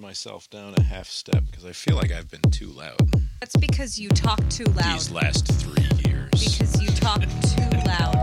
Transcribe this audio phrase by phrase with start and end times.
[0.00, 2.96] turn myself down a half step because I feel like I've been too loud
[3.40, 4.94] That's because you talk too loud.
[4.94, 6.30] these last three years.
[6.32, 8.14] Because you talk too loud.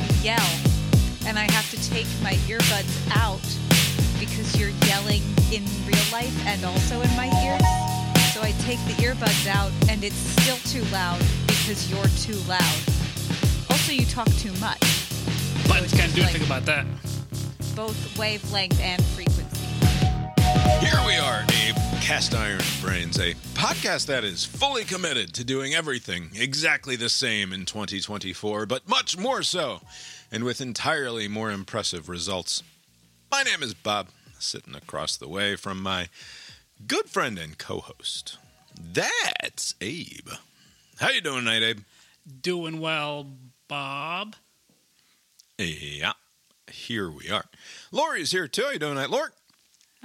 [0.00, 0.50] You yell.
[1.26, 3.42] And I have to take my earbuds out
[4.20, 7.62] because you're yelling in real life and also in my ears.
[8.32, 12.78] So I take the earbuds out and it's still too loud because you're too loud.
[13.70, 14.80] Also, you talk too much.
[15.68, 16.86] Buttons it's can't do like- anything about that.
[17.74, 19.35] Both wavelength and frequency.
[20.66, 25.74] Here we are, Abe Cast Iron Brains, a podcast that is fully committed to doing
[25.74, 29.80] everything exactly the same in 2024, but much more so,
[30.32, 32.64] and with entirely more impressive results.
[33.30, 34.08] My name is Bob,
[34.40, 36.08] sitting across the way from my
[36.86, 38.36] good friend and co-host.
[38.78, 40.28] That's Abe.
[40.98, 41.80] How you doing tonight, Abe?
[42.42, 43.30] Doing well,
[43.68, 44.34] Bob.
[45.58, 46.14] Yeah,
[46.70, 47.44] here we are.
[47.92, 48.62] Lori's here too.
[48.64, 49.30] How you doing tonight, Lori?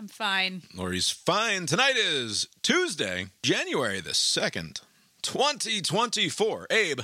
[0.02, 0.64] I'm fine.
[0.74, 1.68] Lori's fine.
[1.68, 4.82] Tonight is Tuesday, January the 2nd,
[5.22, 6.66] 2024.
[6.72, 7.02] Abe,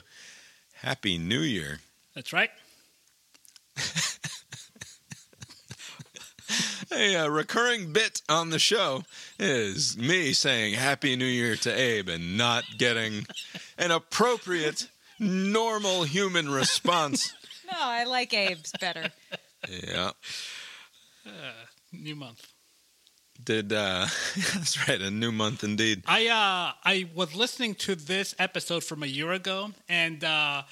[0.73, 1.81] Happy New Year.
[2.15, 2.49] That's right.
[6.91, 9.03] A uh, recurring bit on the show
[9.37, 13.27] is me saying Happy New Year to Abe and not getting
[13.77, 14.89] an appropriate,
[15.19, 17.31] normal human response.
[17.69, 19.11] No, I like Abe's better.
[19.69, 20.11] Yeah.
[21.91, 22.53] New month.
[23.43, 24.07] Did, uh,
[24.53, 26.03] that's right, a new month indeed.
[26.05, 30.63] I uh I was listening to this episode from a year ago, and uh,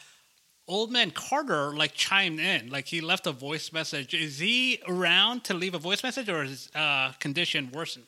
[0.68, 4.14] old man Carter like chimed in, like he left a voice message.
[4.14, 8.06] Is he around to leave a voice message, or is his uh, condition worsened?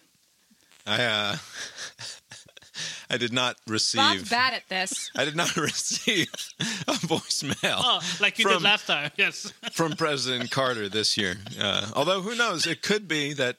[0.86, 1.36] I, uh,
[3.10, 4.00] I did not receive.
[4.00, 5.12] Bob's bad at this.
[5.16, 6.28] I did not receive
[6.60, 7.80] a voicemail.
[7.84, 9.12] Oh, like you From- did last time.
[9.18, 9.52] Yes.
[9.72, 11.36] from President Carter this year.
[11.60, 13.58] Uh, although who knows, it could be that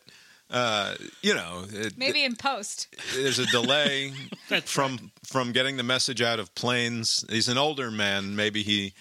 [0.51, 2.89] uh, you know it, Maybe in post.
[3.15, 4.13] there's a delay
[4.65, 7.25] from from getting the message out of Plains.
[7.29, 8.35] He's an older man.
[8.35, 8.95] Maybe he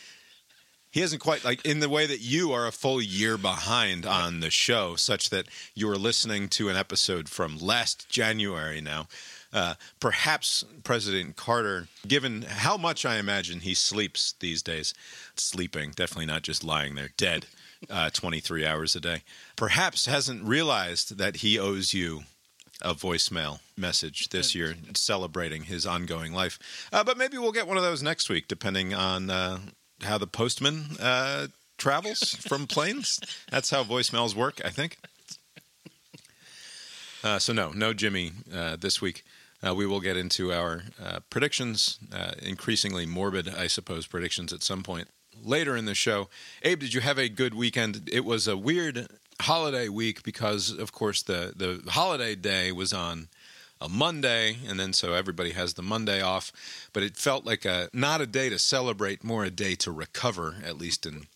[0.91, 4.39] he hasn't quite like in the way that you are a full year behind on
[4.39, 9.07] the show, such that you are listening to an episode from last January now.
[9.53, 14.93] Uh, perhaps President Carter, given how much I imagine he sleeps these days,
[15.35, 17.45] sleeping, definitely not just lying there dead
[17.89, 19.23] uh, 23 hours a day,
[19.55, 22.23] perhaps hasn't realized that he owes you
[22.81, 26.59] a voicemail message this year celebrating his ongoing life.
[26.91, 29.59] Uh, but maybe we'll get one of those next week, depending on uh,
[30.03, 33.19] how the postman uh, travels from Plains.
[33.49, 34.97] That's how voicemails work, I think.
[37.23, 39.23] Uh, so, no, no Jimmy uh, this week.
[39.65, 44.61] Uh, we will get into our uh, predictions, uh, increasingly morbid, I suppose, predictions at
[44.61, 45.07] some point
[45.43, 46.29] later in the show.
[46.63, 48.09] Abe, did you have a good weekend?
[48.11, 49.07] It was a weird
[49.41, 53.27] holiday week because, of course, the, the holiday day was on
[53.79, 56.51] a Monday, and then so everybody has the Monday off.
[56.93, 60.55] But it felt like a not a day to celebrate, more a day to recover,
[60.65, 61.27] at least in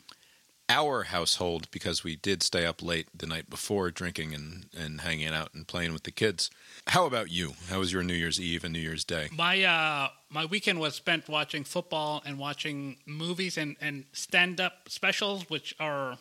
[0.71, 5.27] our household, because we did stay up late the night before, drinking and, and hanging
[5.27, 6.49] out and playing with the kids.
[6.87, 7.53] How about you?
[7.69, 9.29] How was your New Year's Eve and New Year's Day?
[9.35, 14.87] My uh, my weekend was spent watching football and watching movies and, and stand up
[14.87, 16.17] specials, which are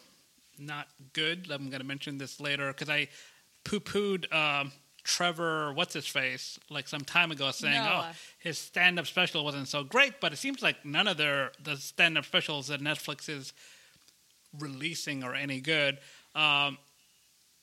[0.59, 1.49] not good.
[1.51, 3.09] I'm going to mention this later because I
[3.65, 4.73] poo pooed um,
[5.03, 8.11] Trevor, what's his face, like some time ago, saying, Noah.
[8.11, 11.53] "Oh, his stand up special wasn't so great." But it seems like none of their
[11.63, 13.53] the stand up specials that Netflix is
[14.59, 15.99] releasing or any good.
[16.35, 16.79] Um,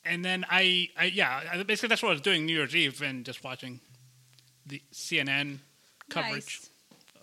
[0.04, 3.02] and then I, I yeah, I- basically that's what I was doing New Year's Eve
[3.02, 3.80] and just watching
[4.66, 5.58] the CNN
[6.10, 6.70] coverage Nice.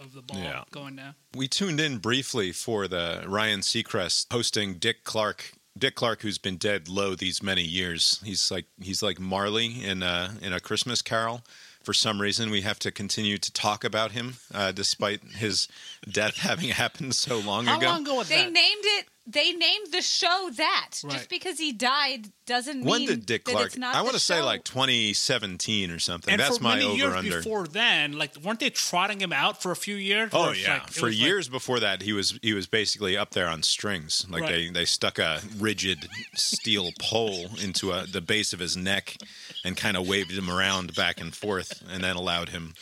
[0.05, 0.63] of the ball Yeah.
[0.71, 1.15] going down.
[1.35, 5.53] We tuned in briefly for the Ryan Seacrest hosting Dick Clark.
[5.77, 10.03] Dick Clark, who's been dead low these many years, he's like he's like Marley in
[10.03, 11.43] a in a Christmas Carol.
[11.83, 15.67] For some reason, we have to continue to talk about him, uh, despite his
[16.09, 17.85] death having happened so long How ago.
[17.87, 18.51] long ago was They that?
[18.53, 19.05] named it.
[19.27, 20.91] They named the show that.
[21.03, 21.13] Right.
[21.13, 23.73] Just because he died doesn't when mean did Dick that Clark?
[23.81, 26.31] I want to say like 2017 or something.
[26.31, 27.37] and That's for my many over years under.
[27.39, 30.29] before then, like weren't they trotting him out for a few years?
[30.31, 33.31] Oh yeah, like- for was like- years before that, he was he was basically up
[33.31, 34.27] there on strings.
[34.29, 34.51] Like Right.
[34.51, 39.17] they, they stuck a rigid steel pole into a, the base of his neck
[39.63, 42.75] and kind of waved him around back and forth, and then allowed him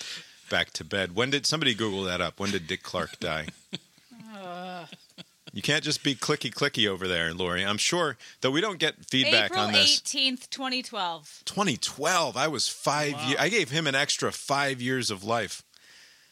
[0.50, 1.16] back to bed.
[1.16, 2.38] When did somebody Google that up?
[2.40, 3.48] When did Dick Clark die?
[4.36, 4.86] Uh,
[5.56, 7.64] You can't just be clicky clicky over there, Lori.
[7.64, 9.98] I'm sure, though we don't get feedback April on this.
[10.00, 11.42] eighteenth, twenty twelve.
[11.46, 12.36] 2012.
[12.36, 13.14] I was five.
[13.14, 13.28] Wow.
[13.28, 15.64] Year, I gave him an extra five years of life.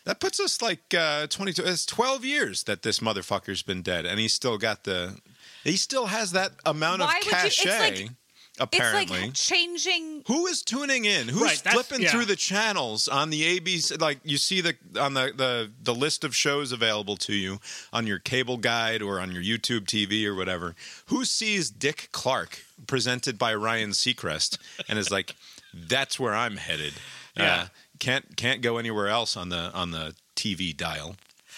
[0.06, 1.62] That puts us like uh, 22.
[1.64, 5.20] It's 12 years that this motherfucker's been dead, and he's still got the.
[5.64, 8.10] He still has that amount Why of would you- it's like-
[8.62, 9.18] Apparently.
[9.18, 10.24] It's like changing.
[10.28, 11.28] Who is tuning in?
[11.28, 12.12] Who's Right, flipping yeah.
[12.12, 14.00] through the channels on the ABC?
[14.00, 17.60] Like you see the on the, the the list of shows available to you
[17.92, 20.76] on your cable guide or on your YouTube TV or whatever.
[21.08, 25.36] Who sees Dick Clark presented by Ryan Seacrest and is like,
[25.74, 26.94] "That's where I'm headed."
[27.36, 27.54] Yeah.
[27.54, 27.66] Uh,
[28.00, 31.16] can't can't go anywhere else on the on the TV dial.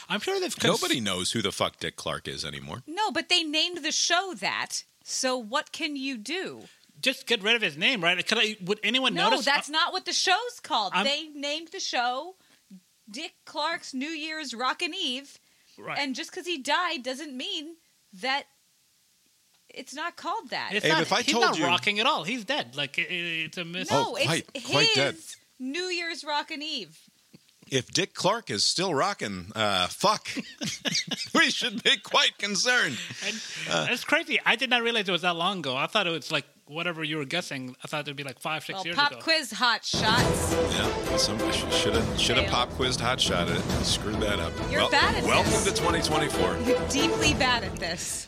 [0.09, 2.83] I'm sure they've cons- Nobody knows who the fuck Dick Clark is anymore.
[2.85, 4.83] No, but they named the show that.
[5.05, 6.63] So what can you do?
[7.03, 8.25] Just get rid of his name, right?
[8.25, 9.45] Could I, would anyone No, notice?
[9.45, 10.93] that's not what the show's called.
[10.95, 12.35] I'm- they named the show
[13.09, 15.37] Dick Clark's New Year's Rockin' Eve,
[15.77, 15.99] right.
[15.99, 17.75] and just because he died doesn't mean
[18.21, 18.43] that
[19.69, 20.71] it's not called that.
[20.73, 22.23] It's Abe, not, if I he's told not you- rocking at all.
[22.23, 22.75] He's dead.
[22.75, 23.91] Like it, it's a mis.
[23.91, 25.17] no, Oh, it's quite- his quite dead.
[25.59, 26.97] New Year's Rockin' Eve.
[27.71, 30.27] If Dick Clark is still rocking, uh, fuck,
[31.33, 32.97] we should be quite concerned.
[33.25, 33.87] And Uh.
[33.89, 34.39] it's crazy.
[34.45, 35.75] I did not realize it was that long ago.
[35.75, 37.75] I thought it was like whatever you were guessing.
[37.83, 39.17] I thought it'd be like five, six Well, years pop ago.
[39.17, 40.53] Pop quiz hot shots.
[40.73, 43.59] Yeah, somebody should have should have pop quizzed hot shot it.
[43.83, 44.53] Screwed that up.
[44.69, 45.65] You're Well, bad at Welcome this.
[45.65, 46.57] to 2024.
[46.65, 48.27] You're deeply bad at this.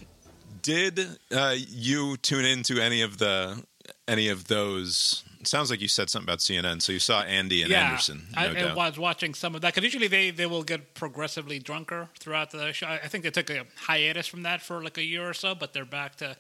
[0.62, 1.00] Did
[1.32, 3.64] uh, you tune into any of the
[4.08, 5.24] any of those?
[5.40, 6.82] It sounds like you said something about CNN.
[6.82, 9.76] So you saw Andy and yeah, Anderson, no I, I was watching some of that
[9.76, 12.88] because usually they, they will get progressively drunker throughout the show.
[12.88, 15.54] I I think they took a hiatus from that for like a year or so,
[15.54, 16.36] but they're back to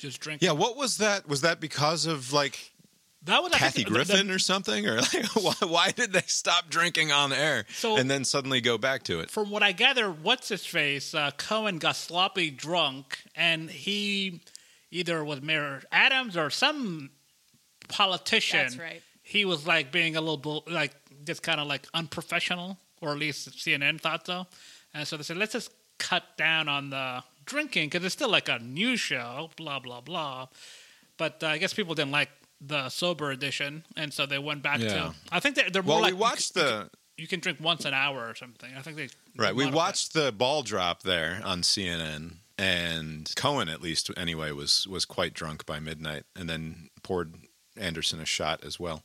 [0.00, 0.46] just drinking.
[0.46, 1.28] yeah, what was that?
[1.28, 2.72] Was that because of like
[3.24, 6.12] that was I Kathy think, the- the- Griffin or something, or like why, why did
[6.12, 9.30] they stop drinking on air So- and then suddenly go back to it?
[9.30, 11.14] from what I gather, what's his face?
[11.14, 14.40] Uh, Cohen got sloppy drunk, and he
[14.90, 17.10] either was Mayor Adams or some
[17.88, 18.60] politician.
[18.60, 19.02] That's right.
[19.22, 20.92] He was like being a little like
[21.24, 24.46] just kind of like unprofessional, or at least CNN thought so.
[24.94, 28.48] And so they said, let's just cut down on the drinking because it's still like
[28.48, 30.46] a news show, blah blah blah.
[31.18, 32.30] But uh, I guess people didn't like
[32.60, 34.88] the sober edition, and so they went back Yeah.
[34.94, 35.14] to.
[35.32, 37.92] I think they're, they're more Well, like we watched the you can drink once an
[37.92, 38.70] hour or something.
[38.76, 39.54] I think they Right.
[39.54, 44.86] We modified- watched the ball drop there on CNN, and Cohen, at least anyway, was
[44.86, 47.34] was quite drunk by midnight, and then poured
[47.76, 49.04] Anderson a shot as well.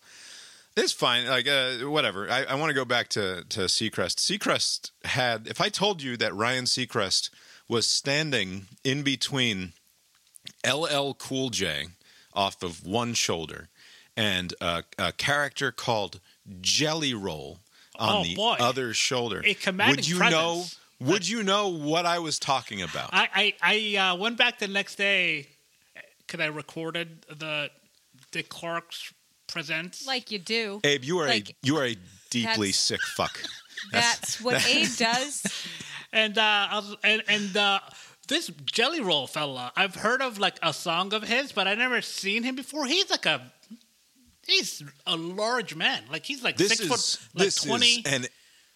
[0.77, 1.25] It's fine.
[1.27, 2.29] Like uh, whatever.
[2.29, 4.15] I, I want to go back to to Seacrest.
[4.17, 5.47] Seacrest had.
[5.47, 7.29] If I told you that Ryan Seacrest
[7.67, 9.73] was standing in between
[10.65, 11.87] LL Cool J
[12.33, 13.69] off of one shoulder
[14.17, 16.19] and a, a character called
[16.61, 17.59] Jelly Roll
[17.97, 18.55] on Oh, the boy.
[18.59, 19.41] other shoulder.
[19.45, 20.33] A commanding would you presence.
[20.99, 21.07] know?
[21.11, 23.09] Would you know what I was talking about?
[23.13, 25.47] I I, I uh, went back the next day
[26.25, 27.69] because I recorded the
[28.31, 29.13] Dick Clark's
[29.47, 30.07] presents.
[30.07, 30.79] Like you do.
[30.83, 31.97] Abe, you are Like, a you are a
[32.29, 33.41] deeply sick fuck.
[33.91, 35.43] That's what Abe does.
[36.15, 37.79] And uh, and and uh,
[38.27, 42.01] this Jelly Roll fella, I've heard of like a song of his, but I never
[42.01, 42.85] seen him before.
[42.87, 43.51] He's like a
[44.47, 46.01] he's a large man.
[46.11, 47.85] Like he's like This six is foot, like this twenty.
[47.85, 48.25] is an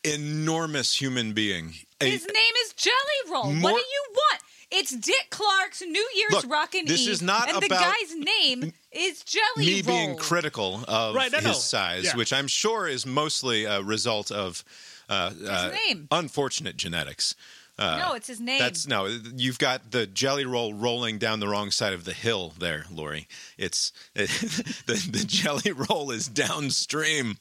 [0.03, 1.73] enormous human being.
[2.01, 2.95] A- His name is Jelly
[3.31, 3.51] Roll.
[3.53, 4.41] More- what do you want?
[4.71, 8.71] It's Dick Clark's New Year's Look, Rockin' this Eve, is not and the guy's name
[8.91, 9.95] is Jelly me Roll.
[9.97, 11.53] being critical of Right, no, his no.
[11.53, 12.15] size, Yeah.
[12.15, 14.63] which I'm sure is mostly a result of
[15.09, 16.07] uh, uh, name.
[16.11, 17.35] unfortunate genetics.
[17.79, 18.59] no, it's his name.
[18.59, 19.05] That's no.
[19.35, 23.27] You've got the jelly roll rolling down the wrong side of the hill there, Lori.
[23.57, 27.37] It's the the jelly roll is downstream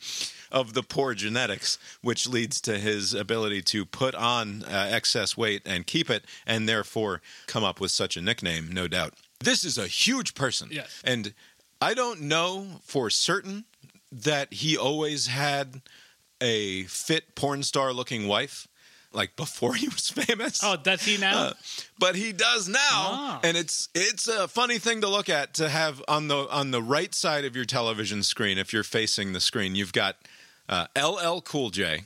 [0.50, 5.62] of the poor genetics, which leads to his ability to put on uh, excess weight
[5.66, 8.70] and keep it, and therefore come up with such a nickname.
[8.72, 9.14] No doubt.
[9.40, 11.02] This is a huge person, Yes.
[11.04, 11.34] and
[11.80, 13.64] I don't know for certain
[14.10, 15.82] that he always had
[16.40, 18.68] a fit porn star looking wife
[19.12, 20.60] like before he was famous.
[20.62, 21.38] oh, does he now?
[21.38, 21.52] Uh,
[21.98, 23.40] but he does now, Ah.
[23.42, 26.82] and it's it's a funny thing to look at to have on the on the
[26.82, 29.74] right side of your television screen if you're facing the screen.
[29.74, 30.16] You've got
[30.68, 32.04] uh, LL Cool J,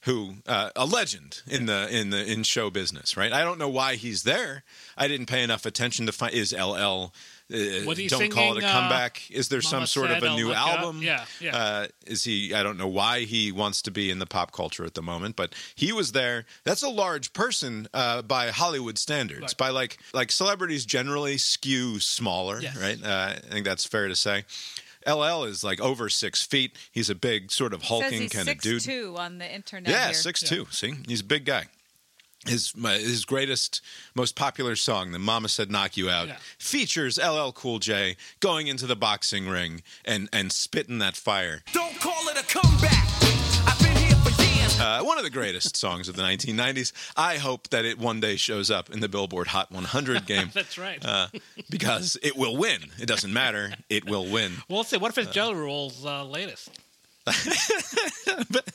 [0.00, 3.32] who uh, a legend in the in the in show business, right?
[3.32, 4.64] I don't know why he's there.
[4.98, 7.12] I didn't pay enough attention to find is LL.
[7.52, 9.30] Uh, Was he don't call it a singing, uh, comeback.
[9.30, 10.68] Is there some sort of Said a I'll new Look Up?
[10.80, 11.02] album?
[11.02, 11.56] Yeah, yeah.
[11.56, 12.54] Uh, is he?
[12.54, 15.36] I don't know why he wants to be in the pop culture at the moment,
[15.36, 16.46] but he was there.
[16.64, 19.40] That's a large person uh, by Hollywood standards.
[19.42, 19.56] Right.
[19.58, 22.76] By like like celebrities generally skew smaller, Yes.
[22.80, 22.98] right?
[23.02, 24.44] Uh, I think that's fair to say.
[25.06, 26.76] LL is like over six feet.
[26.92, 28.82] He's a big sort of hulking kind of six dude.
[28.82, 29.90] two on the internet.
[29.90, 30.14] Yeah, here.
[30.14, 30.66] six two.
[30.70, 31.64] See, he's a big guy.
[32.46, 33.80] His my, his greatest,
[34.16, 36.36] most popular song, "The Mama Said Knock You Out," Yeah.
[36.58, 41.62] features LL Cool J going into the boxing ring and and spitting that fire.
[41.72, 43.06] Don't call it a comeback.
[43.64, 44.80] I've been here for years.
[44.80, 46.92] Uh, one of the greatest songs of the 1990s.
[47.16, 50.76] I hope that it one day shows up in the Billboard Hot 100 game That's
[50.76, 50.98] right.
[51.04, 51.28] uh,
[51.70, 52.80] because it will win.
[52.98, 53.72] It doesn't matter.
[53.88, 54.52] It will win.
[54.68, 54.96] we'll see.
[54.96, 56.70] What if it's Jelly Roll's uh, latest?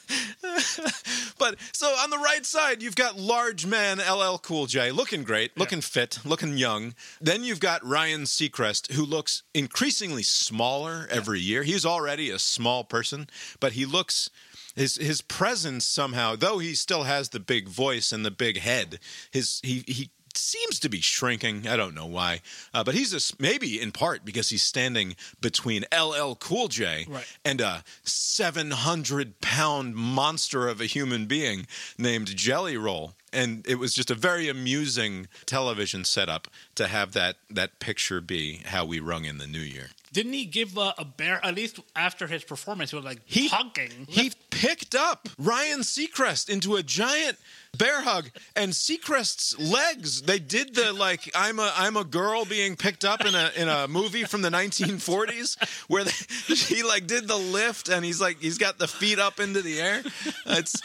[1.38, 5.58] But so on the right side, you've got large man LL Cool J, looking great,
[5.58, 6.96] looking fit, looking young.
[7.22, 11.64] Then you've got Ryan Seacrest, who looks increasingly smaller every year.
[11.64, 14.30] He's already a small person, but he looks.
[14.76, 19.00] His, his presence somehow, though he still has the big voice and the big head,
[19.32, 21.68] his he he seems to be shrinking.
[21.68, 22.42] I don't know why,
[22.74, 27.26] uh, but he's a, maybe in part because he's standing between LL Cool J Right.
[27.44, 31.68] and a 700 pound monster of a human being
[31.98, 33.14] named Jelly Roll.
[33.34, 38.62] And it was just a very amusing television setup to have that, that picture be
[38.66, 39.90] how we rung in the new year.
[40.14, 43.50] Didn't he give uh, a bear, at least after his performance, he was like He-
[43.50, 44.06] hugging?
[44.08, 47.38] He picked up Ryan Seacrest into a giant
[47.78, 50.24] bear hug, and Seacrest's legs.
[50.24, 53.68] They did the like I'm a I'm a girl being picked up in a in
[53.68, 56.12] a movie from the 1940s where they,
[56.54, 59.80] he like did the lift, and he's like he's got the feet up into the
[59.80, 60.02] air.
[60.48, 60.82] It's.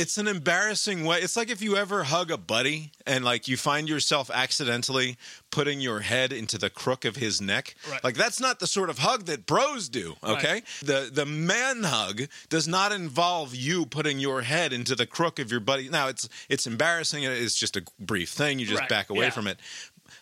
[0.00, 1.18] It's an embarrassing way.
[1.20, 5.16] It's like if you ever hug a buddy and like you find yourself accidentally
[5.50, 7.74] putting your head into the crook of his neck.
[7.90, 8.02] Right.
[8.02, 10.52] Like that's not the sort of hug that bros do, okay?
[10.52, 10.64] Right.
[10.82, 15.50] The the man hug does not involve you putting your head into the crook of
[15.50, 15.88] your buddy.
[15.88, 17.24] Now it's it's embarrassing.
[17.24, 18.58] It's just a brief thing.
[18.58, 19.30] You just Right, back away yeah.
[19.30, 19.58] from it.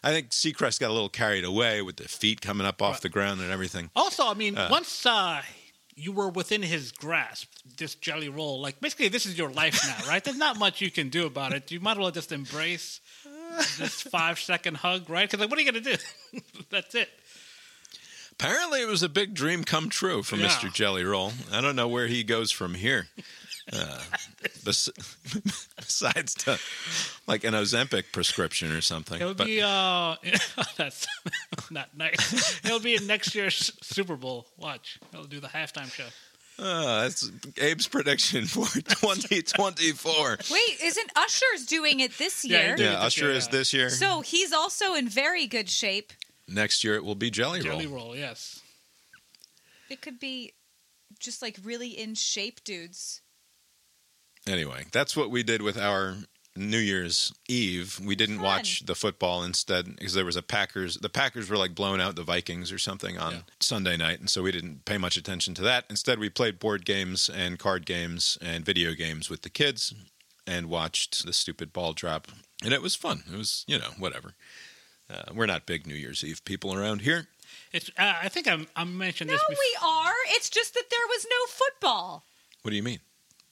[0.02, 3.08] I think Seacrest got a little carried away with the feet coming up off the
[3.08, 3.90] ground and everything.
[3.96, 5.42] Also, I mean, once uh,
[5.98, 10.08] you were within his grasp, this jelly roll, like basically this is your life now,
[10.08, 10.22] right?
[10.22, 11.70] There's not much you can do about it.
[11.72, 13.00] You might as well just embrace
[13.78, 15.28] this five second hug, right?
[15.28, 15.96] Because like, what are you gonna do?
[16.70, 17.08] That's it.
[18.32, 20.46] Apparently, it was a big dream come true for Yeah.
[20.46, 20.72] Mr.
[20.72, 21.32] Jelly Roll.
[21.52, 23.08] I don't know where he goes from here.
[23.72, 24.00] Uh,
[24.64, 24.88] bes-
[25.76, 26.58] besides to
[27.26, 29.20] like an Ozempic prescription or something.
[29.20, 30.16] It'll But- be uh,
[30.76, 31.06] that's
[31.70, 32.64] not nice.
[32.64, 34.46] It'll be in next year's Super Bowl.
[34.56, 36.06] Watch, it'll do the halftime show.
[36.58, 37.30] Uh, that's
[37.62, 40.38] Abe's prediction for 2024.
[40.50, 42.74] Wait, isn't Usher's doing it this year?
[42.74, 42.84] did.
[42.84, 43.50] Yeah, this Usher year, is yeah.
[43.52, 43.90] this year.
[43.90, 46.12] So he's also in very good shape.
[46.48, 47.70] Next year it will be Jelly, Roll.
[47.72, 48.04] Jelly Roll.
[48.06, 48.60] roll, yes.
[49.88, 50.54] It could be
[51.20, 53.20] just like really in shape dudes.
[54.48, 56.16] Anyway, that's what we did with our
[56.56, 58.00] New Year's Eve.
[58.02, 58.44] We didn't Fun.
[58.44, 60.96] watch the football instead because there was a Packers.
[60.96, 63.40] The Packers were like blowing out the Vikings or something on Yeah.
[63.60, 65.84] Sunday night, and so we didn't pay much attention to that.
[65.90, 69.92] Instead, we played board games and card games and video games with the kids
[70.46, 72.28] and watched the stupid ball drop,
[72.64, 73.22] and it was fun.
[73.32, 74.34] It was you know whatever.
[75.10, 77.28] Uh, we're not big New Year's Eve people around here.
[77.72, 77.90] It's.
[77.98, 79.62] Uh, I think I'm, I mentioned No, this before.
[79.62, 80.14] we are.
[80.30, 82.24] It's just that there was no football.
[82.62, 83.00] What do you mean?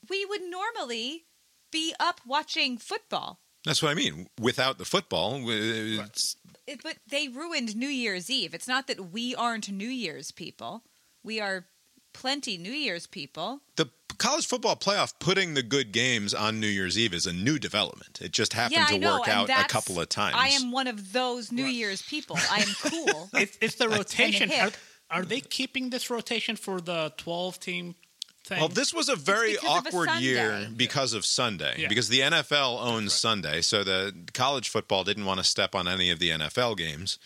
[0.09, 1.25] We would normally
[1.71, 3.39] be up watching football.
[3.65, 4.27] That's what I mean.
[4.39, 8.53] Without the football, it's, It, but they ruined New Year's Eve.
[8.53, 10.83] It's not that we aren't New Year's people.
[11.23, 11.65] We are
[12.13, 13.61] plenty New Year's people.
[13.75, 17.59] the college football playoff putting the good games on New Year's Eve is a new
[17.59, 18.19] development.
[18.21, 20.35] It just happened yeah, to know, work out a couple of times.
[20.37, 21.73] I am one of those New Right.
[21.73, 22.37] Year's people.
[22.51, 23.29] I am cool.
[23.33, 24.51] It's, it's the rotation.
[24.51, 24.71] Are,
[25.11, 27.95] are they keeping this rotation for the 12 team
[28.47, 28.59] thing?
[28.59, 31.75] well, this was a very of a awkward year because of Sunday.
[31.77, 31.87] Yeah.
[31.87, 36.09] Because the NFL owns Sunday, so the college football didn't want to step on any
[36.09, 37.19] of the NFL games,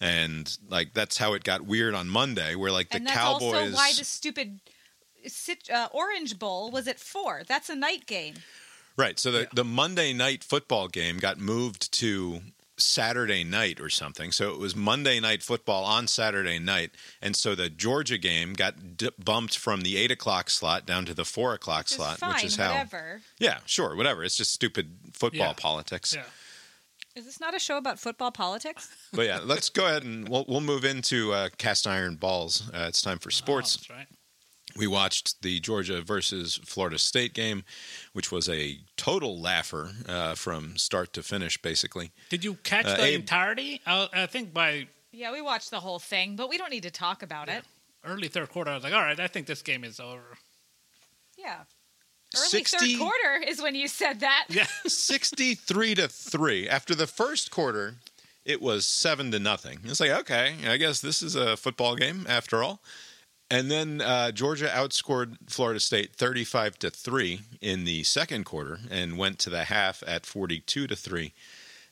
[0.00, 3.42] and like that's how it got weird on Monday, where like the and that's Cowboys.
[3.54, 4.60] also why the stupid
[5.72, 7.42] uh, Orange Bowl was at four.
[7.46, 8.34] That's a night game.
[8.96, 9.18] Right.
[9.18, 9.46] So the, Yeah.
[9.52, 12.40] the Monday night football game got moved to
[12.78, 14.32] Saturday night or something.
[14.32, 16.92] So it was Monday night football on Saturday night.
[17.20, 21.14] And so the Georgia game got d- bumped from the eight o'clock slot down to
[21.14, 22.70] the four o'clock Which is slot, fine, which is how.
[22.70, 23.20] whatever.
[23.38, 24.22] Yeah, sure, whatever.
[24.24, 25.52] It's just stupid football Yeah.
[25.54, 26.14] politics.
[26.14, 26.22] yeah.
[27.16, 28.88] Is this not a show about football politics?
[29.12, 32.70] But yeah, let's go ahead and we'll, we'll move into uh, cast iron balls.
[32.72, 33.76] Uh, it's time for sports.
[33.76, 34.06] Oh, that's right.
[34.78, 37.64] We watched the Georgia versus Florida State game,
[38.12, 42.12] which was a total laugher uh, from start to finish, basically.
[42.30, 43.80] Did you catch Uh, the Abe- entirety?
[43.86, 46.90] I, I think by Yeah, we watched the whole thing, but we don't need to
[46.90, 47.64] talk about it.
[48.04, 50.38] early third quarter, I was like, all right, I think this game is over.
[51.36, 51.62] Yeah.
[52.36, 54.46] Early 60 third quarter is when you said that.
[54.48, 54.66] Yeah.
[54.86, 57.96] 63 to 3 after the first quarter
[58.44, 62.24] it was 7 to nothing it's like okay i guess this is a football game
[62.28, 62.80] after all
[63.50, 69.16] and then uh, georgia outscored florida state 35 to 3 in the second quarter and
[69.18, 71.32] went to the half at 42 to 3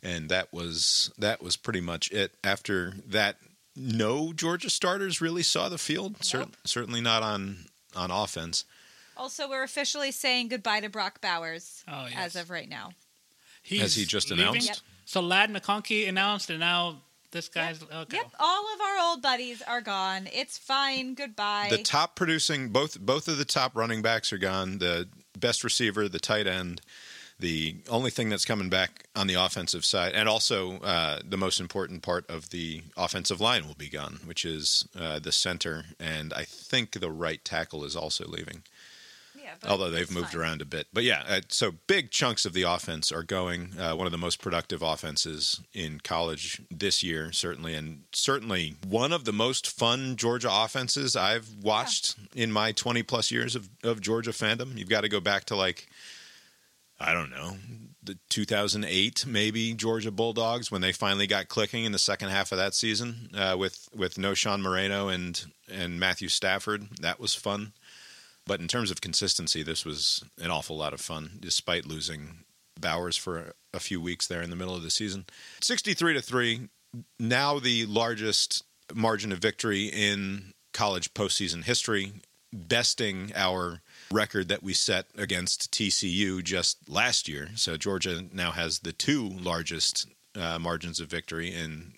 [0.03, 3.37] and that was that was pretty much it after that
[3.75, 8.65] no georgia starters really saw the field Cer- certainly not on on offense
[9.17, 12.19] Also, we're officially saying goodbye to Brock Bowers Oh, yes.
[12.19, 12.91] as of right now.
[13.63, 14.45] He's Has he just leaving?
[14.49, 14.69] announced?
[14.69, 14.77] Yep.
[15.07, 17.01] So Ladd McConkey announced, and now
[17.37, 18.17] this guy's okay.
[18.17, 20.27] Yep, all of our old buddies are gone.
[20.33, 21.15] It's fine.
[21.15, 21.69] Goodbye.
[21.71, 24.79] The top producing both both of the top running backs are gone.
[24.79, 25.07] The
[25.39, 26.81] best receiver, the tight end.
[27.39, 31.61] The only thing that's coming back on the offensive side, and also uh, the most
[31.61, 36.33] important part of the offensive line will be gone, which is uh, the center, and
[36.33, 38.63] I think the right tackle is also leaving.
[39.47, 40.41] Yeah, although they've moved fine.
[40.41, 40.89] around a bit.
[40.93, 43.71] But yeah, uh, so big chunks of the offense are going.
[43.79, 49.13] Uh, one of the most productive offenses in college this year, certainly, and certainly one
[49.13, 54.01] of the most fun Georgia offenses I've watched in my 20 plus years of, of
[54.01, 54.77] Georgia fandom.
[54.77, 55.87] You've got to go back to like,
[56.99, 57.57] I don't know,
[58.03, 62.59] the 2008 maybe Georgia Bulldogs when they finally got clicking in the second half of
[62.59, 66.89] that season uh, with with Knowshon Moreno and and Matthew Stafford.
[67.01, 67.73] That was fun.
[68.47, 72.45] But in terms of consistency, this was an awful lot of fun, despite losing
[72.81, 75.25] Bowers for a few weeks there in the middle of the season.
[75.61, 76.69] 63 to 3,
[77.19, 78.63] now the largest
[78.95, 82.13] margin of victory in college postseason history,
[82.53, 83.81] besting our
[84.13, 87.49] record that we set against TCU just last year.
[87.55, 90.07] So Georgia now has the two largest
[90.39, 91.95] uh, margins of victory in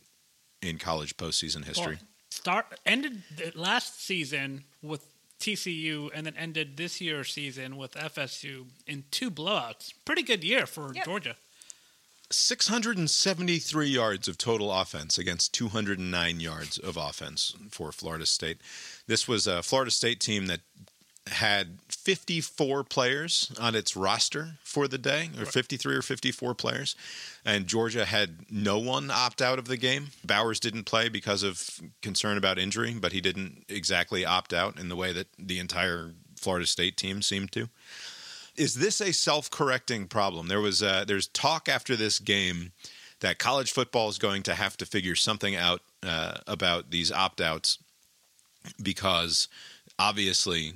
[0.60, 1.96] in college postseason history.
[1.96, 3.22] Well, start ended
[3.54, 5.04] last season with
[5.38, 9.92] TCU, and then ended this year's season with FSU in two blowouts.
[10.04, 11.04] Pretty good year for Yep.
[11.04, 11.36] Georgia.
[12.30, 18.58] 673 yards of total offense against 209 yards of offense for Florida State.
[19.06, 20.60] This was a Florida State team that
[21.30, 26.96] had 54 players on its roster for the day, or 53 or 54 players,
[27.44, 30.08] and Georgia had no one opt out of the game.
[30.24, 34.88] Bowers didn't play because of concern about injury, but he didn't exactly opt out in
[34.88, 37.68] the way that the entire Florida State team seemed to
[38.58, 40.48] is this a self-correcting problem?
[40.48, 42.72] There was uh, there's talk after this game
[43.20, 47.78] that college football is going to have to figure something out uh, about these opt-outs
[48.82, 49.48] because
[49.98, 50.72] obviously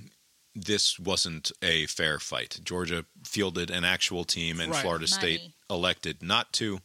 [0.55, 2.61] this wasn't a fair fight.
[2.63, 4.83] Georgia fielded an actual team, and Right.
[4.83, 6.81] Florida State elected not to.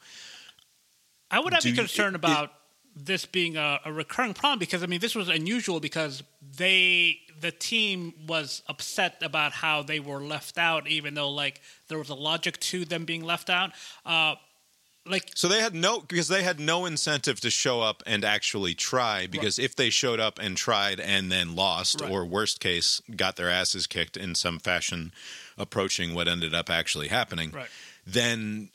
[1.29, 2.53] I would not Do be you- concerned it- about
[2.95, 7.51] this being a, a recurring problem because I mean this was unusual because they the
[7.51, 12.15] team was upset about how they were left out, even though like there was a
[12.15, 13.71] logic to them being left out.
[14.03, 14.33] Uh,
[15.09, 18.73] like So they had no because they had no incentive to show up and actually
[18.75, 22.11] try because if they showed up and tried and then lost Right.
[22.11, 25.11] or worst case got their asses kicked in some fashion
[25.57, 27.69] approaching what ended up actually happening Right.
[28.05, 28.69] then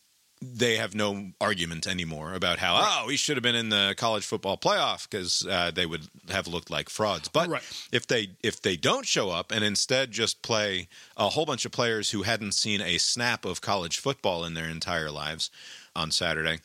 [0.45, 4.25] they have no argument anymore about how oh we should have been in the college
[4.27, 7.63] football playoff because uh, they would have looked like frauds but Right.
[7.93, 11.71] if they if they don't show up and instead just play a whole bunch of
[11.71, 15.49] players who hadn't seen a snap of college football in their entire lives
[15.95, 16.59] on Saturday,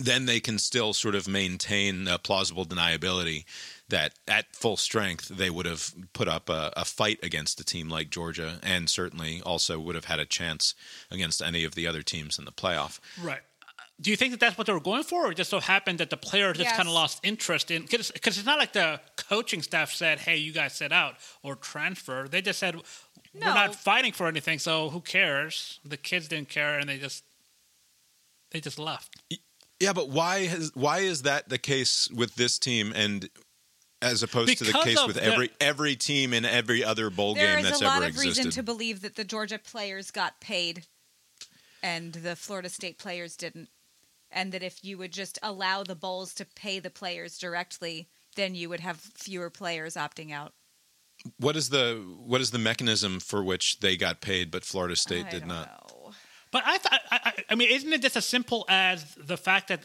[0.00, 3.44] then they can still sort of maintain a plausible deniability
[3.88, 7.88] that at full strength they would have put up a, a fight against a team
[7.88, 10.74] like Georgia and certainly also would have had a chance
[11.10, 12.98] against any of the other teams in the playoff.
[13.22, 13.40] Right.
[13.98, 16.00] Do you think that that's what they were going for, or it just so happened
[16.00, 16.76] that the players just Yes.
[16.76, 17.82] kind of lost interest in?
[17.82, 22.28] Because it's not like the coaching staff said, "Hey, you guys sit out or transfer."
[22.28, 22.74] They just said,
[23.32, 23.54] "We're No.
[23.54, 27.24] not fighting for anything, so who cares?" The kids didn't care, and they just
[28.50, 29.22] they just left.
[29.80, 33.28] Yeah, but why has why is that the case with this team and
[34.02, 37.56] as opposed to the case with the- every every team in every other bowl There
[37.56, 40.40] game is that's a lot ever of reason to believe that the Georgia players got
[40.40, 40.86] paid
[41.82, 43.68] and the Florida State players didn't.
[44.30, 48.54] And that if you would just allow the bowls to pay the players directly, then
[48.54, 50.52] you would have fewer players opting out.
[51.38, 55.26] What is the what is the mechanism for which they got paid but Florida State
[55.26, 55.66] I did don't not?
[55.66, 55.95] know.
[56.50, 59.80] But I, th- I, I, mean, isn't it just as simple as the fact that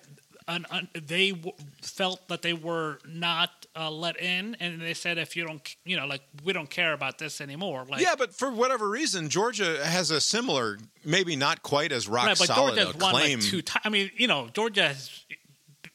[0.48, 5.18] an, an, they w- felt that they were not uh, let in, and they said,
[5.18, 7.86] if you don't, you know, like we don't care about this anymore.
[7.90, 12.28] Like, yeah, but for whatever reason, Georgia has a similar, maybe not quite as rock
[12.28, 13.40] right, but solid Georgia's a won claim.
[13.40, 13.86] like two times.
[13.86, 15.26] I mean, you know, Georgia has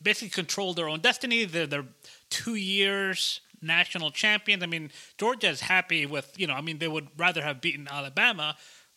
[0.03, 1.45] basically controlled their own destiny.
[1.45, 1.87] They're, they're
[2.31, 4.63] two years national champions.
[4.63, 7.89] I mean, Georgia is happy with, you know, I mean, they would rather have beaten
[7.91, 8.57] Alabama,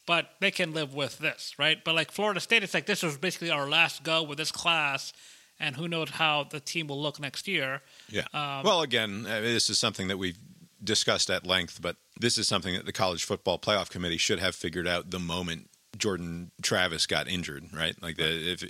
[0.09, 1.83] but they can live with this, right?
[1.83, 5.13] But like Florida State, it's like this was basically our last go with this class,
[5.59, 7.83] and who knows how the team will look next year.
[8.09, 8.23] Yeah.
[8.33, 10.39] Um, well, again, uh, this is something that we've
[10.83, 14.55] discussed at length, but this is something that the College Football Playoff Committee should have
[14.55, 17.95] figured out the moment Jordan Travis got injured, right?
[18.01, 18.63] Like the, if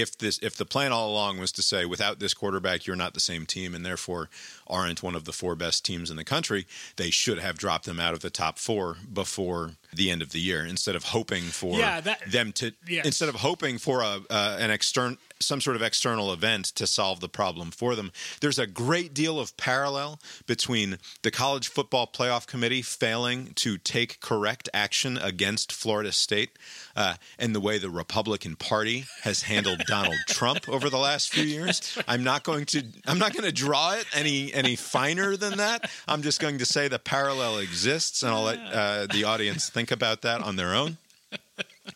[0.00, 3.14] if this if the plan all along was to say without this quarterback you're not
[3.14, 4.28] the same team and therefore
[4.66, 7.98] aren't one of the four best teams in the country, they should have dropped them
[7.98, 11.78] out of the top four before the end of the year instead of hoping for
[11.78, 13.06] Yeah, that- them to yes.
[13.06, 17.20] instead of hoping for a uh, an external some sort of external event to solve
[17.20, 18.12] the problem for them.
[18.40, 24.20] There's a great deal of parallel between the college football playoff committee failing to take
[24.20, 26.58] correct action against Florida State
[26.96, 31.44] uh, and the way the Republican Party has handled Donald Trump over the last few
[31.44, 31.98] years.
[32.06, 35.90] I'm not going to I'm not going to draw it any any finer than that.
[36.06, 39.90] I'm just going to say the parallel exists, and I'll let uh, the audience think
[39.90, 40.98] about that on their own.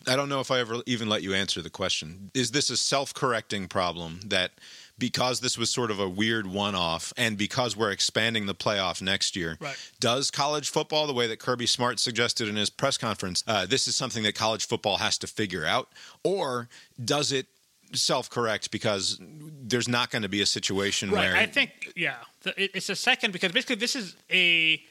[0.06, 2.30] I don't know if I ever even let you answer the question.
[2.34, 4.52] Is this a self correcting problem that
[4.98, 9.02] because this was sort of a weird one off and because we're expanding the playoff
[9.02, 9.76] next year, Right.
[10.00, 13.88] does college football, the way that Kirby Smart suggested in his press conference, uh, this
[13.88, 15.88] is something that college football has to figure out?
[16.22, 16.68] Or
[17.02, 17.46] does it
[17.94, 21.28] self correct because there's not going to be a situation Right.
[21.32, 21.36] where.
[21.36, 22.16] I think yeah,
[22.56, 24.82] it's a second because basically this is a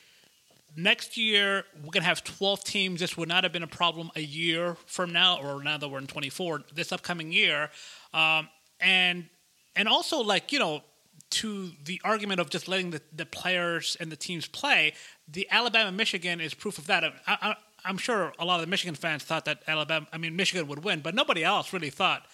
[0.75, 2.99] next year we're gonna have twelve teams.
[2.99, 5.99] This would not have been a problem a year from now, or now that we're
[5.99, 6.63] in twenty four.
[6.73, 7.69] This upcoming year,
[8.13, 9.27] um, and
[9.75, 10.83] and also like you know
[11.31, 14.93] to the argument of just letting the, the players and the teams play,
[15.29, 17.05] the Alabama Michigan is proof of that.
[17.05, 17.55] I, I,
[17.85, 20.83] I'm sure a lot of the Michigan fans thought that Alabama, I mean Michigan would
[20.83, 22.25] win, but nobody else really thought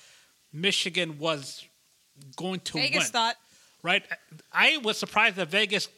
[0.51, 1.63] Michigan was
[2.35, 2.85] going to win.
[2.85, 3.35] Vegas win thought
[3.83, 4.03] right?
[4.51, 5.89] I was surprised that Vegas.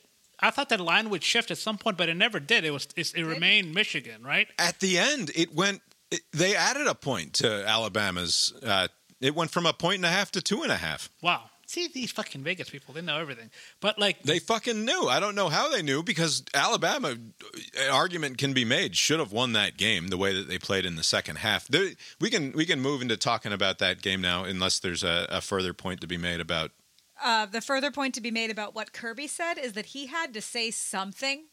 [0.41, 2.63] I thought that line would shift at some point, but it never did.
[2.63, 4.47] It was it, it remained Michigan, right?
[4.58, 5.82] at the end, it went.
[6.12, 8.54] It, they added a point to Alabama's.
[8.63, 8.88] Uh,
[9.21, 11.10] it went from a point and a half to two and a half.
[11.21, 11.43] Wow.
[11.67, 13.52] See these fucking Vegas people; they know everything.
[13.80, 15.08] But like, They fucking knew.
[15.08, 19.32] I don't know how they knew because Alabama, an argument can be made, should have
[19.32, 21.67] won that game the way that they played in the second half.
[21.67, 25.28] There, we can we can move into talking about that game now, unless there's a,
[25.30, 26.71] a further point to be made about.
[27.23, 30.34] Uh, the further point to be made about what Kirby said is that he had
[30.34, 31.45] to say something,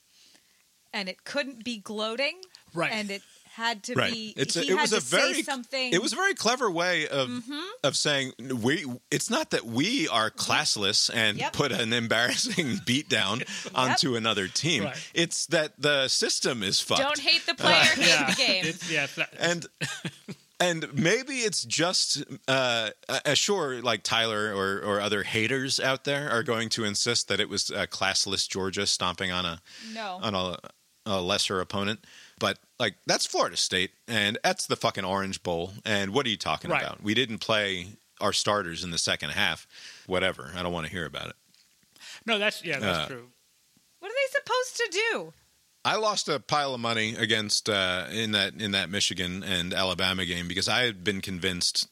[0.92, 2.40] and it couldn't be gloating,
[2.74, 2.92] Right.
[2.92, 3.22] And it
[3.54, 4.12] had to Right.
[4.12, 4.34] be.
[4.36, 5.86] It's a, it had was to a very say something.
[5.86, 5.94] Mm-hmm.
[5.94, 7.42] It was a very clever way of
[7.82, 8.84] of saying we.
[9.10, 11.52] It's not that we are classless and Yep.
[11.54, 14.84] put an embarrassing beat down onto another team.
[14.84, 15.10] Right.
[15.14, 17.00] It's that the system is fucked.
[17.00, 18.64] Don't hate the player, hate yeah, the game.
[18.66, 19.64] it's, yeah, it's that, and
[20.58, 26.30] and maybe it's just uh, uh, sure like tyler or, or other haters out there
[26.30, 29.60] are going to insist that it was uh, classless georgia stomping on a
[29.92, 30.18] No.
[30.22, 30.56] on a,
[31.04, 32.04] a lesser opponent
[32.38, 36.36] but like that's florida state and that's the fucking orange bowl and what are you
[36.38, 36.82] talking Right.
[36.82, 37.88] about we didn't play
[38.20, 39.66] our starters in the second half
[40.06, 41.36] whatever i don't want to hear about it
[42.24, 43.28] no, that's yeah, that's Uh, true.
[44.00, 45.32] What are they supposed to do?
[45.86, 50.24] I lost a pile of money against uh, in that in that Michigan and Alabama
[50.24, 51.86] game because I had been convinced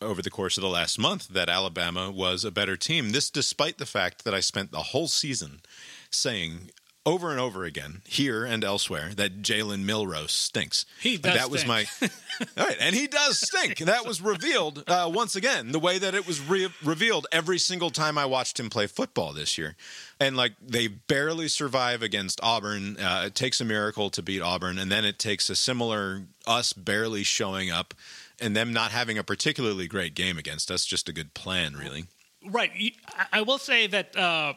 [0.00, 3.10] over the course of the last month that Alabama was a better team.
[3.10, 5.62] This, despite the fact that I spent the whole season
[6.08, 6.70] saying
[7.04, 10.86] over and over again here and elsewhere that Jalen Milroe stinks.
[11.00, 13.78] He does That was my all right, and he does stink.
[13.78, 17.90] That was revealed uh, once again the way that it was re- revealed every single
[17.90, 19.74] time I watched him play football this year.
[20.20, 22.96] And like they barely survive against Auburn.
[22.98, 26.72] Uh, it takes a miracle to beat Auburn, and then it takes a similar us
[26.72, 27.94] barely showing up
[28.40, 30.84] and them not having a particularly great game against us.
[30.84, 32.04] Just a good plan, really.
[32.46, 32.70] Right.
[33.08, 34.54] I- I will say that uh,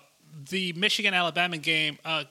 [0.50, 2.26] the Michigan Alabama game, uh,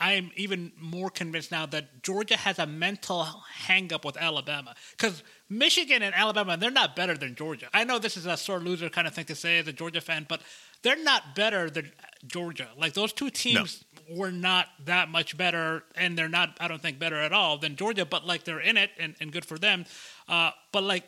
[0.00, 4.74] I am even more convinced now that Georgia has a mental hang up with Alabama.
[4.92, 7.68] Because Michigan and Alabama, they're not better than Georgia.
[7.74, 10.00] I know this is a sore loser kind of thing to say as a Georgia
[10.00, 10.40] fan, but
[10.82, 11.90] they're not better than
[12.26, 12.68] Georgia.
[12.76, 16.98] Like those two teams were not that much better, and they're not, I don't think,
[16.98, 19.84] better at all than Georgia, but like they're in it and, and good for them.
[20.28, 21.04] Uh, but like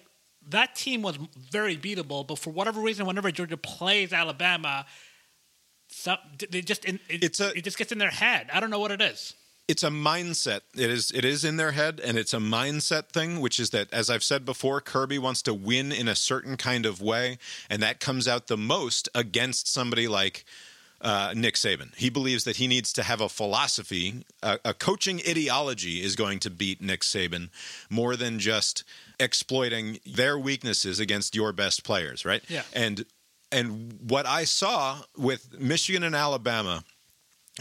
[0.48, 4.86] that team was very beatable, but for whatever reason, whenever Georgia plays Alabama,
[5.90, 6.18] some,
[6.50, 8.48] they just it, It's a- it just gets in their head.
[8.52, 9.34] I don't know what it is.
[9.68, 10.60] it's a mindset.
[10.76, 13.92] It is it is in their head, and it's a mindset thing, which is that,
[13.92, 17.82] as I've said before, Kirby wants to win in a certain kind of way, and
[17.82, 20.44] that comes out the most against somebody like
[21.02, 21.94] uh, Nick Saban.
[21.96, 26.40] He believes that he needs to have a philosophy, a, a coaching ideology is going
[26.40, 27.48] to beat Nick Saban
[27.88, 28.84] more than just
[29.18, 32.42] exploiting their weaknesses against your best players, right?
[32.48, 32.62] Yeah.
[32.74, 33.04] And
[33.52, 36.84] and what I saw with Michigan and Alabama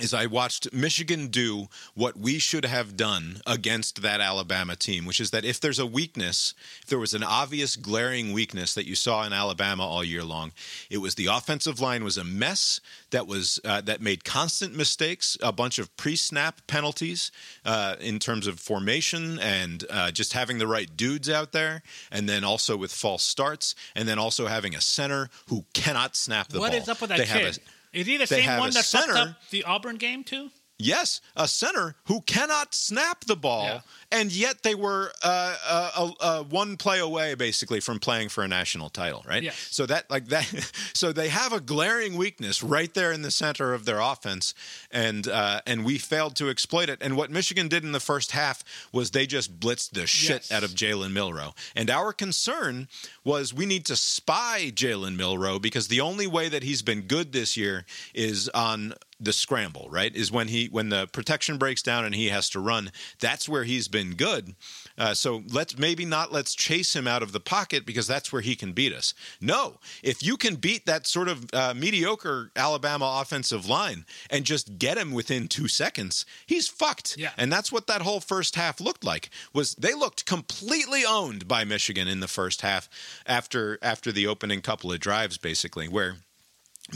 [0.02, 5.20] is I watched Michigan do what we should have done against that Alabama team, which
[5.20, 8.96] is that if there's a weakness, if there was an obvious glaring weakness that you
[8.96, 10.52] saw in Alabama all year long,
[10.90, 12.82] it was the offensive line was a mess
[13.12, 17.32] that was uh, that made constant mistakes, a bunch of pre-snap penalties
[17.66, 21.82] uh, in terms of formation and uh, just having the right dudes out there,
[22.12, 26.48] and then also with false starts, and then also having a center who cannot snap
[26.50, 26.82] the What ball.
[26.82, 27.60] is up with that They kid?
[27.94, 30.50] Is he the they same one that fucked up the Auburn game too?
[30.82, 33.82] Yes, a center who cannot snap the ball, Yeah.
[34.14, 38.90] and yet they were uh, uh, one play away, basically, from playing for a national
[38.90, 39.26] title.
[39.28, 39.44] Right.
[39.44, 39.58] Yes.
[39.72, 40.46] So that, like that,
[40.94, 44.54] so they have a glaring weakness right there in the center of their offense,
[44.90, 47.00] and uh, and we failed to exploit it.
[47.02, 48.64] And what Michigan did in the first half
[48.94, 50.52] was they just blitzed the shit Yes.
[50.54, 51.54] out of Jalen Milroe.
[51.76, 52.88] And our concern
[53.26, 57.34] was we need to spy Jalen Milroe because the only way that he's been good
[57.34, 60.16] this year is on the scramble, right?
[60.16, 62.92] Is when he when the protection breaks down and he has to run.
[63.20, 64.56] That's where he's been good.
[64.98, 68.42] Uh, so let's maybe not let's chase him out of the pocket because that's where
[68.42, 69.14] he can beat us.
[69.42, 74.78] No, if you can beat that sort of uh, mediocre Alabama offensive line and just
[74.78, 77.18] get him within two seconds, he's fucked.
[77.18, 77.32] Yeah.
[77.38, 79.30] And that's what that whole first half looked like.
[79.54, 82.90] Was they looked completely owned by Michigan in the first half
[83.26, 86.18] after after the opening couple of drives, basically, where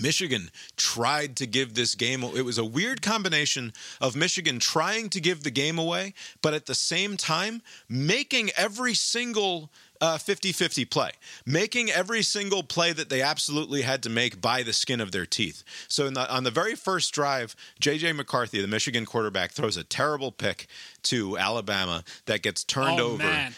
[0.01, 2.23] Michigan tried to give this game.
[2.23, 6.65] It was a weird combination of Michigan trying to give the game away, but at
[6.65, 11.11] the same time making every single uh, 50-50 play,
[11.45, 15.25] making every single play that they absolutely had to make by the skin of their
[15.25, 15.63] teeth.
[15.87, 18.11] So in the, on the very first drive, J.J.
[18.11, 20.67] McCarthy, the Michigan quarterback, throws a terrible pick
[21.03, 23.53] to Alabama that gets turned oh over man,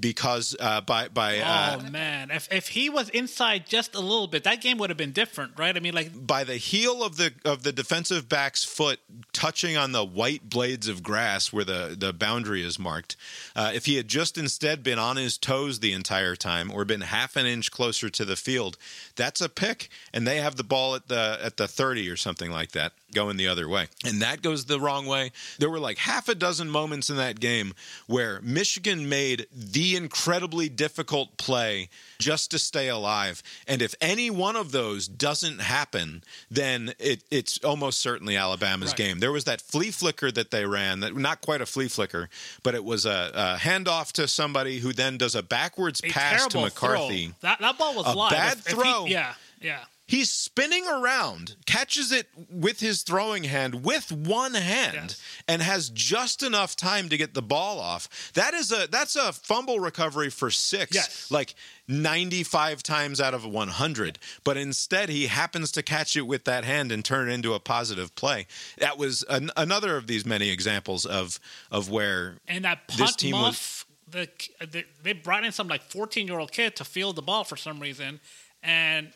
[0.00, 2.30] because uh, by by uh, oh man!
[2.30, 5.52] If if he was inside just a little bit, that game would have been different,
[5.56, 5.76] right?
[5.76, 8.98] I mean, like by the heel of the of the defensive back's foot
[9.32, 13.16] touching on the white blades of grass where the the boundary is marked.
[13.54, 17.02] Uh, if he had just instead been on his toes the entire time or been
[17.02, 18.76] half an inch closer to the field,
[19.14, 22.50] that's a pick, and they have the ball at the at the thirty or something
[22.50, 25.32] like that, going the other way, and that goes the wrong way.
[25.58, 27.74] There were like half a dozen moments in that game
[28.06, 31.88] where Michigan made the incredibly difficult play
[32.20, 33.42] just to stay alive.
[33.66, 38.96] And if any one of those doesn't happen, then it, it's almost certainly Alabama's Right.
[38.98, 39.18] game.
[39.18, 42.28] There was that flea flicker that they ran, that not quite a flea flicker,
[42.62, 46.46] but it was a, a handoff to somebody who then does a backwards a pass
[46.48, 47.32] to McCarthy.
[47.40, 48.30] That that ball was A live.
[48.32, 49.06] bad If- if he- throw.
[49.06, 49.80] yeah, yeah.
[50.08, 55.20] He's spinning around, catches it with his throwing hand with one hand, Yes.
[55.48, 58.08] and has just enough time to get the ball off.
[58.34, 61.28] That is a that's a fumble recovery for six, Yes.
[61.30, 61.56] like
[61.88, 64.20] ninety five times out of one hundred.
[64.44, 67.58] But instead, he happens to catch it with that hand and turn it into a
[67.58, 68.46] positive play.
[68.78, 71.40] That was an, another of these many examples of
[71.72, 74.28] of where And that This punt team was- muff, the,
[74.60, 77.56] the they brought in some like fourteen year old kid to field the ball for
[77.56, 78.20] some reason,
[78.62, 79.12] and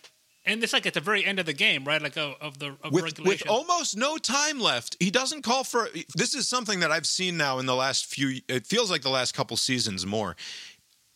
[0.46, 2.00] and it's like at the very end of the game, right?
[2.00, 5.88] Like of, of the of with, with almost no time left, he doesn't call for.
[6.14, 8.40] This is something that I've seen now in the last few.
[8.48, 10.36] It feels like the last couple seasons more.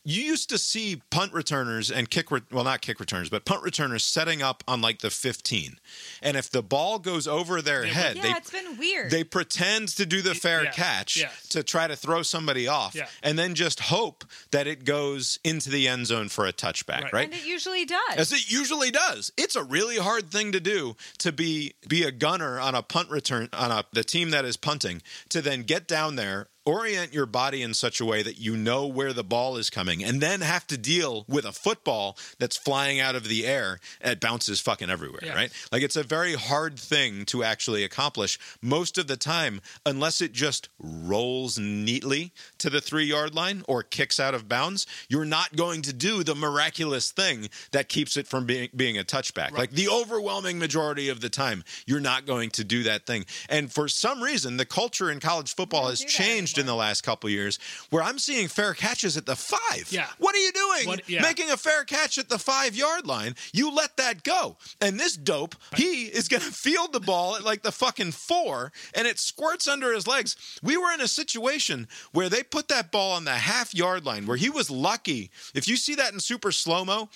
[0.06, 3.62] You used to see punt returners and kick, re- well, not kick returners, but punt
[3.62, 5.78] returners setting up on like the 15.
[6.22, 9.10] And if the ball goes over their would- head, Yeah, they it's been weird.
[9.10, 11.48] they pretend to do the fair yeah, catch yes.
[11.48, 13.08] to try to throw somebody off, Yeah.
[13.22, 17.12] and then just hope that it goes into the end zone for a touchback, Right.
[17.14, 17.24] right?
[17.32, 18.00] and it usually does.
[18.16, 19.32] As it usually does.
[19.38, 23.08] It's a really hard thing to do to be be a gunner on a punt
[23.08, 27.27] return on a the team that is punting to then get down there orient your
[27.27, 30.40] body in such a way that you know where the ball is coming and then
[30.40, 34.88] have to deal with a football that's flying out of the air and bounces fucking
[34.90, 35.35] everywhere Yes.
[35.37, 35.53] right?
[35.70, 40.33] Like it's a very hard thing to actually accomplish most of the time unless it
[40.33, 44.87] just rolls neatly to the 3 yard line or kicks out of bounds.
[45.09, 49.05] You're not going to do the miraculous thing that keeps it from being being a
[49.05, 49.53] touchback.
[49.53, 53.27] Like the overwhelming majority of the time you're not going to do that thing.
[53.48, 56.00] And for some reason the culture in college football has
[56.53, 57.58] do in the last couple years
[57.90, 60.06] where I'm seeing fair catches at the 5 Yeah.
[60.18, 60.86] what are you doing?
[60.86, 61.22] What- yeah.
[61.22, 63.34] making a fair catch at the 5 yard line.
[63.52, 64.56] You let that go.
[64.80, 68.72] And this dope he is going to field the ball at like the fucking 4
[68.94, 70.36] and it squirts under his legs.
[70.62, 74.26] We were in a situation where they put that ball on the half yard line
[74.26, 75.30] where he was lucky.
[75.54, 77.08] If you see that in super slow mo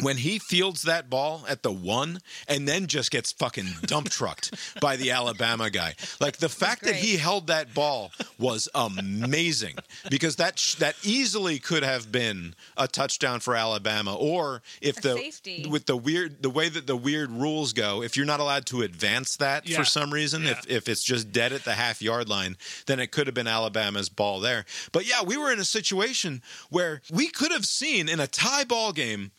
[0.00, 4.54] when he fields that ball at the one and then just gets fucking dump trucked
[4.80, 5.94] by the Alabama guy.
[6.20, 9.76] Like the fact that he held that ball was amazing
[10.10, 15.00] because that sh- that easily could have been a touchdown for Alabama or if A
[15.02, 15.66] the safety.
[15.68, 18.82] with the weird the way that the weird rules go, if you're not allowed to
[18.82, 19.78] advance that Yeah.
[19.78, 20.76] for some reason, if Yeah.
[20.76, 24.08] if it's just dead at the half yard line, then it could have been Alabama's
[24.08, 24.64] ball there.
[24.92, 28.64] But yeah, we were in a situation where we could have seen in a tie
[28.64, 29.30] ball game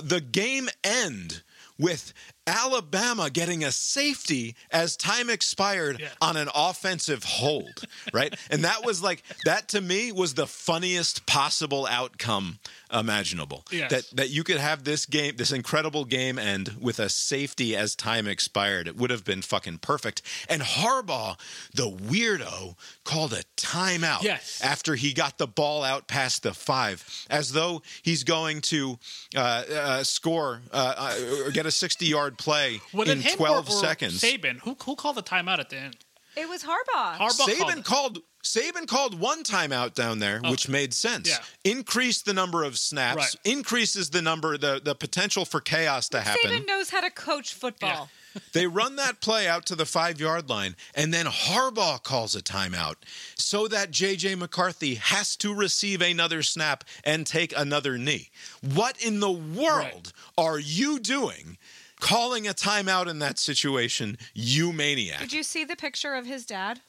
[0.00, 1.42] the game end
[1.78, 2.12] with
[2.46, 6.08] Alabama getting a safety as time expired Yeah.
[6.20, 8.34] on an offensive hold, right?
[8.50, 12.58] and that was like that to me was the funniest possible outcome
[12.92, 13.64] imaginable.
[13.70, 13.90] Yes.
[13.90, 17.94] That that you could have this game, this incredible game end with a safety as
[17.94, 18.86] time expired.
[18.88, 20.22] It would have been fucking perfect.
[20.48, 21.38] And Harbaugh,
[21.74, 24.60] the weirdo, called a timeout Yes.
[24.62, 28.98] after he got the ball out past the five, as though he's going to
[29.36, 29.38] uh,
[29.72, 31.70] uh, score uh, uh, or get a
[32.36, 34.20] sixty-yard play Was in twelve or, or seconds.
[34.20, 35.96] Saban, who who called the timeout at the end?
[36.36, 37.16] It was Harbaugh.
[37.18, 41.28] Harbaugh Saban called called Saban called one timeout down there, which made sense.
[41.28, 41.70] Yeah.
[41.70, 43.52] Increased the number of snaps, Right.
[43.52, 46.50] increases the number, the the potential for chaos to happen.
[46.50, 48.08] Saban knows how to coach football.
[48.52, 52.42] They run that play out to the five yard line, and then Harbaugh calls a
[52.42, 52.94] timeout
[53.36, 58.30] so that JJ McCarthy has to receive another snap and take another knee.
[58.62, 61.58] What in the world are you doing?
[62.02, 65.20] Calling a timeout in that situation, you maniac.
[65.20, 66.80] Did you see the picture of his dad?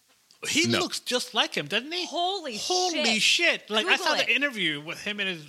[0.49, 0.79] He No.
[0.79, 2.05] looks just like him, doesn't he?
[2.07, 3.69] Holy, Holy shit!
[3.69, 4.25] Like I saw it.
[4.25, 5.45] the interview with him and his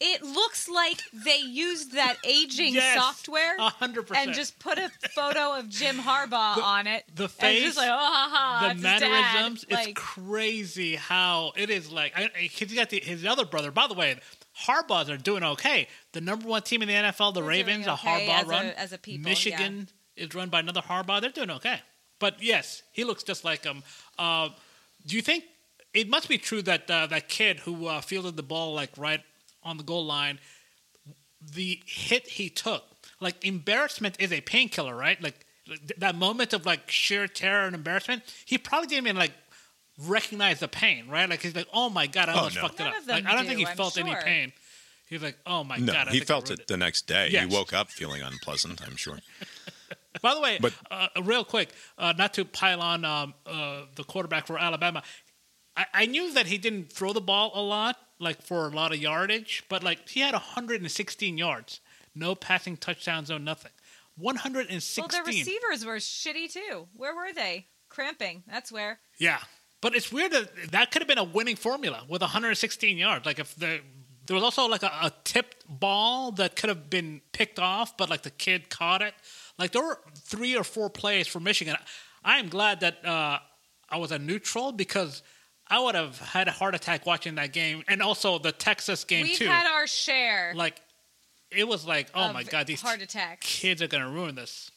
[0.00, 4.26] It looks like they used that aging Yes, software a hundred percent.
[4.26, 7.04] and just put a photo of Jim Harbaugh on it.
[7.14, 9.62] the and face, just like, oh, ha, ha, the it's his dad." mannerisms.
[9.64, 11.90] It's Like, crazy how it is.
[11.92, 13.70] Like I, I, he's got the, his other brother.
[13.70, 14.18] By the way,
[14.64, 15.88] Harbaugh's are doing okay.
[16.12, 18.46] The number one team in the NFL, the They're Ravens, doing a okay Harbaugh as
[18.46, 18.66] a- run.
[18.66, 21.20] as a people, Michigan is run by another Harbaugh.
[21.20, 21.80] They're doing okay.
[22.18, 23.82] But yes, he looks just like him.
[24.18, 24.48] Uh,
[25.06, 25.44] do you think
[25.92, 29.20] it must be true that uh, that kid who uh, fielded the ball like right
[29.62, 30.38] on the goal line,
[31.40, 32.84] the hit he took,
[33.20, 35.20] like embarrassment is a painkiller, right?
[35.22, 39.32] Like th- that moment of like sheer terror and embarrassment, he probably didn't even like
[39.98, 41.28] recognize the pain, right?
[41.28, 42.60] Like he's like, "Oh my god, I Oh, no.
[42.60, 44.52] fucked it up." Like I don't do, think he I'm felt any pain.
[45.08, 47.06] He's like, "Oh my no, god." I he think I felt ruined it the next
[47.06, 47.28] day.
[47.30, 47.48] Yes.
[47.48, 49.18] He woke up feeling unpleasant, I'm sure.
[50.22, 54.04] By the way, But- uh, real quick, uh, not to pile on um, uh, the
[54.04, 55.02] quarterback for Alabama,
[55.76, 58.92] I, I knew that he didn't throw the ball a lot, like for a lot
[58.92, 61.80] of yardage, but like he had 116 yards,
[62.14, 63.72] no passing touchdowns, no nothing.
[64.16, 65.02] 116.
[65.02, 66.88] well, the receivers were shitty too.
[66.96, 67.66] Where were they?
[67.90, 68.42] Cramping.
[68.50, 68.98] That's where.
[69.18, 69.38] Yeah,
[69.80, 73.26] but it's weird that that could have been a winning formula with 116 yards.
[73.26, 73.80] Like if the
[74.26, 78.10] there was also like a, a tipped ball that could have been picked off, but
[78.10, 79.14] like the kid caught it.
[79.58, 81.76] Like there were three or four plays for Michigan.
[82.24, 83.38] I am glad that uh,
[83.88, 85.22] I was a neutral because
[85.68, 89.24] I would have had a heart attack watching that game, and also the Texas game
[89.24, 89.30] too.
[89.30, 89.46] We've too.
[89.46, 90.52] had our share.
[90.54, 90.80] like
[91.50, 93.46] it was like, oh my god, these heart attacks.
[93.46, 94.70] kids are gonna ruin this.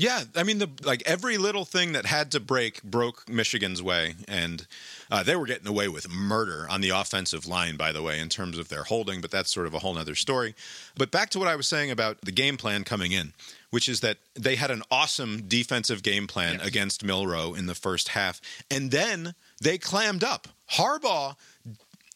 [0.00, 4.14] Yeah, I mean, the like every little thing that had to break broke Michigan's way,
[4.26, 4.66] and
[5.10, 8.30] uh, they were getting away with murder on the offensive line, by the way, in
[8.30, 9.20] terms of their holding.
[9.20, 10.54] But that's sort of a whole other story.
[10.96, 13.34] But back to what I was saying about the game plan coming in,
[13.68, 16.66] which is that they had an awesome defensive game plan Yes.
[16.66, 20.48] against Milroe in the first half, and then they clammed up.
[20.78, 21.36] Harbaugh.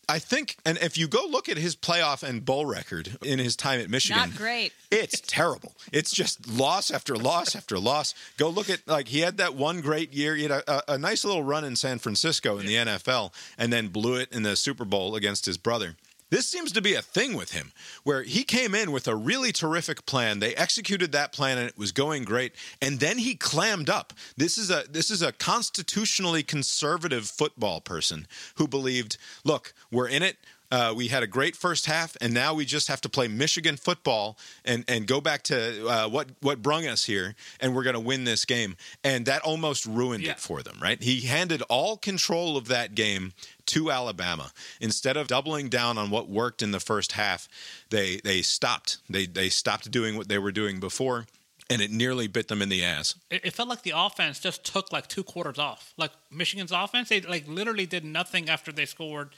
[0.08, 3.56] I think, and if you go look at his playoff and bowl record in his
[3.56, 4.72] time at Michigan, Not great.
[4.90, 5.74] it's terrible.
[5.92, 8.14] It's just loss after loss after loss.
[8.36, 10.34] Go look at like he had that one great year.
[10.36, 13.72] He had a, a, a nice little run in San Francisco in the NFL, and
[13.72, 15.96] then blew it in the Super Bowl against his brother.
[16.34, 17.70] This seems to be a thing with him,
[18.02, 20.40] where he came in with a really terrific plan.
[20.40, 22.56] They executed that plan, and it was going great.
[22.82, 24.12] And then he clammed up.
[24.36, 30.24] This is a this is a constitutionally conservative football person who believed, look, we're in
[30.24, 30.38] it.
[30.74, 33.76] Uh, we had a great first half, and now we just have to play Michigan
[33.76, 37.94] football and, and go back to uh, what what brung us here, and we're going
[37.94, 38.76] to win this game.
[39.04, 40.32] And that almost ruined Yeah.
[40.32, 41.00] it for them, right?
[41.00, 43.34] He handed all control of that game
[43.66, 47.48] to Alabama instead of doubling down on what worked in the first half.
[47.90, 48.98] They they stopped.
[49.08, 51.26] They they stopped doing what they were doing before,
[51.70, 53.14] and it nearly bit them in the ass.
[53.30, 55.94] It, it felt like the offense just took like two quarters off.
[55.96, 59.30] Like Michigan's offense, they like literally did nothing after they scored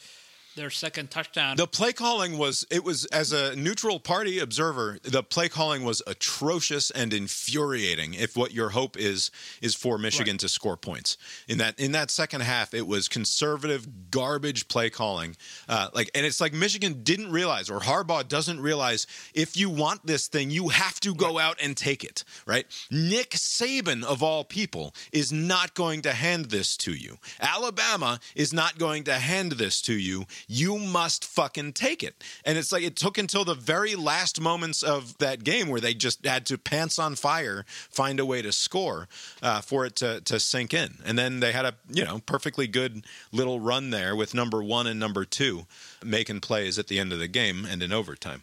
[0.57, 1.57] their second touchdown.
[1.57, 6.03] The play calling was it was as a neutral party observer, the play calling was
[6.07, 8.15] atrocious and infuriating.
[8.15, 9.31] If what your hope is
[9.63, 10.41] is for Michigan Right.
[10.41, 11.17] to score points
[11.47, 15.37] in that in that second half, it was conservative garbage play calling.
[15.69, 20.07] Uh, like, and it's like Michigan didn't realize or Harbaugh doesn't realize if you want
[20.07, 22.25] this thing, you have to go out and take it.
[22.47, 22.67] Right?
[22.91, 27.19] Nick Saban of all people is not going to hand this to you.
[27.41, 30.25] Alabama is not going to hand this to you.
[30.49, 32.23] You must fucking take it.
[32.45, 35.93] And it's like it took until the very last moments of that game where they
[35.95, 39.09] just had to pants on fire find a way to score
[39.43, 40.99] uh, for it to, to sink in.
[41.05, 44.87] And then they had a you know perfectly good little run there with number one
[44.87, 45.67] and number two
[46.05, 48.43] making plays at the end of the game and in overtime.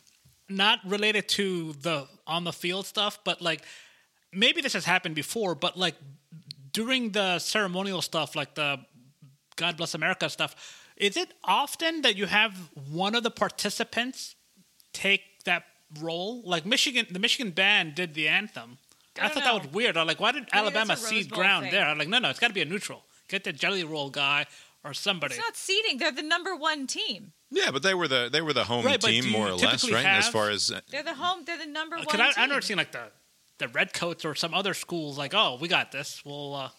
[0.49, 3.62] not related to the on the field stuff, but like
[4.32, 5.95] maybe this has happened before, but like
[6.72, 8.80] during the ceremonial stuff, like the
[9.56, 10.56] God Bless America stuff,
[10.98, 14.36] is it often that you have one of the participants
[14.94, 15.64] take that
[16.02, 16.41] role?
[16.44, 18.78] Like Michigan, the Michigan band did the anthem.
[19.20, 19.98] I, I thought don't that was weird.
[19.98, 21.74] I'm like, why did that's Alabama a Rose cede ground thing.
[21.74, 21.86] there?
[21.86, 23.04] I'm like, no, no, it's got to be a neutral.
[23.28, 24.46] Get the jelly roll guy
[24.84, 25.36] or somebody.
[25.36, 25.98] It's not seeding.
[25.98, 27.34] They're the number one team.
[27.52, 29.94] Yeah, but they were the they were the home Right, team more or less, typically
[29.94, 30.06] right?
[30.06, 31.44] As far as They're the home.
[31.46, 32.06] They're the number one.
[32.06, 32.34] Because I, team.
[32.38, 33.12] I've never seen like the
[33.60, 36.24] the Redcoats or some other schools like, oh, we got this.
[36.26, 36.70] We'll uh,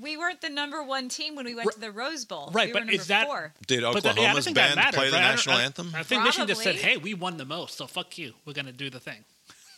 [0.00, 2.50] We weren't the number one team when we went to the Rose Bowl.
[2.52, 3.54] Right, we but were is number that- four.
[3.66, 5.20] did But yeah, I Oklahoma's think band matters, play the right?
[5.22, 5.92] National I- anthem?
[5.94, 8.34] I think Michigan just said, "Hey, we won the most, so fuck you.
[8.46, 9.24] We're gonna do the thing."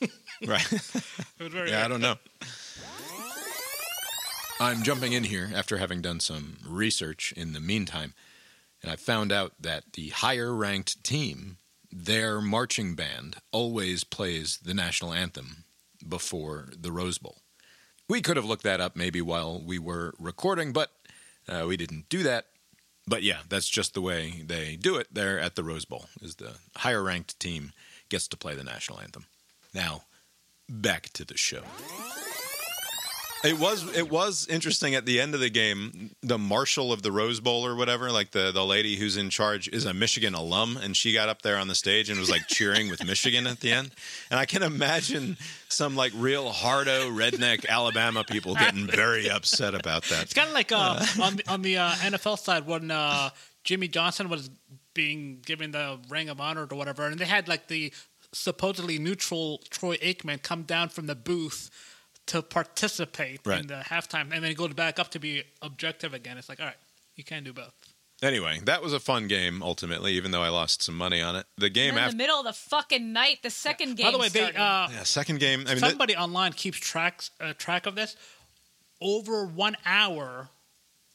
[0.46, 0.72] right.
[0.72, 2.16] It was very Yeah, I don't know.
[4.60, 8.14] I'm jumping in here after having done some research in the meantime,
[8.82, 11.58] and I found out that the higher ranked team,
[11.90, 15.64] their marching band, always plays the national anthem
[16.08, 17.42] before the Rose Bowl.
[18.08, 20.90] We could have looked that up maybe while we were recording, but
[21.48, 22.46] uh, we didn't do that.
[23.06, 26.06] But yeah, that's just the way they do it there at the Rose Bowl.
[26.22, 27.72] Is the higher ranked team
[28.08, 29.26] gets to play the national anthem.
[29.74, 30.04] Now,
[30.68, 31.62] back to the show.
[33.44, 36.12] It was it was interesting at the end of the game.
[36.22, 39.68] The marshal of the Rose Bowl or whatever, like the the lady who's in charge,
[39.68, 42.46] is a Michigan alum, and she got up there on the stage and was like
[42.48, 43.90] cheering with Michigan at the end.
[44.30, 45.36] And I can imagine
[45.68, 50.22] some like real hardo redneck Alabama people getting very upset about that.
[50.22, 53.28] It's kind of like uh, on the, on the uh, NFL side when uh,
[53.62, 54.48] Jimmy Johnson was
[54.94, 57.92] being given the Ring of Honor or whatever, and they had like the
[58.32, 61.70] supposedly neutral Troy Aikman come down from the booth
[62.26, 63.60] to participate Right.
[63.60, 66.38] in the halftime, and then he goes back up to be objective again.
[66.38, 66.76] It's like, all right,
[67.16, 67.72] you can't do both.
[68.22, 71.46] Anyway, that was a fun game ultimately, even though I lost some money on it.
[71.58, 74.06] The game in the middle of the fucking night, the second game.
[74.06, 75.60] By the way, they uh, yeah, second game.
[75.66, 78.16] I mean, that- somebody online keeps tracks uh, track of this.
[79.00, 80.48] Over one hour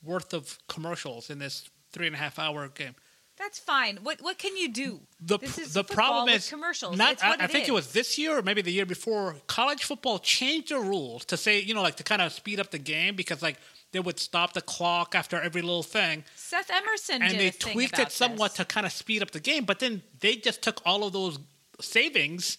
[0.03, 2.95] worth of commercials in this three and a half hour game.
[3.39, 3.99] That's fine.
[4.03, 4.99] What what can you do?
[5.21, 6.97] The is the problem is commercials.
[6.97, 9.37] Not, I, I think it was this year or maybe the year before.
[9.47, 12.69] College football changed the rules to say you know like to kind of speed up
[12.69, 13.57] the game because like
[13.93, 18.11] they would stop the clock after every little thing, Seth Emerson and they tweaked it
[18.11, 18.57] somewhat this.
[18.57, 19.63] to kind of speed up the game.
[19.63, 21.39] But then they just took all of those
[21.79, 22.57] savings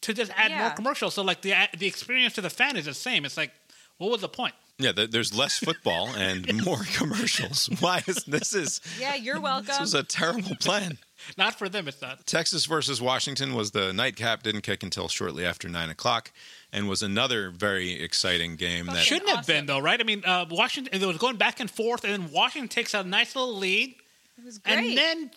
[0.00, 1.12] to just add more commercials.
[1.12, 3.26] So like the the experience to the fan is the same.
[3.26, 3.52] It's like
[3.98, 4.54] what was the point?
[4.82, 7.66] Yeah, there's less football and more commercials.
[7.80, 9.66] Why is this is Yeah, you're welcome.
[9.66, 9.82] this welcome.
[9.84, 10.98] was a terrible plan?
[11.38, 11.86] Not for them.
[11.86, 12.26] It's not.
[12.26, 14.42] Texas versus Washington was the nightcap.
[14.42, 16.32] Didn't kick until shortly after nine o'clock,
[16.72, 18.86] and was another very exciting game.
[18.86, 20.00] That Shouldn't have been though, right?
[20.00, 21.00] I mean, uh, Washington.
[21.00, 23.94] It was going back and forth, and then Washington takes a nice little lead,
[24.36, 24.78] it was great.
[24.78, 25.30] and then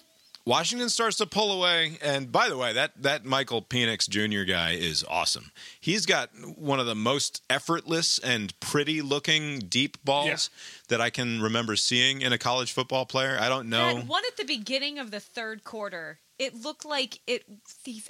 [0.45, 1.97] Washington starts to pull away.
[2.03, 4.43] And by the way, that that Michael Penix Jr.
[4.49, 5.51] guy is awesome.
[5.79, 10.49] He's got one of the most effortless and pretty looking deep balls
[10.89, 13.37] that I can remember seeing in a college football player.
[13.39, 13.95] I don't know.
[13.95, 17.43] That one at the beginning of the third quarter, it looked like it.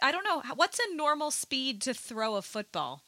[0.02, 3.02] I don't know what's a normal speed to throw a football.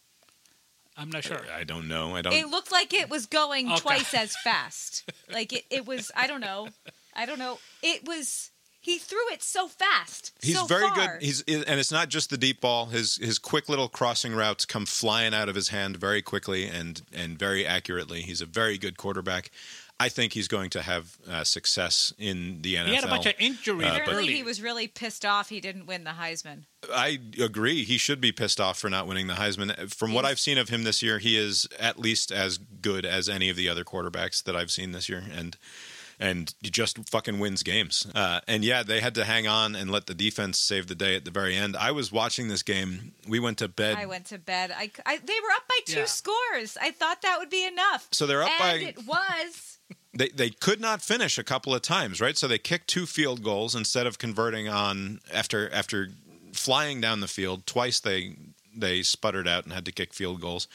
[1.00, 1.42] I'm not sure.
[1.56, 2.16] I don't know.
[2.16, 2.34] I don't.
[2.34, 3.80] It looked like it was going Okay.
[3.82, 5.04] twice as fast.
[5.32, 6.12] Like it, it was.
[6.16, 6.70] I don't know.
[7.16, 7.60] I don't know.
[7.84, 8.52] It was.
[8.88, 10.32] He threw it so fast.
[10.42, 10.96] He's so very far.
[11.18, 11.22] good.
[11.22, 12.86] He's and it's not just the deep ball.
[12.86, 17.02] His his quick little crossing routes come flying out of his hand very quickly and
[17.12, 18.22] and very accurately.
[18.22, 19.52] He's a very good quarterback.
[20.00, 22.86] I think he's going to have uh, success in the NFL.
[22.86, 24.34] He had a bunch of injuries Uh, Apparently, early.
[24.36, 25.50] he was really pissed off.
[25.50, 26.64] He didn't win the Heisman.
[26.94, 27.84] I agree.
[27.84, 29.92] He should be pissed off for not winning the Heisman.
[29.94, 33.28] From what I've seen of him this year, he is at least as good as
[33.28, 35.58] any of the other quarterbacks that I've seen this year, and
[36.20, 38.07] and he just fucking wins games.
[38.15, 41.15] Uh, and yeah, they had to hang on and let the defense save the day
[41.15, 41.76] at the very end.
[41.78, 43.13] I was watching this game.
[43.28, 43.97] We went to bed.
[43.97, 44.72] I went to bed.
[44.76, 46.05] I, I- they were up by two Yeah.
[46.05, 46.78] scores.
[46.82, 48.07] I thought that would be enough.
[48.11, 49.78] So they're up and by- it was.
[50.13, 52.38] they they could not finish a couple of times, right?
[52.38, 56.09] So they kicked two field goals instead of converting on after after
[56.53, 57.99] flying down the field twice.
[57.99, 58.36] They
[58.76, 60.68] they sputtered out and had to kick field goals.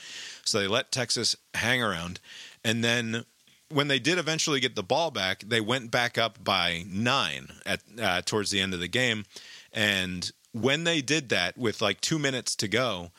[0.45, 2.21] So they let Texas hang around,
[2.65, 3.25] and then
[3.73, 7.81] when they did eventually get the ball back, they went back up by nine at
[8.01, 9.25] uh, towards the end of the game,
[9.73, 13.11] and when they did that with like two minutes to go.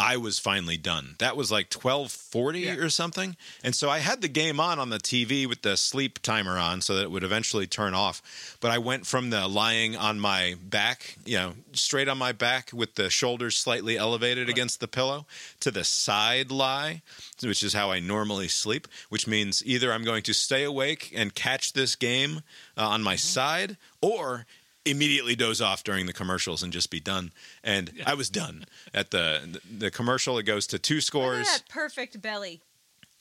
[0.00, 1.16] I was finally done.
[1.18, 2.74] That was like 12:40 Yeah.
[2.74, 3.36] or something.
[3.64, 6.80] And so I had the game on on the TV with the sleep timer on
[6.82, 8.22] so that it would eventually turn off.
[8.60, 12.70] But I went from the lying on my back, you know, straight on my back
[12.72, 15.26] with the shoulders slightly elevated against the pillow
[15.60, 17.02] to the side lie,
[17.42, 21.34] which is how I normally sleep, which means either I'm going to stay awake and
[21.34, 22.42] catch this game
[22.76, 24.46] uh, on my side or
[24.84, 27.32] immediately doze off during the commercials and just be done.
[27.62, 28.64] And I was done
[28.94, 30.38] at the the commercial.
[30.38, 31.48] It goes to two Look scores.
[31.48, 32.60] at that perfect belly.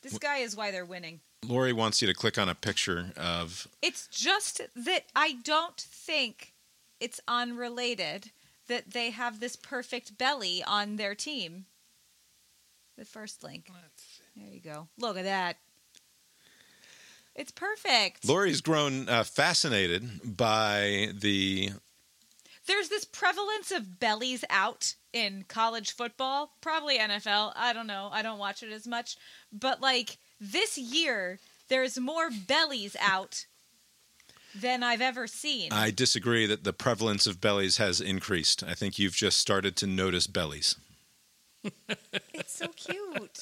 [0.01, 1.19] This guy is why they're winning.
[1.45, 3.67] Lori wants you to click on a picture of.
[3.81, 6.53] It's just that I don't think
[6.99, 8.31] it's unrelated
[8.67, 11.65] that they have this perfect belly on their team.
[12.97, 13.69] The first link.
[14.35, 14.87] There you go.
[14.97, 15.57] Look at that.
[17.37, 18.27] It's perfect.
[18.27, 21.69] Lori's grown uh, fascinated by the.
[22.65, 27.53] There's this prevalence of bellies out in college football, probably NFL.
[27.55, 28.09] I don't know.
[28.11, 29.15] I don't watch it as much.
[29.53, 33.45] But like this year, there's more bellies out
[34.55, 35.71] than I've ever seen.
[35.71, 38.63] I disagree that the prevalence of bellies has increased.
[38.63, 40.75] I think you've just started to notice bellies.
[42.33, 43.39] it's so cute.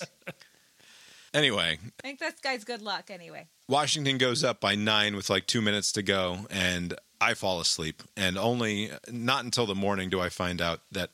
[1.35, 3.47] Anyway, I think this guy's good luck anyway.
[3.67, 8.03] Washington goes up by nine with like two minutes to go, and I fall asleep.
[8.15, 11.09] And only not until the morning do I find out that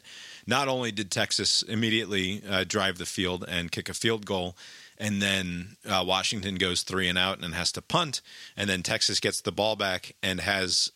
[0.46, 4.56] not only did Texas immediately uh, drive the field and kick a field goal,
[5.00, 8.22] and then uh, Washington goes three and out and has to punt,
[8.56, 10.92] and then Texas gets the ball back and has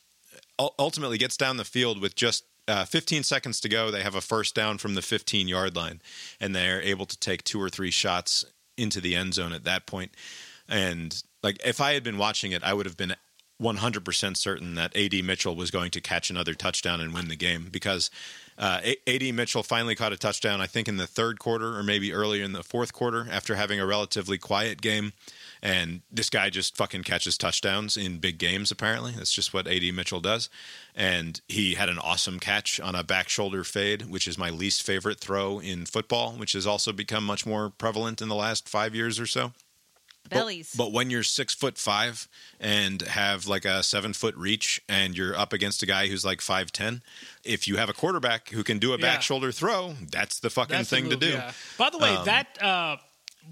[0.59, 3.91] ultimately gets down the field with just uh, 15 seconds to go.
[3.91, 6.01] They have a first down from the 15 yard line,
[6.39, 8.45] and they're able to take two or three shots
[8.77, 10.11] into the end zone at that point.
[10.67, 13.15] And like, if I had been watching it, I would have been
[13.61, 17.67] 100% certain that AD Mitchell was going to catch another touchdown and win the game
[17.71, 18.09] because
[18.57, 22.13] uh, AD Mitchell finally caught a touchdown, I think, in the third quarter or maybe
[22.13, 25.13] earlier in the fourth quarter after having a relatively quiet game.
[25.65, 29.13] And this guy just fucking catches touchdowns in big games, apparently.
[29.13, 30.47] That's just what AD Mitchell does.
[30.93, 34.83] And he had an awesome catch on a back shoulder fade, which is my least
[34.83, 38.93] favorite throw in football, which has also become much more prevalent in the last five
[38.93, 39.53] years or so.
[40.29, 40.73] But- Bellies.
[40.77, 42.27] But, when you're six foot five
[42.59, 46.41] and have like a seven foot reach and you're up against a guy who's like
[46.41, 47.01] five ten,
[47.43, 49.19] if you have a quarterback who can do a back Yeah.
[49.21, 51.29] shoulder throw, that's the fucking That's thing move, to do.
[51.31, 51.53] yeah.
[51.79, 52.97] By the way, Um, that uh,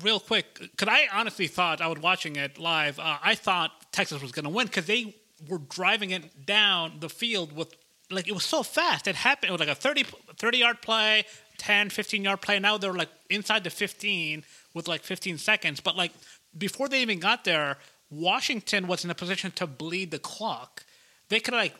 [0.02, 3.00] real quick, because I honestly thought I was watching it live.
[3.00, 5.16] Uh, I thought Texas was going to win because they
[5.48, 7.74] were driving it down the field with
[8.10, 9.08] like it was so fast.
[9.08, 9.50] It happened.
[9.50, 10.04] It was like a 30,
[10.38, 11.26] 30 yard play,
[11.58, 12.60] 10, 15 yard play.
[12.60, 15.80] Now they're like inside the fifteen with like fifteen seconds.
[15.80, 16.12] But like
[16.58, 17.78] before they even got there,
[18.10, 20.86] Washington was in a position to bleed the clock.
[21.30, 21.76] They could like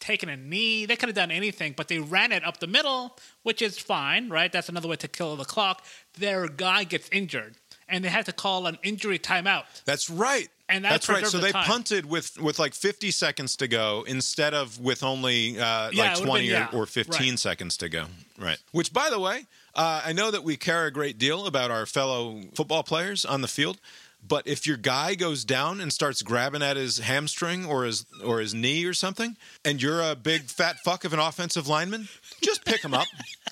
[0.00, 0.86] taken a knee.
[0.86, 4.28] They could have done anything, but they ran it up the middle, which is fine,
[4.28, 4.50] right?
[4.52, 5.84] That's another way to kill the clock.
[6.18, 7.56] Their guy gets injured,
[7.88, 9.64] and they had to call an injury timeout.
[9.84, 10.48] That's right.
[10.70, 11.26] And that that's right.
[11.26, 11.64] So the they time.
[11.64, 16.18] punted with with like 50 seconds to go instead of with only uh, Yeah, like
[16.20, 17.38] it 20 been- or, yeah, or 15 right.
[17.38, 18.04] seconds to go.
[18.38, 18.58] Right.
[18.72, 21.86] Which, by the way, uh, I know that we care a great deal about our
[21.86, 23.80] fellow football players on the field.
[24.26, 28.40] But if your guy goes down and starts grabbing at his hamstring or his or
[28.40, 32.08] his knee or something, and you're a big fat fuck of an offensive lineman,
[32.42, 33.06] just pick him up.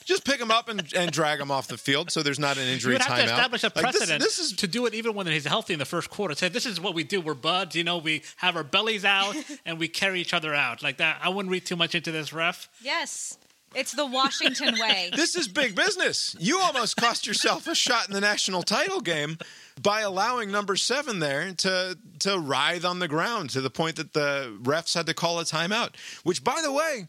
[0.05, 2.67] just pick him up and, and drag him off the field so there's not an
[2.67, 3.25] You injury would have timeout.
[3.27, 5.73] to establish a Like, this- precedent this is to do it even when he's healthy
[5.73, 6.35] in the first quarter.
[6.35, 7.21] Say this is what we do.
[7.23, 7.75] We're buds.
[7.75, 11.19] You know, we have our bellies out and we carry each other out like that.
[11.23, 12.69] I wouldn't read too much into this, ref.
[12.83, 13.39] Yes.
[13.75, 15.11] It's the Washington way.
[15.15, 16.37] This is big business.
[16.39, 19.39] You almost cost yourself a shot in the national title game
[19.81, 24.13] by allowing number seven there to to writhe on the ground to the point that
[24.13, 25.91] the refs had to call a timeout.
[26.23, 27.09] Which, by the way,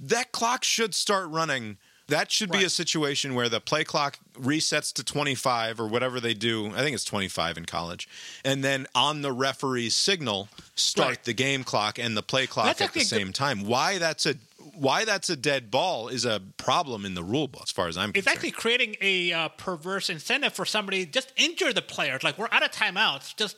[0.00, 1.78] that clock should start running.
[2.08, 6.34] That should be a situation where the play clock resets to 25 or whatever they
[6.34, 6.66] do.
[6.68, 8.08] I think it's 25 in college.
[8.44, 11.24] And then on the referee's signal, start Right.
[11.24, 13.64] the game clock and the play clock That's at the a good- same time.
[13.64, 14.34] Why that's a
[14.74, 17.96] why that's a dead ball is a problem in the rule book as far as
[17.98, 18.26] I'm It's concerned.
[18.26, 22.22] It's actually creating a uh, perverse incentive for somebody just injure the players.
[22.22, 23.56] Like we're out of timeouts, just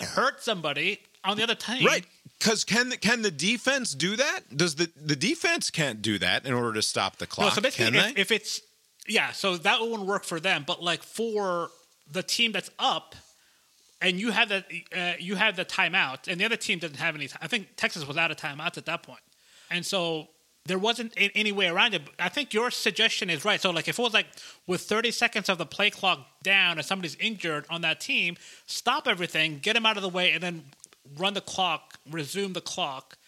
[0.00, 1.84] hurt somebody on the other team.
[1.84, 2.04] Right.
[2.38, 4.40] Because can the, can the defense do that?
[4.56, 7.54] Does the the defense can't do that in order to stop the No, clock?
[7.54, 8.20] so basically, can if, they?
[8.20, 8.60] if it's
[9.08, 10.64] yeah, so that wouldn't work for them.
[10.66, 11.70] But like for
[12.10, 13.14] the team that's up,
[14.02, 14.64] and you have the
[14.94, 17.28] uh, you have the timeout, and the other team doesn't have any.
[17.40, 19.22] I think Texas was out of timeouts at that point,
[19.70, 20.28] and so
[20.66, 22.02] there wasn't any way around it.
[22.18, 23.60] I think your suggestion is right.
[23.60, 24.26] So, like, if it was like
[24.66, 29.06] with 30 seconds of the play clock down and somebody's injured on that team, stop
[29.06, 30.64] everything, get them out of the way, and then
[31.16, 33.18] run the clock, resume the clock,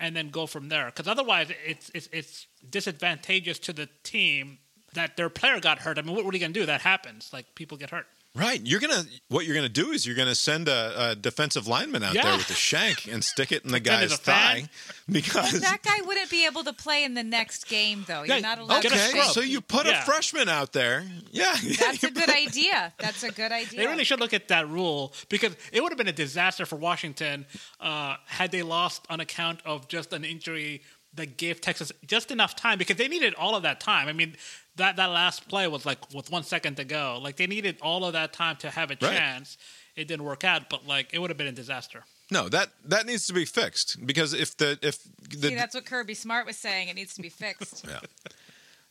[0.00, 0.86] and then go from there.
[0.86, 4.58] Because otherwise, it's, it's it's disadvantageous to the team
[4.94, 5.98] that their player got hurt.
[5.98, 6.66] I mean, what, are you going to do?
[6.66, 7.30] That happens.
[7.32, 8.06] Like, people get hurt.
[8.34, 8.62] Right.
[8.64, 9.02] You're gonna.
[9.28, 12.48] What you're gonna do is you're gonna send a, a defensive lineman out there with
[12.48, 14.70] a shank and stick it in the guy's thigh
[15.10, 15.60] because.
[15.60, 18.22] That guy wouldn't be able to play in the next game, though.
[18.22, 19.22] You're Yeah, not allowed get to Okay, scrub.
[19.24, 19.34] scrub.
[19.34, 20.00] so you put Yeah.
[20.00, 21.04] a freshman out there.
[21.30, 22.94] Yeah, That's a good idea.
[22.98, 23.80] That's a good idea.
[23.80, 26.76] They really should look at that rule because it would have been a disaster for
[26.76, 27.44] Washington
[27.80, 30.80] uh, had they lost on account of just an injury
[31.14, 34.08] that gave Texas just enough time because they needed all of that time.
[34.08, 34.34] I mean,
[34.76, 37.18] that, that last play was like with one second to go.
[37.22, 39.16] Like they needed all of that time to have a Right.
[39.16, 39.56] chance.
[39.96, 42.04] It didn't work out, but like it would have been a disaster.
[42.30, 44.98] No, that that needs to be fixed because if the if
[45.28, 46.88] the See, that's what Kirby Smart was saying.
[46.88, 47.84] It needs to be fixed.
[47.88, 48.00] yeah.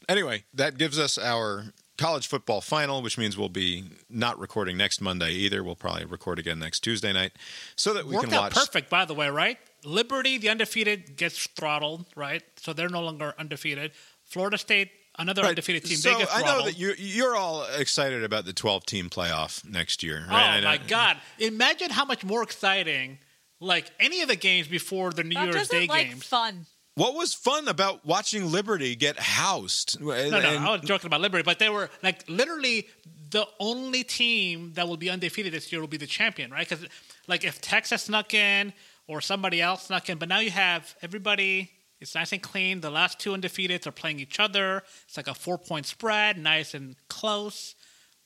[0.10, 1.66] Anyway, that gives us our
[1.98, 5.64] college football final, which means we'll be not recording next Monday either.
[5.64, 7.32] We'll probably record again next Tuesday night,
[7.76, 8.54] so that we Worked can out watch.
[8.54, 9.58] perfect, by the way, right?
[9.84, 12.44] Liberty, the undefeated, gets throttled, right?
[12.58, 13.92] So they're no longer undefeated.
[14.24, 15.50] Florida State, another Right.
[15.50, 18.86] undefeated team, So they get I know that you're you're all excited about the 12
[18.86, 20.26] team playoff next year.
[20.28, 20.58] Oh Right?
[20.58, 21.18] I my god!
[21.40, 23.20] Imagine how much more exciting,
[23.60, 26.24] like any of the games before the New That Year's Day like games.
[26.26, 26.66] fun.
[26.96, 30.00] What was fun about watching Liberty get housed?
[30.02, 32.88] No, no, I was joking about Liberty, but they were like literally
[33.30, 36.68] the only team that will be undefeated this year will be the champion, right?
[36.68, 36.86] Because
[37.28, 38.74] like if Texas snuck in
[39.08, 41.72] or somebody else snuck in, but now you have everybody.
[42.02, 42.82] It's nice and clean.
[42.82, 44.84] The last two undefeateds are playing each other.
[45.06, 47.76] It's like a four point spread, nice and close.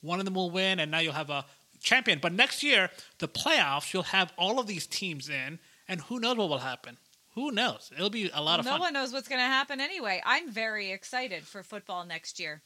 [0.01, 1.45] One of them will win, and now you'll have a
[1.81, 2.19] champion.
[2.21, 6.37] But next year, the playoffs, you'll have all of these teams in, and who knows
[6.37, 6.97] what will happen?
[7.35, 7.91] Who knows?
[7.93, 8.79] It'll be a lot of no fun.
[8.79, 10.21] No one knows what's going to happen anyway.
[10.25, 12.61] I'm very excited for football next year.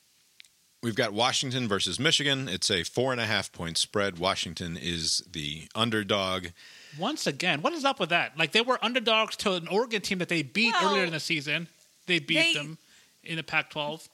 [0.84, 2.48] We've got Washington versus Michigan.
[2.48, 4.20] It's a four and a half point spread.
[4.20, 6.48] Washington is the underdog.
[6.98, 8.38] Once again, what is up with that?
[8.38, 11.20] Like they were underdogs to an Oregon team that they beat Well, earlier in the
[11.20, 11.68] season.
[12.08, 12.78] They beat they- them
[13.24, 14.08] in the Pac-12,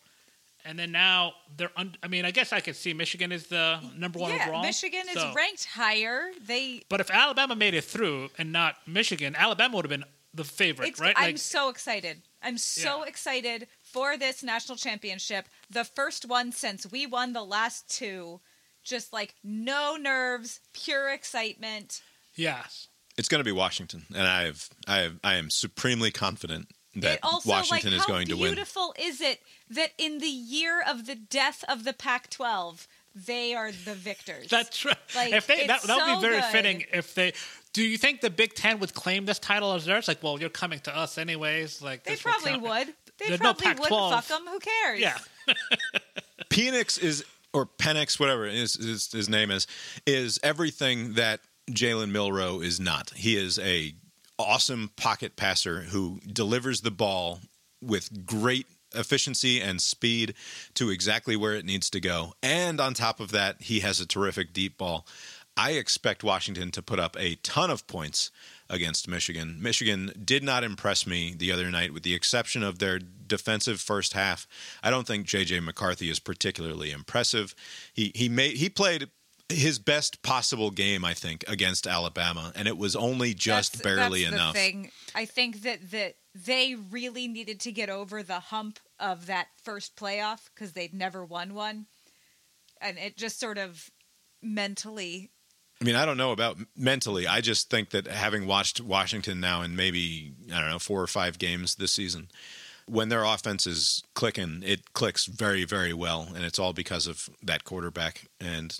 [0.65, 1.71] and then now they're.
[1.77, 4.61] Un- I mean, I guess I could see Michigan is the number one yeah, overall.
[4.63, 6.31] Michigan is ranked higher.
[6.45, 10.43] They But if Alabama made it through and not Michigan, Alabama would have been the
[10.43, 11.13] favorite, It's, right?
[11.17, 12.21] I'm Like, so excited.
[12.41, 13.07] I'm so Yeah.
[13.09, 15.47] excited for this national championship.
[15.69, 18.41] The first one since we won the last two.
[18.83, 22.01] Just like no nerves, pure excitement.
[22.35, 22.87] Yes.
[23.17, 27.19] It's going to be Washington, and I have I have I am supremely confident that
[27.23, 28.49] also Washington like is going to win.
[28.49, 33.53] How beautiful is it that in the year of the death of the Pac-12, they
[33.53, 34.47] are the victors.
[34.49, 34.97] That's right.
[35.15, 36.51] Like, if they, that that would so be very good.
[36.51, 37.33] fitting if they.
[37.73, 40.07] Do you think the Big Ten would claim this title as theirs?
[40.07, 41.81] Like, well, you're coming to us anyways.
[41.81, 42.87] Like, they probably would.
[43.17, 43.89] They There's no probably would.
[43.89, 44.45] Fuck them.
[44.47, 44.99] Who cares?
[44.99, 45.17] Yeah.
[46.49, 47.23] Penix is
[47.53, 49.67] or Penix, whatever his, his his name is,
[50.05, 51.39] is everything that
[51.71, 53.11] Jalen Milroe is not.
[53.15, 53.95] He is a
[54.37, 57.39] awesome pocket passer who delivers the ball
[57.81, 60.33] with great efficiency and speed
[60.73, 62.33] to exactly where it needs to go.
[62.41, 65.05] And on top of that, he has a terrific deep ball.
[65.57, 68.29] I expect Washington to put up a ton of points
[68.69, 69.57] against Michigan.
[69.61, 74.13] Michigan did not impress me the other night, with the exception of their defensive first
[74.13, 74.47] half.
[74.83, 77.55] I don't think JJ McCarthy is particularly impressive.
[77.93, 79.09] He he made he played
[79.49, 84.23] his best possible game, I think, against Alabama, and it was only just That's- barely
[84.23, 84.53] that's enough.
[84.53, 84.91] The thing.
[85.13, 89.95] I think that that they really needed to get over the hump of that first
[89.95, 91.85] playoff because they'd never won one,
[92.81, 93.89] and it just sort of
[94.41, 95.31] mentally.
[95.81, 97.27] I mean, I don't know about mentally.
[97.27, 101.07] I just think that having watched Washington now in maybe, I don't know, four or
[101.07, 102.29] five games this season,
[102.87, 106.29] when their offense is clicking, it clicks very, very well.
[106.33, 108.27] And it's all because of that quarterback.
[108.39, 108.79] And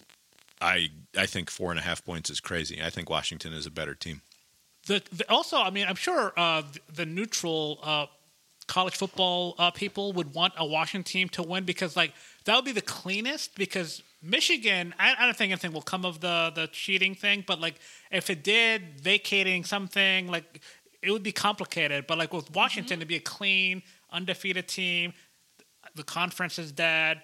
[0.66, 2.82] I I think four and a half points is crazy.
[2.82, 4.22] I think Washington is a better team.
[4.88, 8.06] The, the, also, I mean, I'm sure uh, the, the neutral uh,
[8.68, 12.14] college football uh, people would want a Washington team to win because, like,
[12.46, 13.56] that would be the cleanest.
[13.56, 17.60] Because Michigan, I, I don't think anything will come of the the cheating thing, but
[17.60, 17.76] like,
[18.12, 20.62] if it did, vacating something, like,
[21.02, 22.06] it would be complicated.
[22.08, 25.14] But like with Washington, it'd be a clean, undefeated team.
[25.94, 27.22] The conference is dead.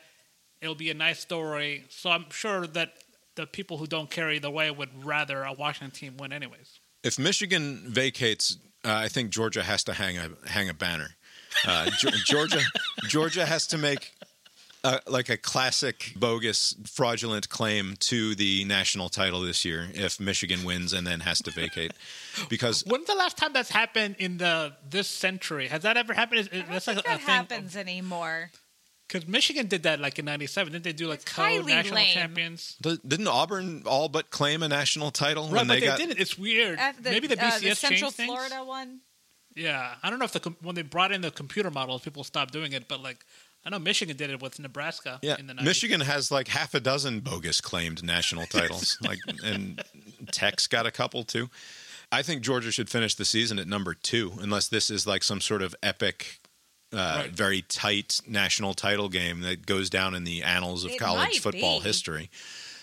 [0.61, 1.85] It'll be a nice story.
[1.89, 2.93] So I'm sure that
[3.35, 6.79] the people who don't carry the way would rather a Washington team win, anyways.
[7.03, 11.15] If Michigan vacates, uh, I think Georgia has to hang a hang a banner.
[11.67, 11.89] Uh,
[12.25, 12.61] Georgia
[13.07, 14.11] Georgia has to make
[14.83, 20.63] uh, like a classic bogus fraudulent claim to the national title this year if Michigan
[20.63, 21.91] wins and then has to vacate
[22.49, 25.67] because When's the last time that's happened in the this century?
[25.67, 26.41] Has that ever happened?
[26.41, 27.27] Is, is, I don't that's think like that a thing.
[27.27, 28.51] happens anymore.
[29.11, 30.71] Because Michigan did that like in '97.
[30.71, 32.13] Didn't they do like It's highly co-national lame.
[32.13, 32.77] champions?
[32.81, 35.97] Th- didn't Auburn all but claim a national title Right, when but they they, got
[35.97, 36.19] didn't.
[36.19, 36.79] It's weird.
[36.79, 38.27] At Maybe the uh, BCS the Central changed things.
[38.29, 38.99] Florida one.
[39.55, 42.23] Yeah, I don't know if the com- when they brought in the computer models, people
[42.23, 42.87] stopped doing it.
[42.87, 43.25] But like,
[43.65, 45.19] I know Michigan did it with Nebraska.
[45.21, 45.63] Yeah, in the 90s.
[45.63, 48.97] Michigan has like half a dozen bogus claimed national titles.
[49.01, 49.83] like, and
[50.31, 51.49] Tech's got a couple too.
[52.13, 55.41] I think Georgia should finish the season at number two, unless this is like some
[55.41, 56.39] sort of epic,
[56.93, 57.31] uh, Right.
[57.31, 61.79] very tight national title game that goes down in the annals of It college football
[61.79, 61.85] be.
[61.85, 62.29] history.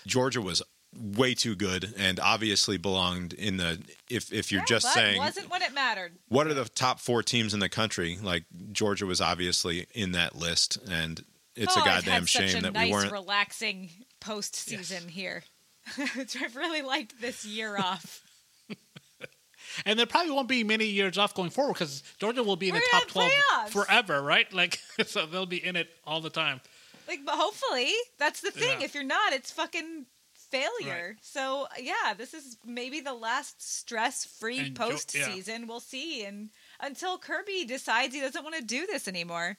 [0.07, 0.61] Georgia was
[0.95, 3.79] way too good and obviously belonged in the.
[4.09, 6.13] If if you're Yeah, just but saying wasn't when it mattered.
[6.29, 10.35] what are the top four teams in the country, like Georgia was obviously in that
[10.35, 11.23] list, and
[11.55, 13.11] it's oh, a goddamn shame a that nice, we weren't.
[13.11, 13.89] relaxing
[14.19, 15.43] postseason here.
[15.97, 18.21] I've really liked this year off.
[19.85, 22.73] And there probably won't be many years off going forward because Georgia will be in
[22.75, 23.69] We're the top twelve playoffs.
[23.69, 24.47] forever, right?
[24.59, 26.61] Like, so they'll be in it all the time.
[27.07, 28.79] Like, but hopefully, that's the thing.
[28.79, 28.85] Yeah.
[28.85, 31.15] If you're not, it's fucking failure.
[31.21, 36.49] So yeah, this is maybe the last stress-free And Jo- postseason we'll see, and
[36.79, 39.57] until Kirby decides he doesn't want to do this anymore.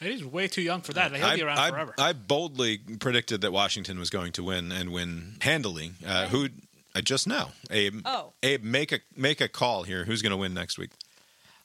[0.00, 1.12] He's way too young for that.
[1.14, 1.94] He'll I, be around I- forever.
[1.98, 5.92] I boldly predicted that Washington was going to win and win handily.
[6.06, 6.48] Uh, Who?
[6.98, 8.00] I just now, Abe.
[8.04, 8.32] Oh.
[8.42, 10.04] Abe, make a make a call here.
[10.04, 10.90] Who's going to win next week?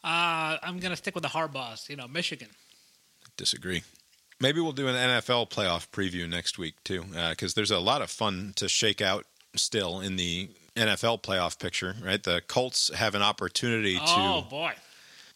[0.03, 1.89] uh, I'm gonna stick with the Harbaughs.
[1.89, 2.49] You know, Michigan.
[3.35, 3.81] Disagree.
[4.39, 8.11] Maybe we'll do an NFL playoff preview next week too, because there's a lot of
[8.11, 9.25] fun to shake out
[9.55, 11.95] still in the NFL playoff picture.
[12.03, 14.73] Right, the Colts have an opportunity Oh to boy.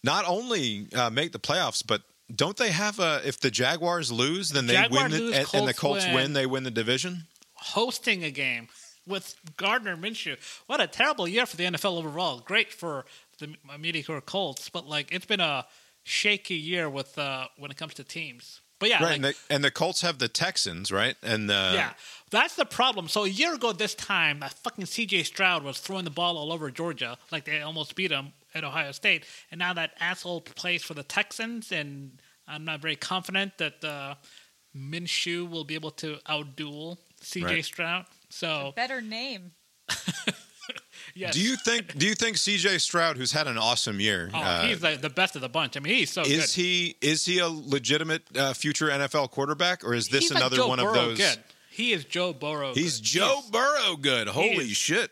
[0.04, 2.04] not only uh, make the playoffs, but
[2.36, 3.22] don't they have a?
[3.26, 6.06] If the Jaguars lose, then they Jaguars win, the, lose, and, and the Colts Colts
[6.06, 6.14] win.
[6.16, 6.34] win.
[6.34, 7.24] They win the division.
[7.56, 8.68] hosting a game
[9.08, 10.38] with Gardner Minshew.
[10.68, 12.40] What a terrible year for the NFL overall.
[12.40, 13.06] Great for
[13.40, 15.66] the mediocre Colts, but like it's been a
[16.04, 18.62] shaky year with uh, when it comes to teams.
[18.80, 21.16] But yeah, right, like, and, the, and the Colts have the Texans, right?
[21.24, 21.94] And uh, yeah,
[22.30, 23.08] that's the problem.
[23.08, 25.24] So a year ago this time, that fucking C.J.
[25.24, 28.92] Stroud was throwing the ball all over Georgia, like they almost beat him at Ohio
[28.92, 33.84] State, and now that asshole plays for the Texans, and I'm not very confident that
[33.84, 34.16] uh,
[34.76, 37.46] Minshew will be able to outduel C.J.
[37.46, 37.66] Right.
[37.66, 38.06] Stroud.
[38.38, 39.52] So Better name.
[41.16, 41.34] yes.
[41.34, 41.98] Do you think?
[41.98, 42.78] Do you think C.J.
[42.78, 45.76] Stroud, who's had an awesome year, Oh, uh, he's like the best of the bunch.
[45.76, 46.62] I mean, he's so is good.
[46.62, 50.68] he is he a legitimate uh, future NFL quarterback, or is this he's another Joe
[50.68, 51.18] one Burrow of those?
[51.18, 51.40] Good.
[51.72, 52.74] He is Joe Burrow.
[52.74, 53.06] He's good.
[53.06, 54.28] Joe He is- Burrow good.
[54.28, 54.78] Holy is.
[54.78, 55.12] shit!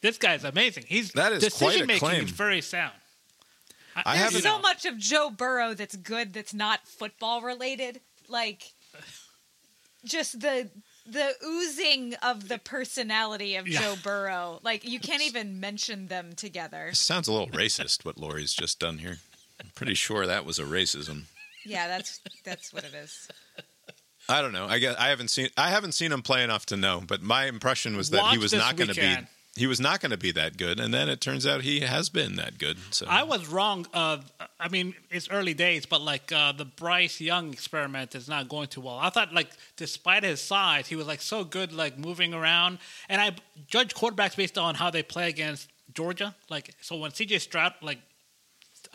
[0.00, 0.84] This guy's amazing.
[0.88, 2.24] He's That is quite a decision making claim.
[2.24, 2.92] is very sound.
[3.94, 8.00] I There's haven't- so much of Joe Burrow that's good that's not football related.
[8.28, 8.72] Like
[10.04, 10.68] just the
[11.08, 13.80] the oozing of the personality of Yeah.
[13.80, 14.60] Joe Burrow.
[14.62, 16.90] Like you can't even mention them together.
[16.92, 19.18] Sounds a little racist what Lori's just done here.
[19.60, 21.24] I'm pretty sure that was a racism.
[21.64, 23.28] Yeah, that's that's what it is.
[24.28, 24.66] I don't know.
[24.66, 27.46] I guess I haven't seen I haven't seen him play enough to know, but my
[27.46, 29.26] impression was that he was not going to be weekend.
[29.56, 32.08] He was not going to be that good, and then it turns out he has
[32.08, 32.78] been that good.
[32.90, 33.86] So I was wrong.
[33.92, 34.18] Uh,
[34.60, 38.68] I mean, it's early days, but like uh, the Bryce Young experiment is not going
[38.68, 38.98] too well.
[38.98, 42.78] I thought, like, despite his size, he was like so good, like moving around.
[43.08, 43.32] And I
[43.66, 46.34] judge quarterbacks based on how they play against Georgia.
[46.50, 47.98] Like, so when CJ Stroud, like,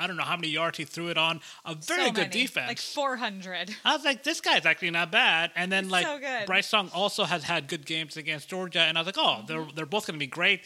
[0.01, 2.41] I don't know how many yards he threw it on, a very So good many.
[2.41, 2.67] defense.
[2.67, 3.75] Like 400.
[3.85, 5.51] I was like, this guy's actually not bad.
[5.55, 6.45] And then He's like so good.
[6.47, 9.59] Bryce Young also has had good games against Georgia, and I was like, oh, they're
[9.59, 9.75] mm-hmm.
[9.75, 10.61] they're both going to be great.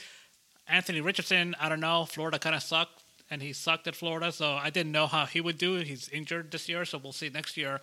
[0.68, 4.54] Anthony Richardson, I don't know, Florida kind of sucked, and he sucked at Florida, so
[4.54, 5.76] I didn't know how he would do.
[5.76, 7.82] He's injured this year, so we'll see next year.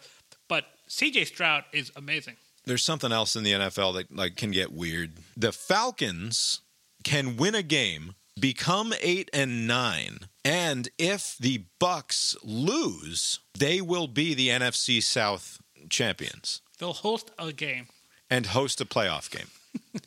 [0.48, 1.26] But C.J.
[1.26, 2.36] Stroud is amazing.
[2.64, 5.12] there's something else in the NFL that like can get weird.
[5.36, 6.60] The Falcons
[7.04, 14.06] can win a game, become 8 and 9, and if the Bucs lose, they will
[14.08, 15.60] be the NFC South
[15.90, 17.86] champions They'll host a game.
[18.30, 19.48] and host a playoff game.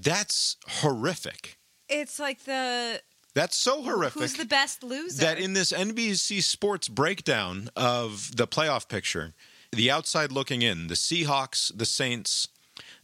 [0.00, 1.58] That's horrific.
[1.88, 3.00] It's like the
[3.34, 4.20] That's so horrific.
[4.20, 5.20] who's the best loser?
[5.22, 9.34] that in this NBC Sports breakdown of the playoff picture,
[9.72, 12.48] the outside looking in, the Seahawks, the Saints,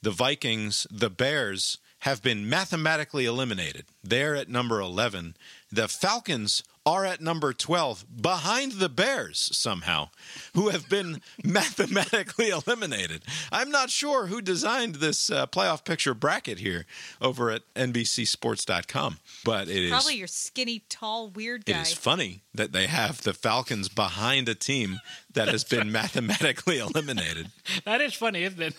[0.02, 3.84] the Vikings, the Bears have been mathematically eliminated.
[4.04, 5.36] They're at number 11.
[5.72, 10.10] The Falcons are at number 12 behind the Bears somehow,
[10.54, 13.24] who have been mathematically eliminated.
[13.50, 16.86] I'm not sure who designed this uh, playoff picture bracket here
[17.20, 21.82] over at NBCSports.com, but it is Probably your skinny, tall, weird it guy.
[21.82, 25.00] is funny that they have the Falcons behind a team
[25.34, 27.50] that has been mathematically eliminated.
[27.84, 28.74] That is funny, isn't it?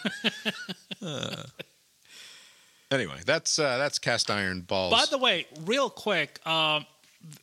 [2.90, 4.94] Anyway, that's uh, that's cast iron balls.
[4.94, 6.86] By the way, real quick, um,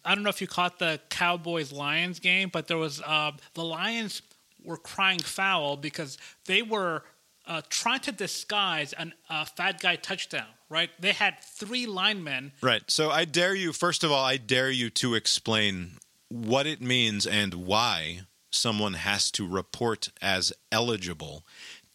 [0.04, 3.64] I don't know if you caught the Cowboys Lions game, but there was uh, the
[3.64, 4.22] Lions
[4.64, 6.16] were crying foul because
[6.46, 7.02] they were
[7.46, 10.46] uh, trying to disguise a uh, fat guy touchdown.
[10.70, 10.90] Right?
[10.98, 12.52] They had three linemen.
[12.62, 12.82] Right.
[12.90, 15.98] So I dare you, first of all, I dare you to explain
[16.30, 21.44] what it means and why someone has to report as eligible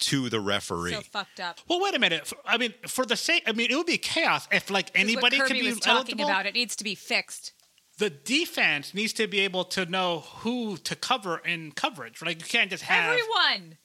[0.00, 0.92] to the referee.
[0.92, 1.60] so fucked up.
[1.68, 2.32] Well, wait a minute.
[2.44, 5.46] I mean, for the sake, I mean, it would be chaos if like anybody what
[5.46, 6.24] could Kirby be was talking eligible.
[6.24, 6.46] about.
[6.46, 7.52] It needs to be fixed.
[7.98, 12.22] The defense needs to be able to know who to cover in coverage.
[12.22, 13.76] Like you can't just have Everyone.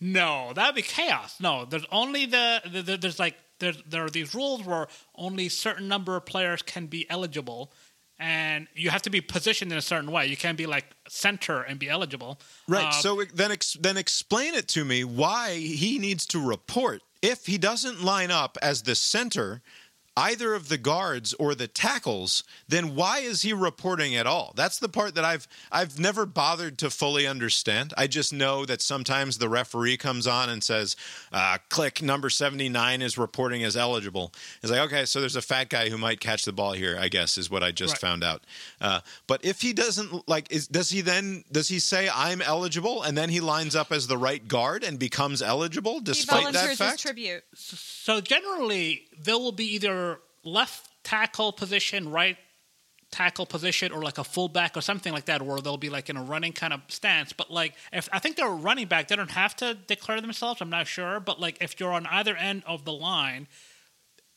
[0.00, 1.40] No, that would be chaos.
[1.40, 5.48] No, there's only the, the, the there's like there's there are these rules where only
[5.48, 7.72] certain number of players can be eligible,
[8.18, 10.26] and you have to be positioned in a certain way.
[10.26, 12.40] You can't be like center and be eligible.
[12.68, 12.86] Right.
[12.86, 17.46] Uh, so then, ex- then explain it to me why he needs to report if
[17.46, 19.62] he doesn't line up as the center,
[20.16, 22.44] either of the guards or the tackles.
[22.68, 24.52] Then why is he reporting at all?
[24.56, 27.92] That's the part that I've I've never bothered to fully understand.
[27.96, 30.96] I just know that sometimes the referee comes on and says,
[31.32, 35.42] uh, "Click number seventy nine is reporting as eligible." It's like okay, so there's a
[35.42, 36.96] fat guy who might catch the ball here.
[36.98, 38.00] I guess is what I just Right.
[38.00, 38.42] found out.
[38.80, 43.02] Uh, but if he doesn't like, is does he then does he say I'm eligible
[43.02, 46.52] and then he lines up as the right guard and becomes eligible He despite that
[46.52, 47.00] volunteers his fact?
[47.02, 47.44] tribute.
[47.54, 52.36] so generally there will be either left tackle position, right
[53.10, 56.16] tackle position, or like a fullback or something like that, where they'll be like in
[56.16, 57.32] a running kind of stance.
[57.32, 60.60] But like if I think they're a running back, they don't have to declare themselves.
[60.60, 63.46] I'm not sure, but like if you're on either end of the line.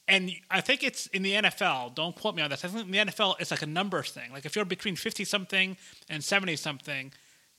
[0.09, 1.93] And I think it's in the NFL.
[1.93, 2.63] Don't quote me on this.
[2.63, 4.31] I think in the NFL, it's like a numbers thing.
[4.31, 5.75] Like if you're between fifty something
[6.09, 7.11] and seventy something,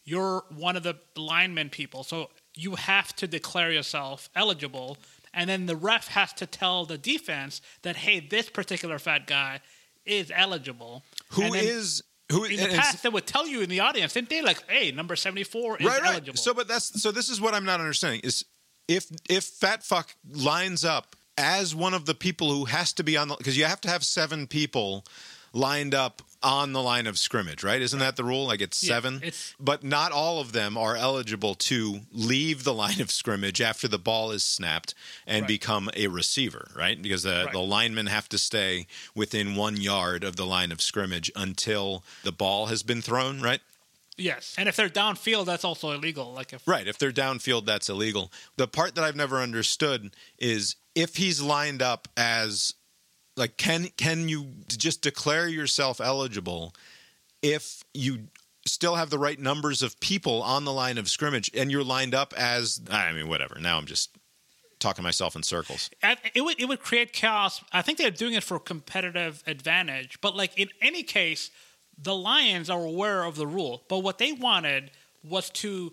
[0.04, 2.02] you're one of the lineman people.
[2.04, 4.96] So you have to declare yourself eligible,
[5.32, 9.60] and then the ref has to tell the defense that hey, this particular fat guy
[10.04, 11.04] is eligible.
[11.30, 13.02] Who is who in the past?
[13.02, 14.42] They would tell you in the audience, didn't they?
[14.42, 16.12] Like, hey, number seventy four is right, right.
[16.12, 16.38] eligible.
[16.38, 17.10] So, but that's so.
[17.10, 18.44] This is what I'm not understanding is
[18.86, 23.16] if if fat fuck lines up as one of the people who has to be
[23.16, 25.04] on the because you have to have seven people
[25.52, 27.82] lined up on the line of scrimmage, right?
[27.82, 28.46] Isn't that the rule?
[28.46, 32.72] Like it's Yeah, seven, it's- but not all of them are eligible to leave the
[32.74, 34.94] line of scrimmage after the ball is snapped
[35.26, 35.48] and Right.
[35.48, 37.00] become a receiver, right?
[37.00, 37.52] Because the, Right.
[37.52, 42.32] the linemen have to stay within one yard of the line of scrimmage until the
[42.32, 43.60] ball has been thrown, right?
[44.20, 46.32] yes, and if they're downfield, that's also illegal.
[46.32, 46.88] Like if Right.
[46.88, 48.32] If they're downfield, that's illegal.
[48.56, 52.74] The part that I've never understood is if he's lined up as
[53.38, 56.74] like can can you just declare yourself eligible
[57.42, 58.28] if you
[58.66, 62.14] still have the right numbers of people on the line of scrimmage and you're lined
[62.14, 63.58] up as I mean whatever.
[63.58, 64.10] Now I'm just
[64.78, 65.90] talking myself in circles.
[66.34, 67.62] It would it would create chaos.
[67.72, 71.50] I think they're doing it for competitive advantage, but like in any case,
[71.96, 73.82] the Lions are aware of the rule.
[73.88, 74.90] But what they wanted
[75.24, 75.92] was to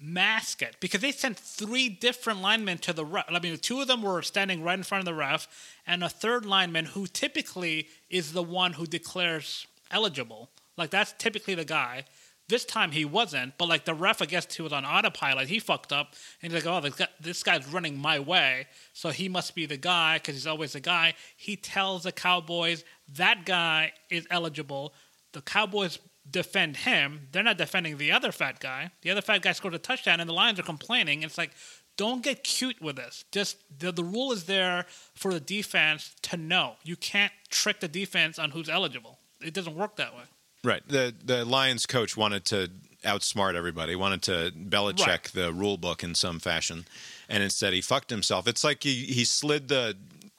[0.00, 3.24] mask it because they sent three different linemen to the ref.
[3.28, 5.48] I mean, two of them were standing right in front of the ref,
[5.86, 10.50] and a third lineman who typically is the one who declares eligible.
[10.76, 12.04] Like that's typically the guy.
[12.48, 15.48] This time he wasn't, but like the ref, I guess he was on autopilot.
[15.48, 19.10] He fucked up, and he's like, "Oh, this, guy, this guy's running my way, so
[19.10, 22.84] he must be the guy because he's always the guy." He tells the Cowboys
[23.16, 24.94] that guy is eligible.
[25.32, 25.98] The Cowboys
[26.30, 27.28] defend him.
[27.32, 28.90] They're not defending the other fat guy.
[29.02, 31.22] The other fat guy scored a touchdown, and the Lions are complaining.
[31.22, 31.52] It's like,
[31.96, 33.24] don't get cute with this.
[33.32, 36.74] Just the, the rule is there for the defense to know.
[36.84, 39.18] You can't trick the defense on who's eligible.
[39.40, 40.22] It doesn't work that way.
[40.64, 40.82] Right.
[40.88, 42.70] The the Lions coach wanted to
[43.04, 45.24] outsmart everybody, wanted to Belichick Right.
[45.32, 46.84] the rule book in some fashion,
[47.28, 48.48] and instead he fucked himself.
[48.48, 49.96] It's like he, he slid the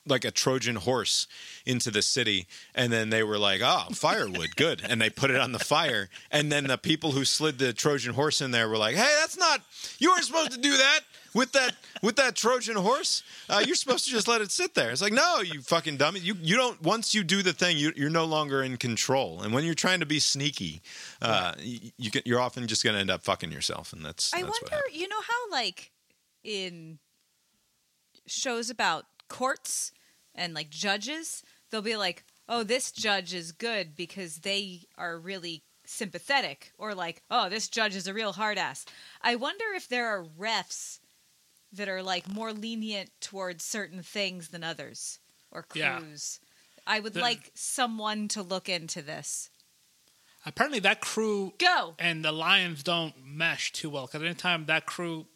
[0.09, 1.27] like a Trojan horse
[1.65, 5.37] into the city, and then they were like, "Oh, firewood, good," and they put it
[5.39, 8.77] on the fire, and then the people who slid the Trojan horse in there were
[8.77, 9.61] like, "Hey, that's not
[9.99, 11.01] you weren't supposed to do that."
[11.35, 14.89] With that, with that Trojan horse, uh, you're supposed to just let it sit there.
[14.89, 16.21] It's like, no, you fucking dummy.
[16.21, 16.81] You you don't.
[16.81, 19.43] Once you do the thing, you, you're no longer in control.
[19.43, 20.81] And when you're trying to be sneaky,
[21.21, 23.93] uh, you, you you're often just going to end up fucking yourself.
[23.93, 24.33] And that's.
[24.33, 25.91] I that's wonder, you know how like
[26.43, 26.97] in
[28.25, 29.91] shows about courts
[30.39, 35.61] and like judges, they'll be like, oh, this judge is good because they are really
[35.85, 38.85] sympathetic, or like, oh, this judge is a real hard ass.
[39.21, 40.99] I wonder if there are refs
[41.73, 45.19] that are like more lenient towards certain things than others,
[45.51, 45.99] or Yeah.
[45.99, 46.39] crews.
[46.87, 49.49] I would The- like someone to look into this.
[50.45, 51.95] Apparently, that crew Go.
[51.99, 55.27] and the Lions don't mesh too well because anytime that crew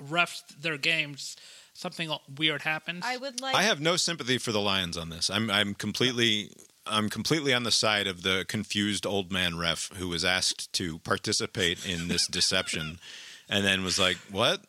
[0.00, 1.36] refs their games,
[1.76, 3.04] something weird happens.
[3.06, 3.54] I would like.
[3.54, 5.30] I have no sympathy for the Lions on this.
[5.30, 6.50] I'm I'm completely
[6.86, 10.98] I'm completely on the side of the confused old man ref who was asked to
[11.00, 12.98] participate in this deception,
[13.48, 14.60] and then was like, "What?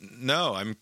[0.00, 0.76] No, I'm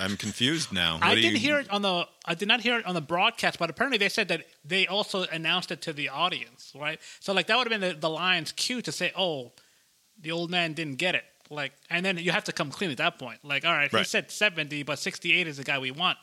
[0.00, 2.06] I'm confused now." What I didn't you- hear it on the.
[2.24, 5.22] I did not hear it on the broadcast, but apparently they said that they also
[5.24, 7.00] announced it to the audience, right?
[7.20, 9.52] So like that would have been the, the Lions' cue to say, "Oh,
[10.20, 12.98] the old man didn't get it." Like, and then you have to come clean at
[12.98, 13.38] that point.
[13.44, 16.18] Like, all right, he said seventy, but sixty-eight is the guy we want.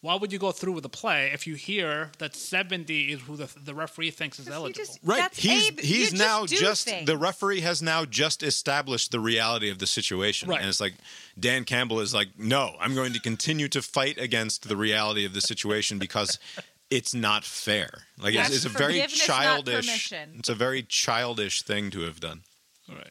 [0.00, 3.34] Why would you go through with the play if you hear that seventy is who
[3.36, 4.84] the, the referee thinks is eligible?
[4.84, 5.80] just- Right, he's Abe.
[5.80, 10.48] he's now just just the referee has now just established the reality of the situation,
[10.48, 10.60] Right.
[10.60, 10.94] and it's like
[11.36, 15.34] Dan Campbell is like, "No, I'm going to continue to fight against the reality of
[15.34, 16.38] the situation because
[16.90, 20.12] it's not fair." Like it's, it's a very childish.
[20.12, 22.42] It's a very childish thing to have done.
[22.88, 23.10] All right.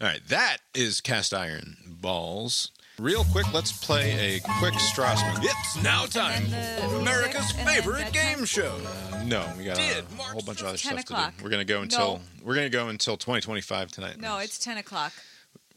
[0.00, 2.70] All right, that is cast iron balls.
[2.98, 5.38] Real quick, let's play a quick Strassmann.
[5.42, 8.36] It's now time And then the for America's and favorite bedtime.
[8.36, 8.76] game show.
[9.12, 11.36] Uh, no, we got a, Did a Mark whole bunch of other 10 stuff to
[11.38, 11.44] do.
[11.44, 12.20] We're gonna go until No.
[12.42, 14.18] we're gonna go until 2025 tonight.
[14.18, 15.12] no, it's ten o'clock.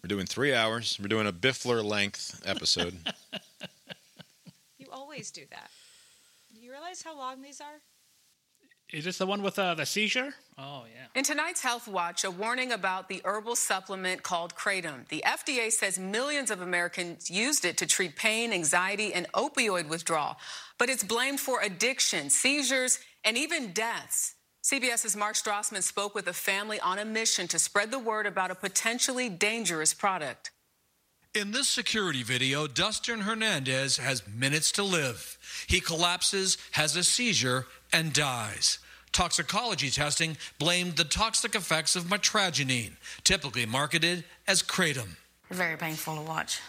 [0.03, 0.97] We're doing three hours.
[1.01, 2.97] We're doing a Biffler length episode.
[4.77, 5.69] You always do that.
[6.53, 7.79] Do you realize how long these are?
[8.93, 10.35] Is this the one with uh, the seizure?
[10.55, 11.07] Oh yeah.
[11.15, 15.07] In tonight's Health Watch, a warning about the herbal supplement called Kratom.
[15.07, 20.37] The FDA says millions of Americans used it to treat pain, anxiety, and opioid withdrawal,
[20.77, 24.35] but it's blamed for addiction, seizures, and even deaths.
[24.63, 28.51] CBS's Mark Strassmann spoke with a family on a mission to spread the word about
[28.51, 30.51] a potentially dangerous product.
[31.35, 35.39] In this security video, Dustin Hernandez has minutes to live.
[35.65, 38.77] He collapses, has a seizure, and dies.
[39.11, 42.91] Toxicology testing blamed the toxic effects of mitragynine,
[43.23, 45.15] typically marketed as kratom.
[45.49, 46.59] Very painful to watch.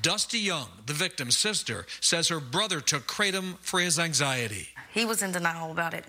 [0.00, 4.68] Dusty Young, the victim's sister, says her brother took kratom for his anxiety.
[4.94, 6.06] He was in denial about it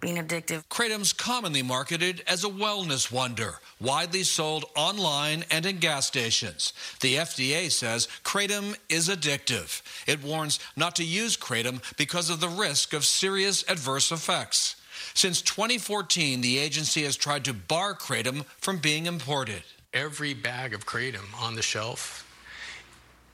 [0.00, 0.64] being addictive.
[0.68, 6.72] Kratom's commonly marketed as a wellness wonder, widely sold online and in gas stations.
[7.00, 9.82] The FDA says Kratom is addictive.
[10.06, 14.76] It warns not to use Kratom because of the risk of serious adverse effects.
[15.14, 19.62] Since 2014, the agency has tried to bar Kratom from being imported.
[19.94, 22.24] every bag of kratom on the shelf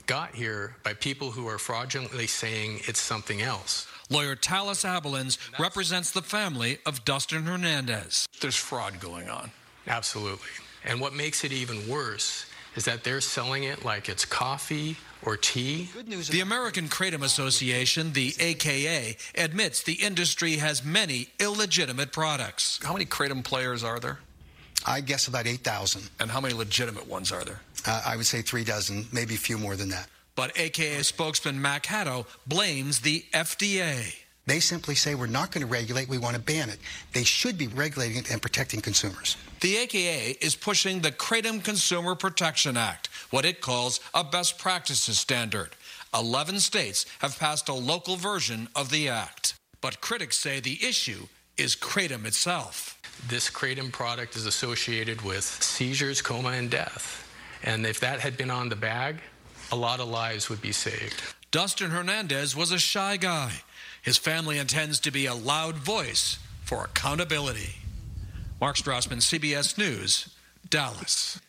[0.07, 3.87] got here by people who are fraudulently saying it's something else.
[4.15, 8.29] Lawyer Talis Abelins represents the family of Dustin Hernandez.
[8.41, 9.51] There's fraud going on.
[9.89, 10.49] Absolutely.
[10.85, 12.47] And what makes it even worse
[12.77, 15.89] is that they're selling it like it's coffee or tea.
[16.31, 22.79] The American Kratom Association, the AKA, admits the industry has many illegitimate products.
[22.83, 24.19] How many Kratom players are there?
[24.87, 26.09] I guess about 8,000.
[26.21, 27.61] And how many legitimate ones are there?
[27.87, 30.09] Uh, I would say three dozen, maybe a few more than that.
[30.37, 34.17] But AKA spokesman Mac Haddow blames the FDA.
[34.47, 36.79] They simply say we're not going to regulate, we want to ban it.
[37.13, 39.37] They should be regulating it and protecting consumers.
[39.61, 45.19] The AKA is pushing the Kratom Consumer Protection Act, what it calls a best practices
[45.19, 45.71] standard.
[46.15, 49.55] 11 states have passed a local version of the act.
[49.81, 51.27] But critics say the issue
[51.57, 53.01] is Kratom itself.
[53.29, 57.27] This kratom product is associated with seizures, coma, and death.
[57.63, 59.17] And if that had been on the bag,
[59.73, 61.23] a lot of lives would be saved.
[61.51, 63.53] Dustin Hernandez was a shy guy.
[64.03, 67.77] His family intends to be a loud voice for accountability.
[68.61, 70.35] Mark Strassmann, CBS News,
[70.69, 71.41] Dallas.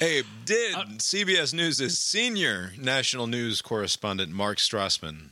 [0.00, 5.28] Abe, did CBS News' senior national news correspondent Mark Strassmann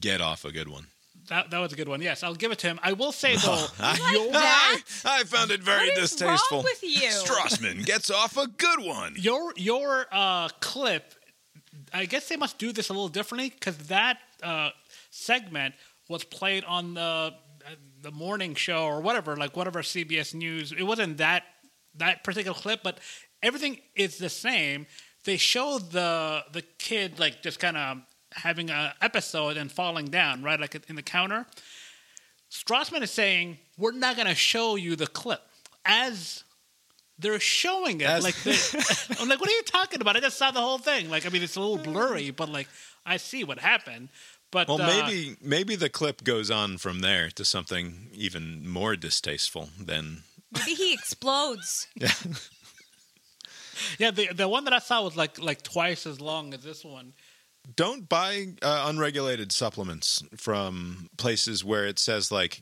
[0.00, 0.88] get off a good one?
[1.28, 2.00] That, that was a good one.
[2.02, 2.78] Yes, I'll give it to him.
[2.82, 6.58] I will say though, I, your, I, I found it very What is distasteful.
[6.58, 7.08] wrong with you?
[7.08, 9.14] Strassmann gets off a good one.
[9.16, 11.14] your your uh, clip,
[11.92, 14.70] I guess they must do this a little differently because that uh,
[15.10, 15.74] segment
[16.08, 17.34] was played on the
[18.02, 20.70] the morning show or whatever, like whatever CBS News.
[20.70, 21.42] It wasn't that
[21.96, 22.98] that particular clip, but
[23.42, 24.86] everything is the same.
[25.24, 27.98] They show the the kid like just kind of
[28.34, 31.46] having a episode and falling down, right, like in the counter.
[32.50, 35.42] Strassmann is saying, "We're not going to show you the clip
[35.84, 36.44] as
[37.18, 38.52] they're showing it." As- like, they,
[39.20, 41.10] I'm like, "What are you talking about?" I just saw the whole thing.
[41.10, 42.68] Like, I mean, it's a little blurry, but like,
[43.04, 44.08] I see what happened.
[44.50, 48.96] But Well, uh, maybe maybe the clip goes on from there to something even more
[48.96, 50.22] distasteful than
[50.52, 51.88] Maybe he explodes.
[53.98, 56.84] yeah, the the one that I saw was like like twice as long as this
[56.84, 57.12] one.
[57.74, 62.60] Don't buy uh, unregulated supplements from places where it says like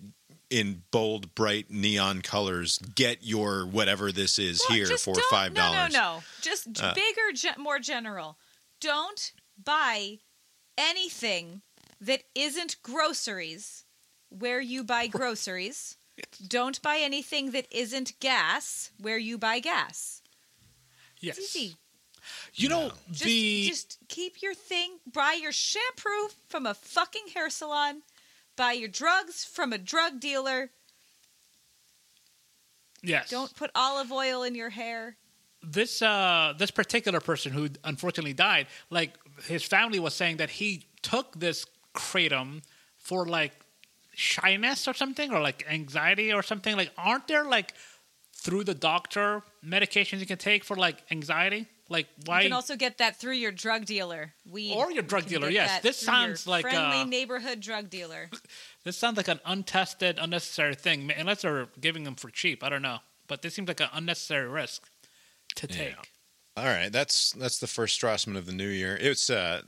[0.51, 5.93] in bold bright neon colors get your whatever this is Well, here for five dollars
[5.93, 6.15] no, no.
[6.17, 6.23] no.
[6.41, 8.37] Just Uh, bigger, ge- more general.
[8.81, 9.33] Don't
[9.63, 10.19] buy
[10.79, 11.63] anything
[12.01, 13.85] that isn't groceries
[14.29, 15.97] where you buy groceries.
[16.47, 20.23] Don't buy anything that isn't gas where you buy gas.
[21.21, 21.39] Yes.
[21.39, 21.77] It's easy.
[22.55, 24.99] You know Just, the just keep your thing.
[25.13, 28.03] Buy your shampoo from a fucking hair salon.
[28.57, 30.71] Buy your drugs from a drug dealer.
[33.03, 33.31] yes.
[33.31, 35.17] Don't put olive oil in your hair.
[35.63, 39.13] this uh this particular person who unfortunately died, like
[39.47, 42.63] his family was saying that he took this kratom
[42.99, 43.53] for like
[44.15, 46.77] shyness or something or like anxiety or something.
[46.77, 47.73] Like aren't there like
[48.33, 51.67] through the doctor medications you can take for like anxiety?
[51.95, 54.33] Like why You can also get that through your drug dealer.
[54.51, 55.81] We Or your drug dealer, yes.
[55.81, 58.31] This sounds like, a friendly uh, neighborhood drug dealer.
[58.85, 61.13] this sounds like an untested, unnecessary thing.
[61.17, 62.99] Unless they're giving them for cheap, I don't know.
[63.29, 64.83] But this seems like an unnecessary risk
[65.55, 65.95] to take.
[66.57, 69.63] all right that's that's the first strassmann of the new year it's uh,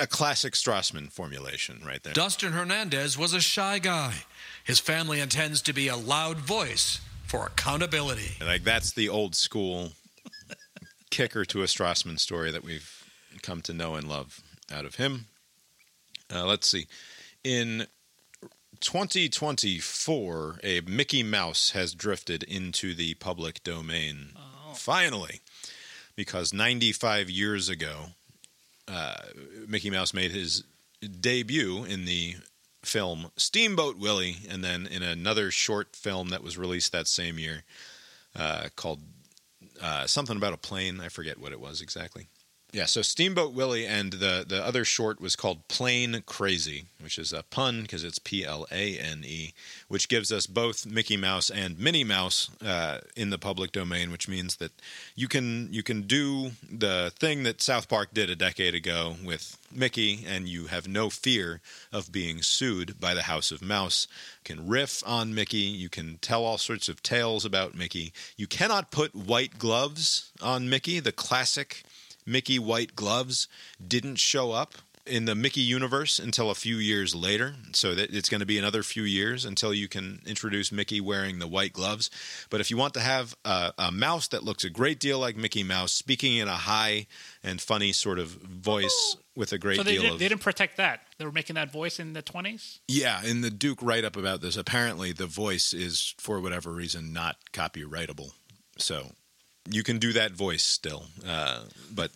[0.00, 4.14] a classic strassmann formulation right there Dustin Hernandez was a shy guy.
[4.62, 8.36] His family intends to be a loud voice for accountability.
[8.40, 9.92] like that's the old school
[11.12, 13.04] kicker to a strassmann story that we've
[13.42, 14.40] come to know and love
[14.72, 15.26] out of him.
[16.34, 16.86] Uh, let's see.
[17.44, 17.86] In
[18.80, 24.30] 2024, a Mickey Mouse has drifted into the public domain.
[24.74, 25.40] Finally,
[26.16, 28.06] because 95 years ago,
[28.88, 29.16] uh,
[29.68, 30.64] Mickey Mouse made his
[31.20, 32.36] debut in the
[32.82, 37.64] film Steamboat Willie, and then in another short film that was released that same year
[38.34, 39.00] uh, called
[39.80, 41.00] uh, something about a plane.
[41.00, 42.28] I forget what it was exactly.
[42.74, 47.30] Yeah, so Steamboat Willie and the the other short was called Plane Crazy, which is
[47.30, 49.52] a pun because it's P L A N E,
[49.88, 54.26] which gives us both Mickey Mouse and Minnie Mouse uh, in the public domain, which
[54.26, 54.72] means that
[55.14, 59.58] you can you can do the thing that South Park did a decade ago with
[59.70, 61.60] Mickey, and you have no fear
[61.92, 64.08] of being sued by the House of Mouse.
[64.46, 68.14] You can riff on Mickey, you can tell all sorts of tales about Mickey.
[68.38, 71.82] You cannot put white gloves on Mickey, the classic.
[72.26, 73.48] Mickey White Gloves
[73.86, 77.54] didn't show up in the Mickey universe until a few years later.
[77.72, 81.38] So that it's going to be another few years until you can introduce Mickey wearing
[81.38, 82.10] the white gloves.
[82.50, 85.36] But if you want to have a, a mouse that looks a great deal like
[85.36, 87.06] Mickey Mouse, speaking in a high
[87.42, 90.42] and funny sort of voice with a great So they, deal did, of they didn't
[90.42, 91.00] protect that.
[91.18, 92.80] They were making that voice in the 20s?
[92.86, 97.12] yeah, in the Duke write up about this, apparently the voice is for whatever reason
[97.12, 98.32] not copyrightable.
[98.78, 99.12] So
[99.70, 102.10] you can do that voice still, uh, but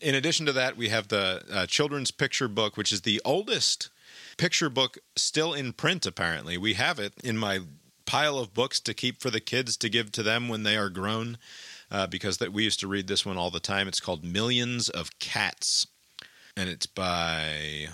[0.00, 3.90] in addition to that, we have the uh, children's picture book, which is the oldest
[4.38, 6.06] picture book still in print.
[6.06, 7.60] Apparently, we have it in my
[8.06, 10.88] pile of books to keep for the kids to give to them when they are
[10.88, 11.36] grown,
[11.90, 13.86] uh, because that we used to read this one all the time.
[13.86, 15.86] It's called Millions of Cats,
[16.56, 17.88] and it's by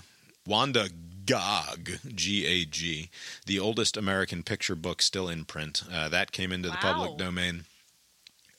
[0.47, 0.89] Wanda
[1.25, 3.09] Gág, G A G,
[3.45, 5.83] the oldest American picture book still in print.
[5.91, 7.65] Uh, that came into the public domain.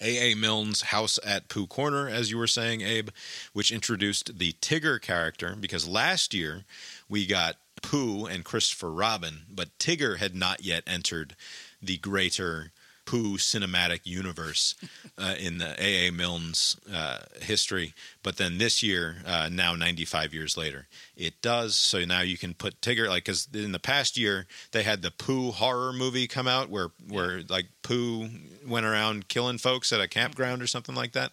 [0.02, 0.34] A.A.
[0.34, 3.10] Milne's House at Pooh Corner, as you were saying, Abe,
[3.52, 6.64] which introduced the Tigger character, because last year
[7.08, 11.36] we got Pooh and Christopher Robin, but Tigger had not yet entered
[11.80, 12.72] the greater
[13.04, 14.74] Pooh cinematic universe
[15.18, 16.10] uh, in the A.A.
[16.12, 17.94] Milne's uh, history.
[18.22, 20.86] But then this year, uh, now 95 years later,
[21.16, 21.76] it does.
[21.76, 25.10] So now you can put Tigger, like, because in the past year, they had the
[25.10, 28.28] Pooh horror movie come out where, where like, Pooh
[28.66, 31.32] went around killing folks at a campground or something like that.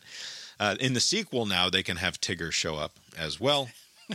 [0.59, 3.69] Uh, in the sequel now, they can have Tigger show up as well.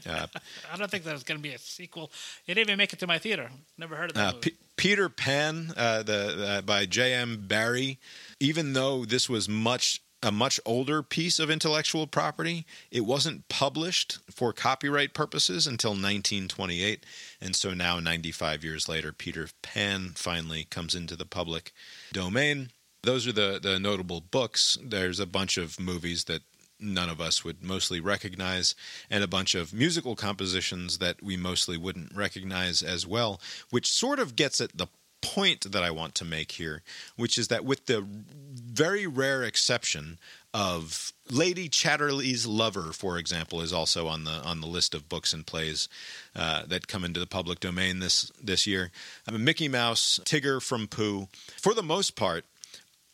[0.06, 0.26] Uh,
[0.72, 2.10] I don't think that there's going to be a sequel.
[2.46, 3.50] It didn't even make it to my theater.
[3.78, 4.38] Never heard of that Uh.
[4.40, 7.44] P- Peter Pan, uh, the uh, by J.M.
[7.46, 7.98] Barrie.
[8.40, 14.18] Even though this was much a much older piece of intellectual property, it wasn't published
[14.30, 17.04] for copyright purposes until 1928,
[17.42, 21.72] and so now 95 years later, Peter Pan finally comes into the public
[22.12, 22.70] domain.
[23.02, 24.78] Those are the the notable books.
[24.82, 26.40] There's a bunch of movies that
[26.80, 28.74] none of us would mostly recognize,
[29.10, 34.18] and a bunch of musical compositions that we mostly wouldn't recognize as well, which sort
[34.18, 34.88] of gets at the
[35.24, 36.82] point that I want to make here,
[37.16, 38.06] which is that with the
[38.54, 40.18] very rare exception
[40.52, 45.32] of Lady Chatterley's Lover, for example, is also on the on the list of books
[45.32, 45.88] and plays
[46.36, 48.90] uh, that come into the public domain this this year.
[49.26, 52.44] I mean, Mickey Mouse, Tigger from Pooh, for the most part,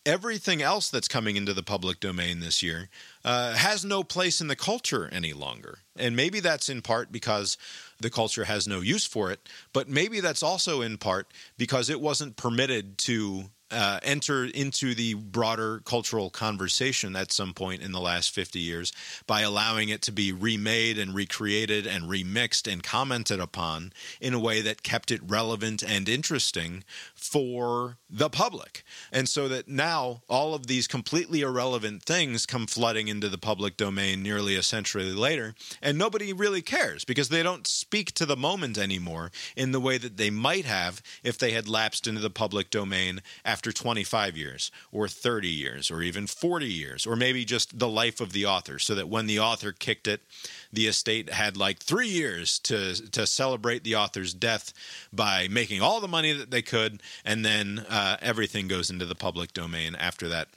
[0.06, 2.88] everything else that's coming into the public domain this year
[3.24, 5.78] uh, has no place in the culture any longer.
[5.96, 7.58] And maybe that's in part because
[8.00, 12.00] the culture has no use for it, but maybe that's also in part because it
[12.00, 18.00] wasn't permitted to uh, enter into the broader cultural conversation at some point in the
[18.00, 18.92] last 50 years
[19.26, 24.40] by allowing it to be remade and recreated and remixed and commented upon in a
[24.40, 26.82] way that kept it relevant and interesting
[27.20, 28.82] for the public.
[29.12, 33.76] And so that now all of these completely irrelevant things come flooding into the public
[33.76, 38.36] domain nearly a century later, and nobody really cares because they don't speak to the
[38.36, 42.30] moment anymore in the way that they might have if they had lapsed into the
[42.30, 47.78] public domain after 25 years or 30 years or even 40 years or maybe just
[47.78, 50.22] the life of the author so that when the author kicked it
[50.72, 54.72] the estate had like 3 years to to celebrate the author's death
[55.12, 59.14] by making all the money that they could and then uh, everything goes into the
[59.14, 60.48] public domain after that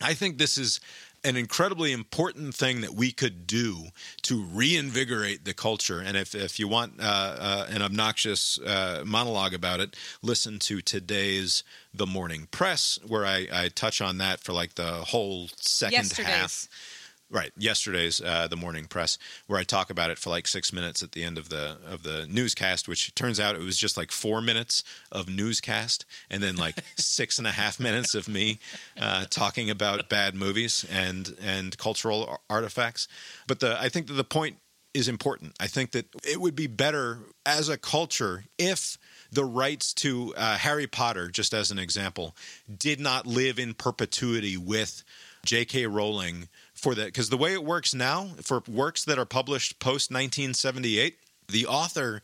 [0.00, 0.80] I think this is
[1.24, 3.86] an incredibly important thing that we could do
[4.22, 6.00] to reinvigorate the culture.
[6.00, 7.04] And if, if you want uh,
[7.38, 11.62] uh, an obnoxious uh, monologue about it, listen to today's
[11.94, 16.32] The Morning Press, where I, I touch on that for like the whole second Yesterday's.
[16.34, 16.68] half.
[17.32, 21.02] Right, yesterday's uh, the morning press, where I talk about it for like six minutes
[21.02, 24.12] at the end of the of the newscast, which turns out it was just like
[24.12, 28.58] four minutes of newscast, and then like six and a half minutes of me
[29.00, 33.08] uh, talking about bad movies and and cultural artifacts.
[33.46, 34.58] But the I think that the point
[34.92, 35.54] is important.
[35.58, 38.98] I think that it would be better as a culture if
[39.30, 42.36] the rights to uh, Harry Potter, just as an example,
[42.78, 45.02] did not live in perpetuity with
[45.44, 45.86] J.K.
[45.86, 46.48] Rowling
[46.82, 51.16] for that because the way it works now for works that are published post 1978
[51.48, 52.20] the author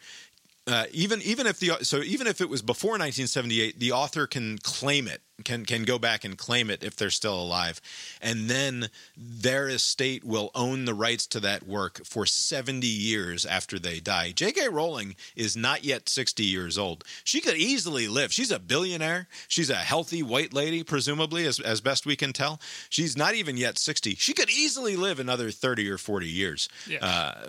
[0.66, 4.58] uh, even even if the so even if it was before 1978 the author can
[4.58, 7.80] claim it can can go back and claim it if they're still alive.
[8.20, 13.78] And then their estate will own the rights to that work for 70 years after
[13.78, 14.32] they die.
[14.34, 17.04] Jk rowling is not yet 60 years old.
[17.24, 18.32] She could easily live.
[18.32, 19.28] She's a billionaire.
[19.46, 22.60] She's a healthy white lady presumably as, as best we can tell.
[22.90, 26.98] She's not even yet 60 she could easily live another 30 or 40 years Yeah.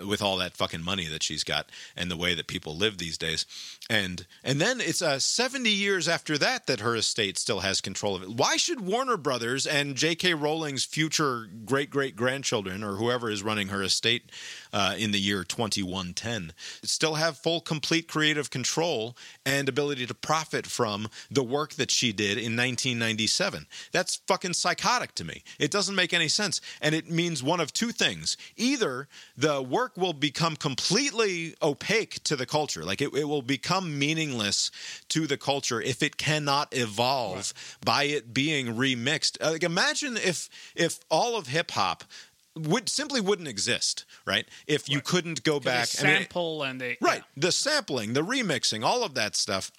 [0.00, 2.98] uh, with all that fucking money that she's got and the way that people live
[2.98, 3.46] these days.
[3.88, 8.14] And and then it's uh, 70 years after that that her estate still has control
[8.16, 8.30] of it.
[8.30, 13.68] Why should warner brothers and j.k rowling's future great great grandchildren or whoever is running
[13.68, 14.30] her estate
[14.72, 16.52] uh, in the year 2110
[16.82, 22.12] still have full complete creative control and ability to profit from the work that she
[22.12, 25.42] did in 1997 that's fucking psychotic to me.
[25.58, 26.60] It doesn't make any sense.
[26.80, 28.36] And it means one of two things.
[28.56, 33.98] Either the work will become completely opaque to the culture like it, it will become
[33.98, 34.70] meaningless
[35.08, 37.52] to the culture if it cannot evolve
[37.84, 42.04] by it being remixed Uh, like imagine if if all of hip hop
[42.56, 46.96] would simply wouldn't exist right if you couldn't go back I mean, sample and they
[47.00, 47.22] Right.
[47.36, 49.70] The sampling, the remixing, all of that stuff.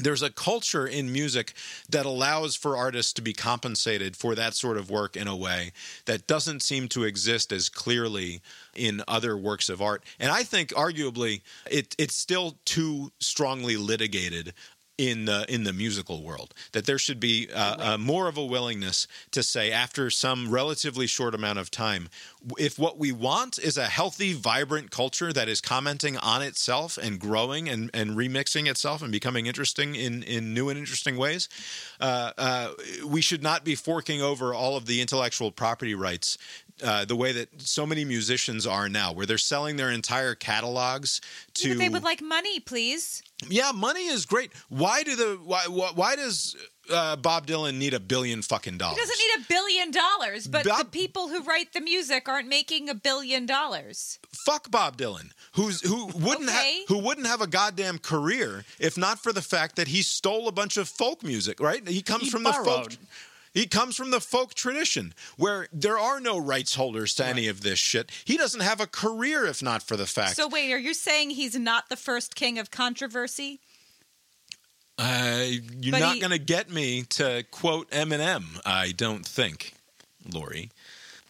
[0.00, 1.52] There's a culture in music
[1.88, 5.70] that allows for artists to be compensated for that sort of work in a way
[6.06, 8.42] that doesn't seem to exist as clearly
[8.74, 10.02] in other works of art.
[10.18, 14.52] And I think arguably it, it's still too strongly litigated
[14.96, 18.44] in the in the musical world that there should be uh, uh, more of a
[18.44, 22.08] willingness to say after some relatively short amount of time
[22.58, 27.18] if what we want is a healthy vibrant culture that is commenting on itself and
[27.18, 31.48] growing and, and remixing itself and becoming interesting in in new and interesting ways
[32.00, 32.70] uh, uh,
[33.04, 36.38] we should not be forking over all of the intellectual property rights
[36.82, 41.20] uh, the way that so many musicians are now, where they're selling their entire catalogs
[41.54, 41.68] to.
[41.70, 43.22] But they would like money, please.
[43.48, 44.52] yeah, money is great.
[44.68, 46.56] Why do the why why, why does
[46.90, 48.96] uh, Bob Dylan need a billion fucking dollars?
[48.98, 52.88] He doesn't need a billion dollars, but the people who write the music aren't making
[52.88, 54.18] a billion dollars.
[54.32, 56.80] Fuck Bob Dylan, who's who wouldn't Okay.
[56.80, 60.48] have who wouldn't have a goddamn career if not for the fact that he stole
[60.48, 61.60] a bunch of folk music.
[61.60, 61.86] Right?
[61.86, 62.92] He comes He from the folk.
[63.54, 63.62] Borrowed.
[63.62, 67.62] He comes from the folk tradition where there are no rights holders to any of
[67.62, 68.10] this shit.
[68.24, 70.36] He doesn't have a career if not for the fact.
[70.36, 73.60] So wait, are you saying he's not the first king of controversy?
[74.96, 75.46] Uh,
[75.80, 79.74] you're But not he- going to get me to quote Eminem, I don't think,
[80.32, 80.70] Lori.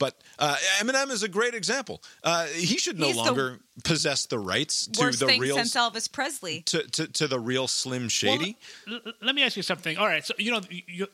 [0.05, 2.03] But uh, Eminem is a great example.
[2.23, 5.57] Uh, he should no He's the longer possess the rights to Worst the thing real
[5.57, 6.61] since Elvis Presley.
[6.67, 8.59] to, to, to the real Slim Shady.
[8.87, 9.97] Well, l- let me ask you something.
[9.97, 11.07] All right, so you know, you, you,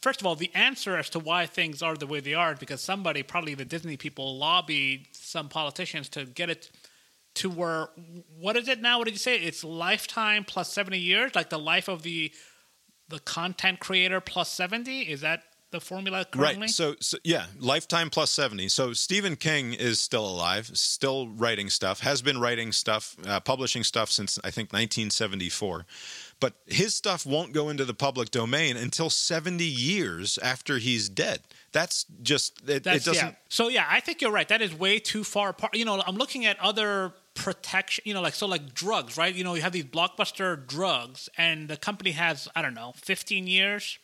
[0.00, 2.58] first of all, the answer as to why things are the way they are is
[2.58, 6.68] because somebody, probably the Disney people, lobbied some politicians to get it
[7.34, 7.90] to where.
[8.40, 8.98] What is it now?
[8.98, 9.36] What did you say?
[9.36, 12.32] It's lifetime plus seventy years, like the life of the
[13.08, 15.02] the content creator plus seventy.
[15.02, 16.62] Is that the formula currently?
[16.62, 16.70] Right.
[16.70, 18.68] So, so yeah, lifetime plus 70.
[18.68, 23.82] So Stephen King is still alive, still writing stuff, has been writing stuff, uh, publishing
[23.82, 25.86] stuff since I think 1974.
[26.38, 31.40] But his stuff won't go into the public domain until 70 years after he's dead.
[31.72, 33.32] That's just it, it doesn't yeah.
[33.48, 34.48] So yeah, I think you're right.
[34.48, 35.76] That is way too far apart.
[35.76, 38.02] You know, I'm looking at other protection.
[38.06, 39.34] You know, like so, like drugs, right?
[39.34, 43.46] You know, you have these blockbuster drugs, and the company has I don't know, 15
[43.46, 43.98] years,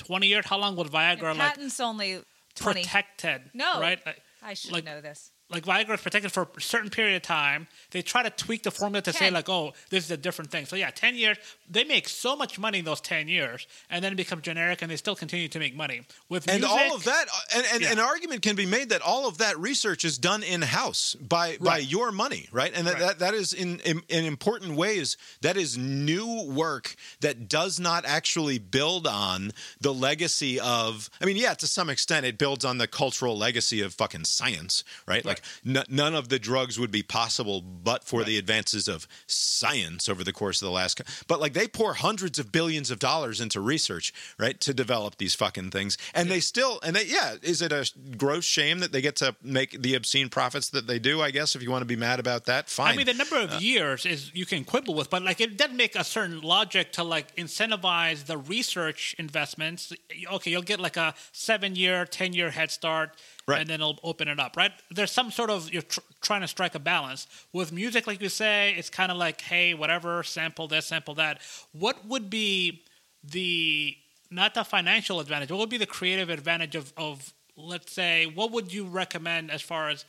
[0.00, 0.46] 20 years.
[0.46, 2.22] How long would Viagra like Patent's only
[2.56, 2.82] 20.
[2.82, 3.42] protected?
[3.54, 3.80] No.
[3.80, 3.98] right?
[4.42, 5.30] I should like- know this.
[5.50, 7.66] Like Viagra is protected for a certain period of time.
[7.90, 10.64] They try to tweak the formula to say like, oh, this is a different thing.
[10.66, 11.38] So yeah, ten years.
[11.68, 14.90] They make so much money in those ten years, and then it becomes generic, and
[14.90, 17.82] they still continue to make money with and music, all of that uh, and, and
[17.82, 17.92] Yeah.
[17.92, 21.56] an argument can be made that all of that research is done in house by
[21.60, 23.00] by your money right and that, Right.
[23.00, 28.04] that, that is in, in in important ways that is new work that does not
[28.04, 32.78] actually build on the legacy of i mean yeah to some extent it builds on
[32.78, 37.02] the cultural legacy of fucking science right, like n- none of the drugs would be
[37.02, 41.52] possible but for the advances of science over the course of the last but like
[41.52, 45.96] they pour hundreds of billions of dollars into research right to develop these fucking things.
[46.14, 49.34] And they still and they yeah is it a gross shame that they get to
[49.42, 52.20] make the obscene profits that they do i guess if you want to be mad
[52.20, 52.68] about that?
[52.68, 52.94] Fine.
[52.94, 55.56] I mean, the number of Uh, years is you can quibble with, but like it
[55.56, 59.92] doesn't make a certain logic to like incentivize the research investments.
[60.32, 63.14] Okay, you'll get like a seven-year, ten-year head start,
[63.50, 63.60] Right.
[63.60, 64.56] and then it'll open it up.
[64.56, 64.72] Right?
[64.90, 68.28] There's some sort of you're tr- trying to strike a balance with music, like you
[68.28, 68.74] say.
[68.76, 71.40] It's kind of like, hey, whatever, sample this, sample that.
[71.72, 72.82] What would be
[73.22, 73.96] the
[74.30, 75.50] not the financial advantage?
[75.50, 79.60] What would be the creative advantage of of let's say what would you recommend as
[79.62, 80.04] far as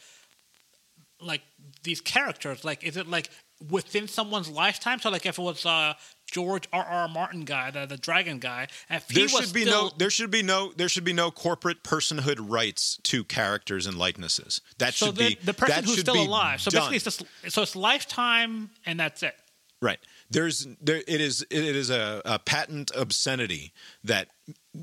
[1.22, 1.42] like
[1.84, 2.64] these characters?
[2.64, 3.30] Like, is it like
[3.70, 5.00] within someone's lifetime?
[5.00, 5.94] So, like, if it was uh,
[6.32, 6.84] George R.
[6.84, 7.08] R.
[7.08, 10.10] Martin guy, the, the Dragon guy, if he there was should be still, no there
[10.10, 14.94] should be no there should be no corporate personhood rights to characters and likenesses that
[14.94, 16.62] so should the, be the person that who's still alive.
[16.62, 16.92] So done.
[16.92, 19.36] basically, it's just so it's lifetime, and that's it.
[19.82, 20.00] Right.
[20.32, 24.30] There's there it is it is a, a patent obscenity that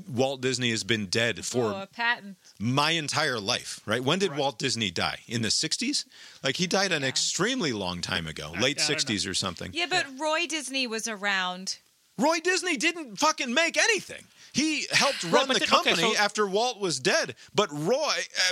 [0.07, 2.37] Walt Disney has been dead for oh, a patent.
[2.59, 3.81] my entire life.
[3.85, 4.03] Right.
[4.03, 5.19] When did Walt Disney die?
[5.27, 6.05] In the '60s?
[6.43, 9.15] Like he died an extremely long time ago, late I don't know.
[9.15, 9.71] '60s or something.
[9.73, 11.77] Yeah, but Roy Disney was around.
[12.17, 14.25] Roy Disney didn't fucking make anything.
[14.51, 17.35] He helped run but the then- okay, company so- after Walt was dead.
[17.55, 17.95] But Roy,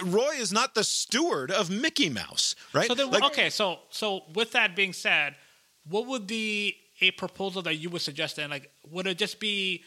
[0.02, 2.88] uh, Roy is not the steward of Mickey Mouse, right?
[2.88, 5.36] So then, Like- okay, so so with that being said,
[5.90, 8.36] what would be a proposal that you would suggest?
[8.36, 9.84] Then, like, would it just be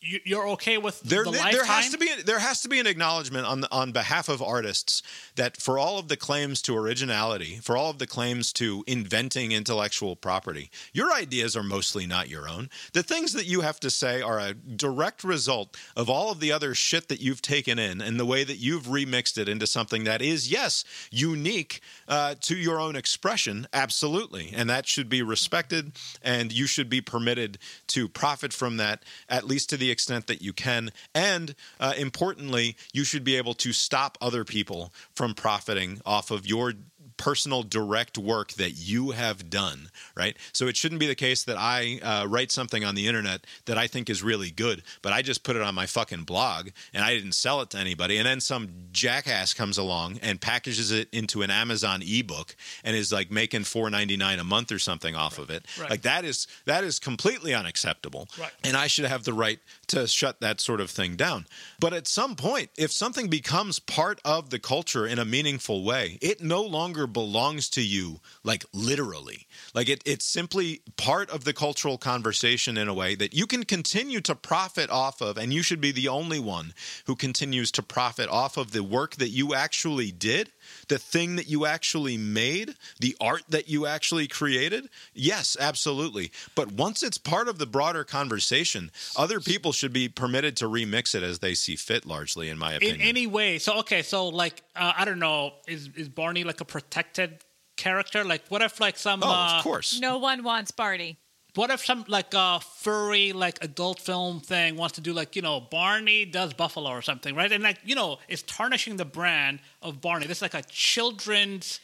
[0.00, 2.86] you, you're okay with There, the there has to be there has to be an
[2.86, 5.02] acknowledgement on the, on behalf of artists
[5.34, 9.52] that for all of the claims to originality, for all of the claims to inventing
[9.52, 12.70] intellectual property, your ideas are mostly not your own.
[12.92, 16.52] The things that you have to say are a direct result of all of the
[16.52, 20.04] other shit that you've taken in and the way that you've remixed it into something
[20.04, 25.92] that is yes unique uh, to your own expression, absolutely, and that should be respected,
[26.22, 27.58] and you should be permitted
[27.88, 30.90] to profit from that at least to the extent that you can.
[31.14, 36.46] And uh, importantly, you should be able to stop other people from profiting off of
[36.46, 36.74] your
[37.18, 40.36] personal direct work that you have done, right?
[40.52, 43.76] So it shouldn't be the case that I uh, write something on the internet that
[43.76, 47.04] I think is really good, but I just put it on my fucking blog and
[47.04, 48.16] I didn't sell it to anybody.
[48.16, 52.54] And then some jackass comes along and packages it into an Amazon ebook
[52.84, 55.66] and is like making four ninety nine a month or something off of it.
[55.78, 55.90] Right.
[55.90, 58.28] Like that is that is completely unacceptable.
[58.38, 58.52] Right.
[58.62, 59.58] And I should have the right
[59.88, 61.46] to shut that sort of thing down.
[61.80, 66.18] But at some point, if something becomes part of the culture in a meaningful way,
[66.22, 69.46] it no longer belongs to you, like literally.
[69.74, 73.64] Like it, it's simply part of the cultural conversation in a way that you can
[73.64, 76.74] continue to profit off of, and you should be the only one
[77.06, 80.50] who continues to profit off of the work that you actually did,
[80.88, 84.88] the thing that you actually made, the art that you actually created.
[85.14, 86.30] Yes, absolutely.
[86.54, 91.14] But once it's part of the broader conversation, other people should be permitted to remix
[91.14, 92.96] it as they see fit, largely, in my opinion.
[92.96, 93.58] in any way.
[93.58, 97.44] So okay, so like uh, I don't know, is is Barney like a protected
[97.76, 98.24] character?
[98.24, 99.98] Like what if like some oh, uh, of course.
[100.00, 101.18] No one wants Barney.
[101.54, 105.42] what if some like a furry like adult film thing wants to do like you
[105.42, 107.50] know Barney does Buffalo or something, right?
[107.50, 110.26] And like you know, it's tarnishing the brand of Barney.
[110.26, 111.80] This is like a children's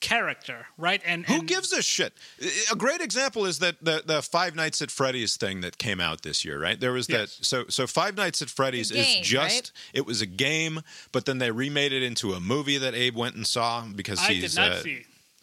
[0.00, 1.00] character, right?
[1.04, 2.14] And Who gives a shit?
[2.72, 6.22] A great example is that the the Five Nights at Freddy's thing that came out
[6.22, 6.78] this year, right?
[6.80, 7.36] There was Yes.
[7.36, 7.44] that.
[7.44, 9.72] So so Five Nights at Freddy's game, is just right?
[9.94, 10.80] it was a game,
[11.12, 14.32] but then they remade it into a movie that Abe went and saw because I
[14.32, 14.54] he's.
[14.54, 15.02] did not uh, see.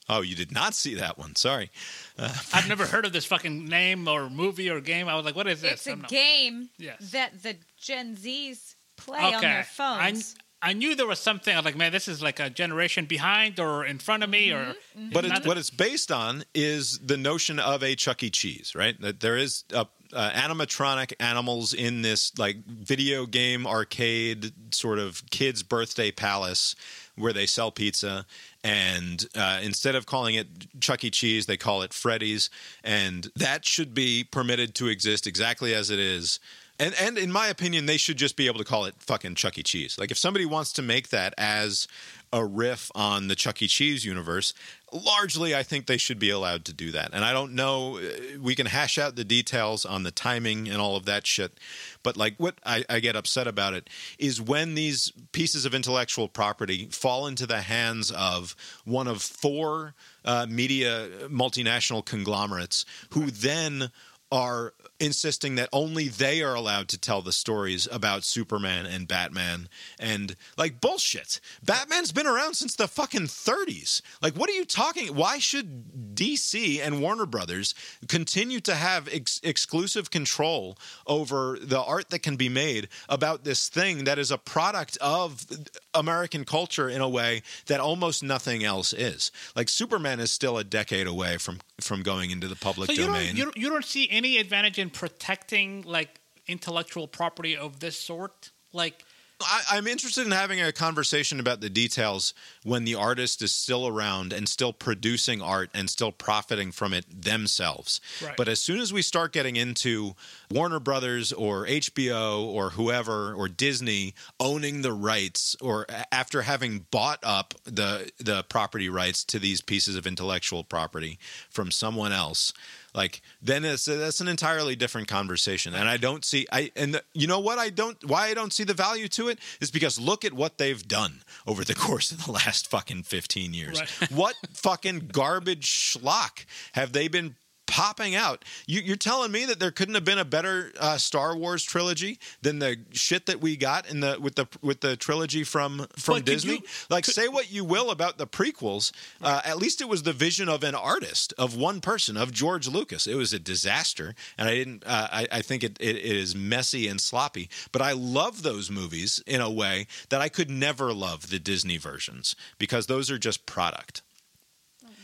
[0.09, 1.35] Oh, you did not see that one.
[1.35, 1.69] Sorry.
[2.17, 5.07] I've never heard of this fucking name or movie or game.
[5.09, 5.73] I was like, what is this?
[5.73, 7.11] It's a I'm not- game Yes.
[7.11, 10.35] that the Gen Zs play on their phones.
[10.39, 11.53] I knew there was something.
[11.53, 14.51] I was like, man, this is like a generation behind or in front of me,
[14.51, 14.75] or
[15.13, 18.29] But it's, what it's based on is the notion of a Chuck E.
[18.29, 18.99] Cheese, right?
[19.01, 25.23] That there is uh, uh, animatronic animals in this like video game arcade sort of
[25.29, 26.75] kids' birthday palace
[27.15, 28.25] where they sell pizza.
[28.63, 30.47] And uh, instead of calling it
[30.79, 31.09] Chuck E.
[31.09, 32.49] Cheese, they call it Freddy's,
[32.83, 36.39] and that should be permitted to exist exactly as it is.
[36.79, 39.57] And and in my opinion, they should just be able to call it fucking Chuck
[39.57, 39.63] E.
[39.63, 39.97] Cheese.
[39.97, 41.87] Like if somebody wants to make that as
[42.31, 43.67] a riff on the Chuck E.
[43.67, 44.53] Cheese universe,
[44.91, 47.11] largely I think they should be allowed to do that.
[47.13, 50.77] And I don't know, uh, we can hash out the details on the timing and
[50.77, 51.59] all of that shit.
[52.03, 53.89] But like what I, I get upset about it
[54.19, 58.55] is when these pieces of intellectual property fall into the hands of
[58.85, 59.95] one of four
[60.25, 63.89] uh, media multinational conglomerates who then
[64.31, 69.69] are insisting that only they are allowed to tell the stories about Superman and Batman
[69.99, 71.39] and like bullshit.
[71.63, 74.01] Batman's been around since the fucking 30s.
[74.21, 77.75] Like what are you talking why should DC and Warner Brothers
[78.07, 83.69] continue to have ex- exclusive control over the art that can be made about this
[83.69, 85.45] thing that is a product of
[85.93, 89.31] American culture in a way that almost nothing else is.
[89.55, 93.05] Like Superman is still a decade away from from going into the public so you
[93.05, 93.35] domain.
[93.35, 98.51] don't, you you don't see any advantage in protecting like intellectual property of this sort,
[98.73, 99.03] like.
[99.39, 102.33] I, I'm interested in having a conversation about the details
[102.63, 107.05] when the artist is still around and still producing art and still profiting from it
[107.21, 108.01] themselves.
[108.23, 108.35] Right.
[108.35, 110.15] But as soon as we start getting into
[110.49, 117.19] Warner Brothers or HBO or whoever or Disney owning the rights or after having bought
[117.21, 121.19] up the the property rights to these pieces of intellectual property
[121.51, 122.53] from someone else,
[122.97, 127.03] like then it's that's an entirely different conversation and i don't see i and the,
[127.13, 129.97] you know what i don't why i don't see the value to it is because
[129.99, 134.11] look at what they've done over the course of the last fucking 15 years Right.
[134.11, 137.35] what fucking garbage schlock have they been
[137.67, 138.43] popping out.
[138.65, 142.17] You, you're telling me that there couldn't have been a better uh, star wars trilogy
[142.41, 146.15] than the shit that we got in the with the with the trilogy from from
[146.15, 146.53] But disney?
[146.53, 148.91] you- like say what you will about the prequels
[149.21, 152.67] uh, at least it was the vision of an artist of one person of george
[152.67, 153.05] lucas.
[153.07, 156.35] It was a disaster and i didn't uh, I, I think it, it, it is
[156.35, 157.49] messy and sloppy.
[157.71, 161.77] But i love those movies in a way that i could never love the disney
[161.77, 164.01] versions because those are just product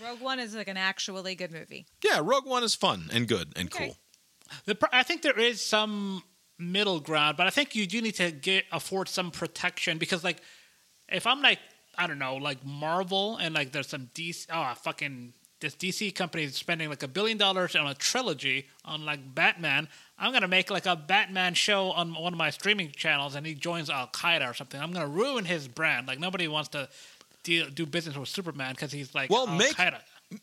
[0.03, 1.85] Rogue One is like an actually good movie.
[2.03, 3.87] yeah rogue one is fun and good and Okay.
[3.87, 3.97] cool
[4.65, 6.23] The, I think there is some
[6.59, 10.41] middle ground, but I think you do need to get afford some protection because, like,
[11.09, 11.59] if I'm like,
[11.97, 16.43] I don't know, like Marvel and like there's some DC, oh fucking this DC company
[16.43, 19.87] is spending like a billion dollars on a trilogy on like Batman.
[20.19, 23.53] I'm gonna make like a Batman show on one of my streaming channels, and he
[23.55, 24.79] joins Al Qaeda or something.
[24.79, 26.07] I'm gonna ruin his brand.
[26.07, 26.89] Like nobody wants to
[27.43, 29.75] deal, do business with Superman because he's like Well, make-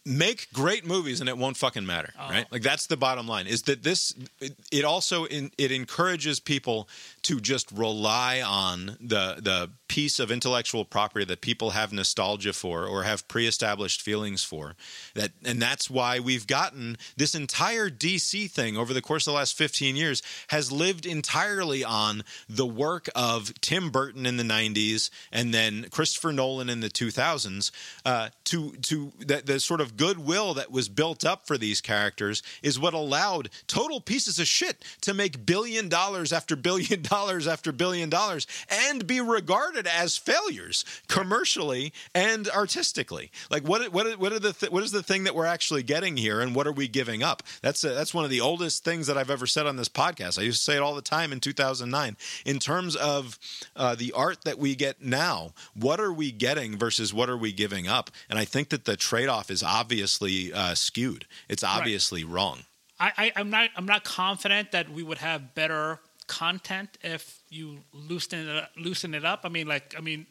[0.04, 2.28] make great movies and it won't fucking matter oh.
[2.30, 2.46] right?
[2.50, 6.88] Like that's the bottom line is that this it, it also in, it encourages people
[7.22, 12.86] to just rely on the the piece of intellectual property that people have nostalgia for
[12.86, 14.76] or have pre-established feelings for
[15.16, 19.36] that and that's why we've gotten this entire DC thing over the course of the
[19.36, 25.10] last 15 years has lived entirely on the work of Tim Burton in the 90s
[25.32, 27.72] and then Christopher Nolan in the 2000s
[28.04, 32.44] uh, to to that the sort of goodwill that was built up for these characters
[32.62, 37.72] is what allowed total pieces of shit to make billion dollars after billion dollars after
[37.72, 43.30] billion dollars and be regarded as failures commercially and artistically.
[43.50, 46.16] Like what what what are the th- what is the thing that we're actually getting
[46.16, 47.42] here and what are we giving up?
[47.62, 50.38] That's a, that's one of the oldest things that I've ever said on this podcast.
[50.38, 53.38] I used to say it all the time in 2009 in terms of
[53.76, 55.52] uh, the art that we get now.
[55.74, 58.10] What are we getting versus what are we giving up?
[58.28, 61.26] And I think that the trade-off is obviously uh, skewed.
[61.48, 62.60] It's obviously wrong.
[62.98, 66.00] I, I, I'm not I'm not confident that we would have better
[66.30, 69.40] content if you loosen it loosen it up.
[69.44, 70.26] I mean, like I mean,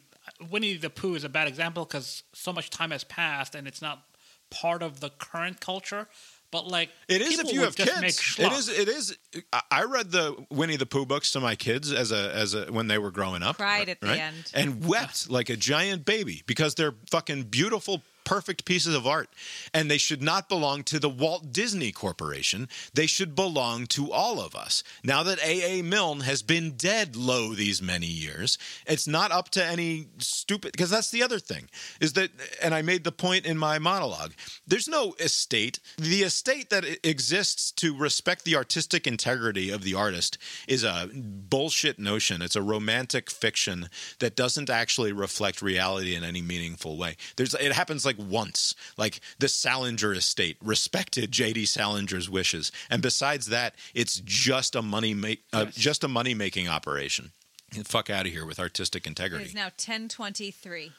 [0.50, 3.82] Winnie the Pooh is a bad example because so much time has passed and it's
[3.82, 4.02] not
[4.50, 6.08] part of the current culture.
[6.52, 8.18] But like, It is if you have just Make kids.
[8.18, 8.58] It schlock.
[8.58, 8.68] is.
[8.68, 9.16] It is.
[9.52, 12.64] I- I read the Winnie the Pooh books to my kids as a as a
[12.72, 13.56] when they were growing up.
[13.56, 14.18] Cried at the right?
[14.18, 14.50] end.
[14.52, 18.02] and wept like a giant baby because they're fucking beautiful.
[18.24, 19.28] Perfect pieces of art,
[19.74, 22.68] and they should not belong to the Walt Disney Corporation.
[22.94, 24.84] They should belong to all of us.
[25.02, 25.82] Now that A.A.
[25.82, 30.72] Milne has been dead low these many years, it's not up to any stupid.
[30.72, 31.68] Because that's the other thing
[32.00, 32.30] is that,
[32.62, 34.32] and I made the point in my monologue.
[34.66, 35.80] There's no estate.
[35.98, 40.38] The estate that exists to respect the artistic integrity of the artist
[40.68, 42.42] is a bullshit notion.
[42.42, 43.88] It's a romantic fiction
[44.18, 47.16] that doesn't actually reflect reality in any meaningful way.
[47.36, 48.74] There's it happens like once.
[48.96, 51.64] Like the Salinger estate respected J.D.
[51.66, 56.68] Salinger's wishes, and besides that, it's just a money make uh, just a money making
[56.68, 57.32] operation.
[57.72, 59.44] Get the fuck out of here with artistic integrity.
[59.44, 60.92] It is now 1023.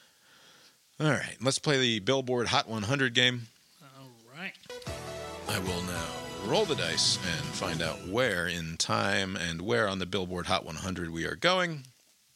[0.99, 3.47] All right, let's play the Billboard Hot 100 game.
[3.81, 4.53] All right.
[5.49, 6.07] I will now
[6.45, 10.65] roll the dice and find out where in time and where on the Billboard Hot
[10.65, 11.83] 100 we are going.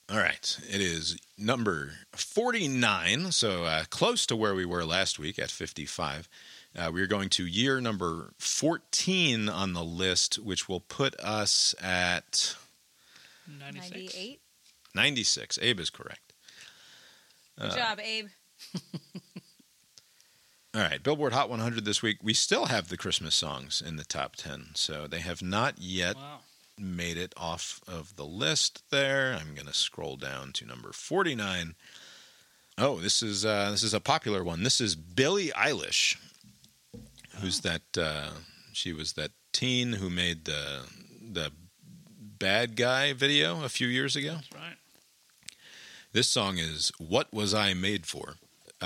[0.08, 5.40] All right, it is number 49, so uh, close to where we were last week
[5.40, 6.30] at 55.
[6.78, 11.74] Uh, we are going to year number 14 on the list, which will put us
[11.82, 12.56] at
[13.48, 13.92] 96.
[14.14, 14.40] 98.
[14.94, 15.60] 96.
[15.62, 16.34] Abe is correct.
[17.60, 18.28] Good job, Abe.
[20.76, 22.18] All right, Billboard Hot 100 this week.
[22.22, 26.16] We still have the Christmas songs in the top 10, so they have not yet
[26.16, 26.40] Wow.
[26.80, 29.38] Made it off of the list there.
[29.40, 31.76] I'm going to scroll down to number 49.
[32.78, 34.64] Oh, this is uh, this is a popular one.
[34.64, 36.18] This is Billie Eilish.
[37.40, 38.32] Who's that uh,
[38.74, 40.82] she was that teen who made the
[41.22, 41.52] the
[42.20, 44.36] bad guy video a few years ago.
[44.36, 44.78] That's right.
[46.12, 48.36] This song is What Was I Made For?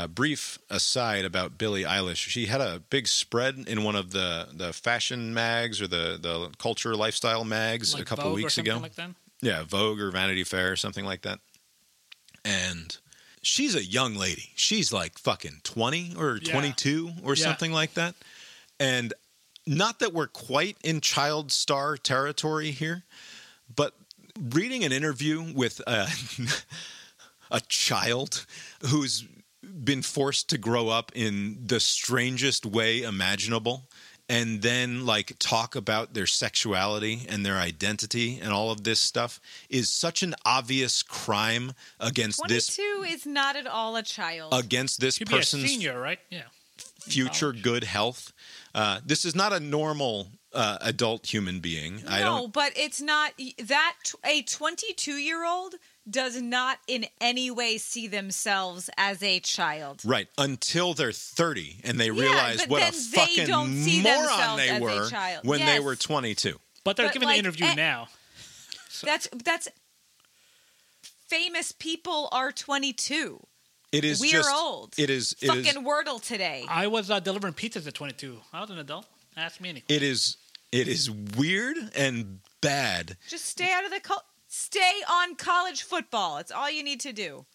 [0.01, 2.15] A brief aside about Billie Eilish.
[2.15, 6.51] She had a big spread in one of the, the fashion mags or the, the
[6.57, 8.77] culture lifestyle mags Like a couple Vogue weeks ago.
[8.77, 8.93] Like?
[9.41, 11.39] Yeah, Vogue or Vanity Fair or something like that.
[12.45, 12.95] And
[13.41, 14.51] she's a young lady.
[14.55, 16.53] She's like fucking 20 or Yeah.
[16.53, 17.43] 22 or Yeah.
[17.43, 18.15] something like that.
[18.79, 19.13] And
[19.67, 23.03] not that we're quite in child star territory here,
[23.75, 23.95] but
[24.39, 26.07] reading an interview with a,
[27.51, 28.45] a child
[28.87, 29.25] who's
[29.61, 33.87] been forced to grow up in the strangest way imaginable
[34.29, 39.41] and then like talk about their sexuality and their identity and all of this stuff
[39.69, 44.53] is such an obvious crime against this 22 is not at all a child.
[44.53, 46.19] against this She'd be a person's senior, right?
[46.29, 46.43] Yeah.
[47.01, 48.31] future good health.
[48.73, 52.03] Uh, this is not a normal uh, adult human being.
[52.07, 52.53] I don't.
[52.53, 53.33] but it's not
[53.65, 55.75] that a 22 year old
[56.09, 60.01] does not in any way see themselves as a child.
[60.05, 64.01] Right until they're thirty and they Yeah, realize but what a they fucking don't see
[64.03, 65.45] moron they were child.
[65.45, 66.59] when they were twenty-two.
[66.83, 68.07] But they're But, giving like, the interview eh, now.
[69.03, 69.67] That's that's
[71.27, 73.39] famous people are 22.
[73.91, 74.93] It is we just are old.
[74.97, 75.35] It is.
[75.41, 75.75] It Fucking is.
[75.77, 76.65] Wordle today.
[76.69, 78.37] I was uh, delivering pizzas at 22.
[78.53, 79.05] I was an adult.
[79.35, 79.95] Ask me anything.
[79.95, 80.37] It is.
[80.71, 83.17] It is weird and bad.
[83.27, 84.23] Just stay out of the col-
[84.71, 86.37] stay on college football.
[86.37, 87.45] It's all you need to do.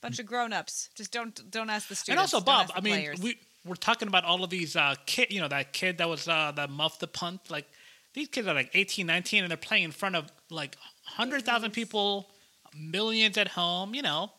[0.00, 0.90] Bunch of grown-ups.
[0.96, 2.08] Just don't don't ask the students.
[2.08, 3.20] and also, Bob, I mean, players.
[3.20, 6.26] we, we're talking about all of these uh, kid, you know, that kid that was
[6.26, 7.50] uh, that muffed the punt.
[7.50, 7.66] Like,
[8.14, 10.76] these kids are like 18, 19, and they're playing in front of like
[11.16, 12.28] 100,000 people,
[12.76, 14.32] millions at home, you know.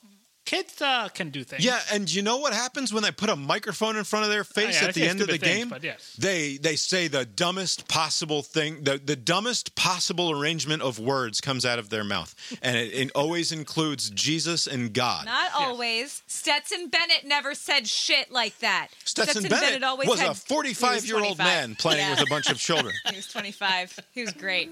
[0.45, 1.64] Kids uh, can do things.
[1.64, 4.44] Yeah, and you know what happens when they put a microphone in front of their
[4.44, 5.70] face Oh, yeah, at the end of the things, game?
[5.70, 6.15] but yes.
[6.20, 11.65] They they say the dumbest possible thing, the, the dumbest possible arrangement of words comes
[11.65, 15.26] out of their mouth, and it, it always includes Jesus and God.
[15.26, 16.22] Not always.
[16.28, 18.90] Stetson Bennett never said shit like that.
[19.06, 21.45] Stetson, Bennett, always was had, a 45 year old 25.
[21.45, 22.10] man playing Yeah.
[22.11, 22.94] with a bunch of children.
[23.10, 23.99] He was 25.
[24.11, 24.70] He was great.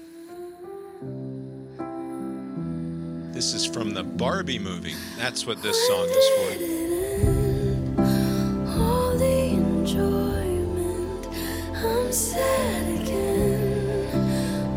[3.32, 4.94] This is from the Barbie movie.
[5.16, 6.72] That's what this song is for.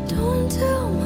[0.08, 1.05] Don't tell my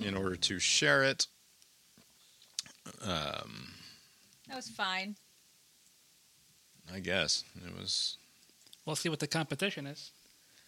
[0.00, 1.26] in order to share it.
[3.02, 3.68] Um,
[4.48, 5.16] That was fine.
[6.92, 8.16] I guess it was.
[8.84, 10.10] We'll see what the competition is.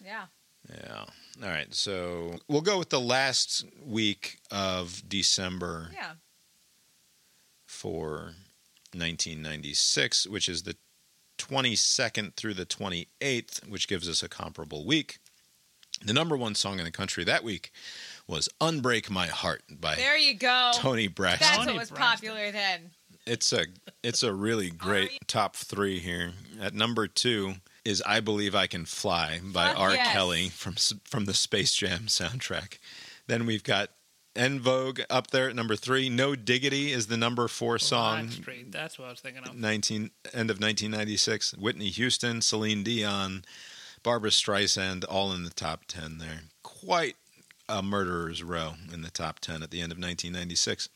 [0.05, 0.27] Yeah.
[0.71, 1.05] Yeah.
[1.43, 1.75] All right.
[1.75, 6.13] So we'll go with the last week of December Yeah.
[7.67, 8.35] for
[8.95, 10.77] 1996, which is the
[11.39, 15.19] 22nd through the 28th, which gives us a comparable week.
[16.05, 17.73] The number one song in the country that week
[18.27, 20.73] was Unbreak My Heart by There you go.
[20.75, 21.47] Toni Braxton.
[21.47, 22.29] That's Toni what was Braxton.
[22.29, 22.91] popular then.
[23.27, 23.67] It's a
[24.03, 26.33] it's a really great top three here.
[26.61, 27.55] At number two
[27.85, 29.95] is "I Believe I Can Fly" by Fuck R.
[29.95, 30.13] yes.
[30.13, 30.75] Kelly from
[31.05, 32.79] from the Space Jam soundtrack.
[33.29, 33.91] Then we've got
[34.35, 36.09] En Vogue up there at number three.
[36.09, 38.23] "No Diggity" is the number four song.
[38.25, 39.55] Live Street, That's what I was thinking of.
[39.55, 41.55] 19 end of 1996.
[41.55, 43.45] Whitney Houston, Celine Dion,
[44.03, 46.41] Barbra Streisand, all in the top 10 there.
[46.65, 47.15] Quite
[47.73, 50.89] a murderer's row in the top 10 at the end of 1996.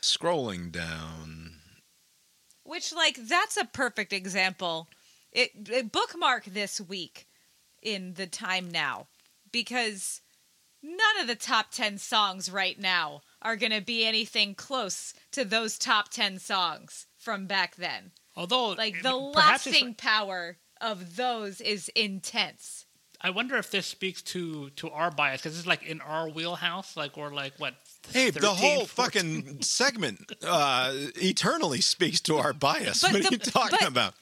[0.00, 1.56] Scrolling down.
[2.64, 4.88] Which, like, that's a perfect example.
[5.32, 7.26] It, it bookmark this week
[7.82, 9.08] in the time now
[9.50, 10.20] because
[10.82, 15.44] none of the top 10 songs right now are going to be anything close to
[15.44, 18.12] those top 10 songs from back then.
[18.34, 22.86] Although, Like, eh, the lasting power of those is intense.
[23.24, 26.96] I wonder if this speaks to to our bias because it's like in our wheelhouse.
[26.96, 27.74] Like we're like what?
[28.12, 28.86] Hey, the whole 14?
[28.86, 33.02] fucking segment uh, eternally speaks to our bias.
[33.02, 34.14] But what are you talking but- about?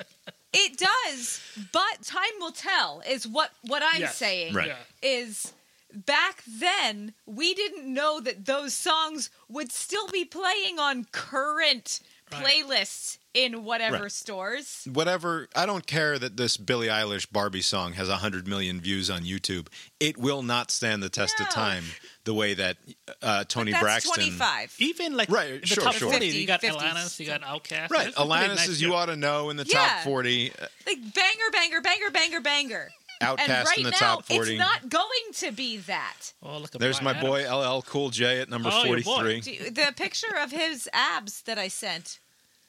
[0.52, 1.40] It does,
[1.72, 3.02] but time will tell.
[3.08, 4.16] Is what what I'm Yes.
[4.16, 4.52] saying.
[4.52, 4.68] Right.
[4.68, 4.76] Yeah.
[5.00, 5.52] Is
[5.94, 12.00] back then we didn't know that those songs would still be playing on current
[12.32, 12.44] Right.
[12.64, 14.12] playlists in whatever Right.
[14.12, 14.82] stores.
[14.92, 19.22] Whatever, I don't care that this Billie Eilish Barbie song has 100 million views on
[19.22, 19.68] YouTube.
[20.00, 21.84] It will not stand the test of time
[22.24, 22.76] the way that
[23.22, 24.14] uh, Toni That's Braxton.
[24.14, 24.74] 25.
[24.78, 26.10] Even like Right, the sure, top sure.
[26.10, 26.76] forty, 50, you got 50s.
[26.76, 27.90] Alanis, you got Outkast.
[27.90, 29.78] Right, That's Alanis nice is you ought to know in the Yeah.
[29.86, 30.52] top 40.
[30.52, 32.90] uh, Like banger, banger, banger, banger, banger.
[33.22, 34.52] Outkast and right in the now, top 40.
[34.52, 36.32] it's not going to be that.
[36.42, 37.66] Oh, look at There's my Bryan boy Adams.
[37.66, 39.02] LL Cool J at number Oh, your boy.
[39.02, 39.52] 43.
[39.52, 42.18] You- The picture of his abs that I sent,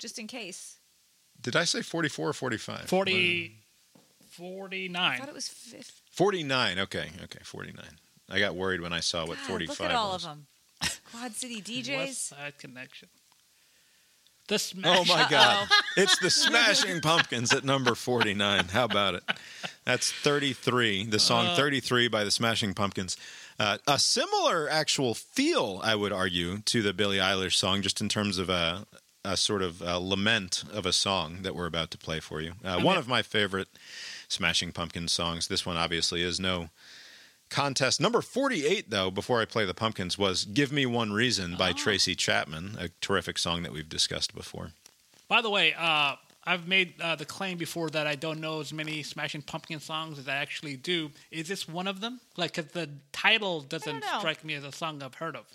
[0.01, 0.77] just in case.
[1.39, 2.81] Did I say 44 or 45?
[2.87, 3.55] 40,
[3.95, 3.99] I
[4.35, 5.19] 49.
[5.19, 5.93] thought it was 50.
[6.11, 6.79] 49.
[6.79, 7.85] Okay, okay, 49.
[8.29, 10.25] I got worried when I saw what God, 45 look at all was.
[10.25, 10.47] of them.
[11.11, 12.13] Quad City West DJs.
[12.13, 13.09] Side Connection.
[14.47, 14.97] The Smash.
[14.99, 15.67] Oh my God!
[15.97, 18.65] It's the Smashing Pumpkins at number forty-nine.
[18.65, 19.23] How about it?
[19.85, 21.05] That's thirty-three.
[21.05, 23.15] The song "33" by the Smashing Pumpkins.
[23.59, 28.09] Uh, a similar actual feel, I would argue, to the Billie Eilish song, just in
[28.09, 28.87] terms of a,
[29.23, 32.53] a sort of a lament of a song that we're about to play for you.
[32.63, 33.67] Uh, one of my favorite
[34.27, 35.47] Smashing Pumpkins songs.
[35.47, 36.69] This one obviously is no
[37.49, 37.99] contest.
[37.99, 42.15] Number 48, though, before I play the Pumpkins, was Give Me One Reason by Tracy
[42.15, 44.71] Chapman, a terrific song that we've discussed before.
[45.27, 46.15] By the way, uh,
[46.45, 50.17] I've made uh, the claim before that I don't know as many Smashing Pumpkin songs
[50.17, 51.11] as I actually do.
[51.29, 52.21] Is this one of them?
[52.37, 55.45] Like, 'cause the title doesn't strike me as a song I've heard of.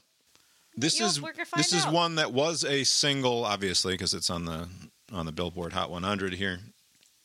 [0.77, 4.69] This is we're this is one that was a single, obviously, because it's on the
[5.11, 6.59] on the Billboard Hot 100 here.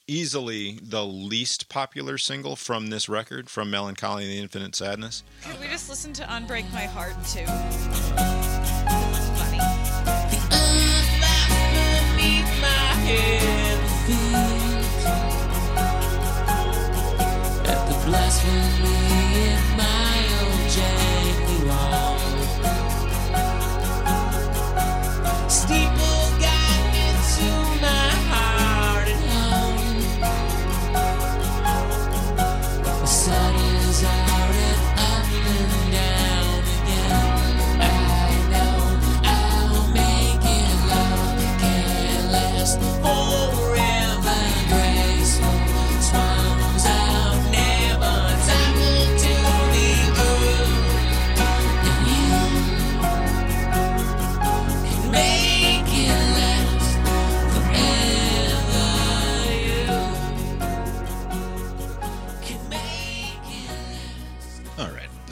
[0.07, 5.23] Easily the least popular single from this record, from Melancholy and the Infinite Sadness.
[5.43, 7.45] Could we just listen to Unbreak My Heart too?
[7.47, 9.91] It's funny.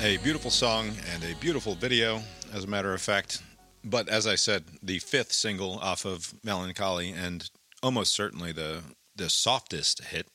[0.10, 3.44] A beautiful song and a beautiful video, as a matter of fact.
[3.84, 7.48] But as I said, the fifth single off of Melancholy and
[7.84, 8.82] almost certainly the
[9.16, 10.26] the softest hit.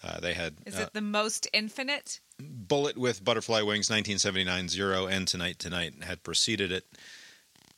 [0.00, 2.20] Uh, they had Is uh, it the most infinite?
[2.38, 6.84] Bullet with Butterfly Wings 1979 Zero and Tonight Tonight had preceded it.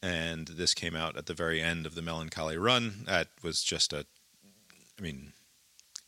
[0.03, 3.05] And this came out at the very end of the Melancholy run.
[3.07, 4.05] That was just a,
[4.99, 5.33] I mean,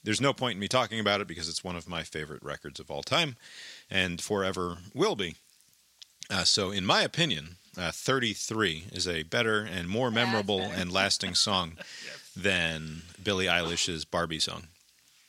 [0.03, 2.79] there's no point in me talking about it because it's one of my favorite records
[2.79, 3.37] of all time
[3.91, 5.37] and forever will be.
[6.31, 11.35] Uh, so, in my opinion, uh, 33 is a better and more memorable and lasting
[11.35, 11.77] song
[12.37, 14.69] than Billie Eilish's Barbie song.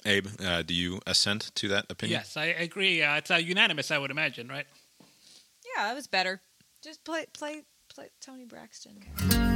[0.05, 2.19] Abe, uh, do you assent to that opinion?
[2.19, 3.01] Yes, I agree.
[3.01, 4.67] Uh, it's uh, unanimous, I would imagine, right?
[5.75, 6.41] Yeah, that was better.
[6.83, 9.54] Just play, play, play Toni Braxton.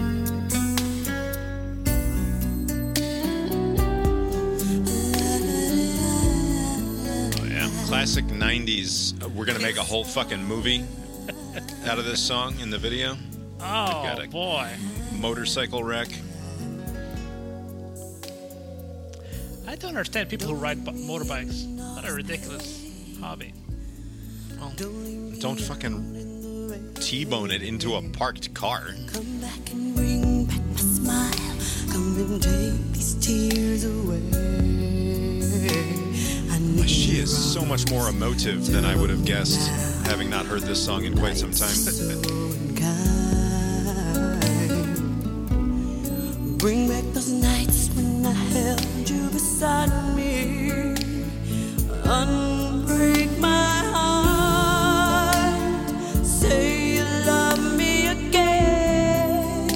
[7.89, 9.23] Classic 90s.
[9.23, 10.85] uh, We're going to make a whole fucking movie
[11.87, 13.17] out of this song in the video.
[13.59, 13.63] Oh
[14.03, 14.69] got a- boy,
[15.13, 16.07] Motorcycle wreck.
[19.67, 21.65] I don't understand people who ride bu- motorbikes.
[21.95, 22.85] What a ridiculous
[23.19, 23.53] hobby.
[25.39, 28.89] Don't fucking T-bone it into a parked car.
[29.11, 31.57] Come back and bring back my smile.
[31.91, 34.19] Come and take these tears away.
[36.69, 39.69] I need She is so much more emotive than I would have guessed,
[40.05, 41.69] having not heard this song in quite some time.
[46.57, 50.93] Bring back those nights when I held you beside me.
[52.03, 55.55] Unbreak my heart.
[56.25, 59.69] Say you love me again.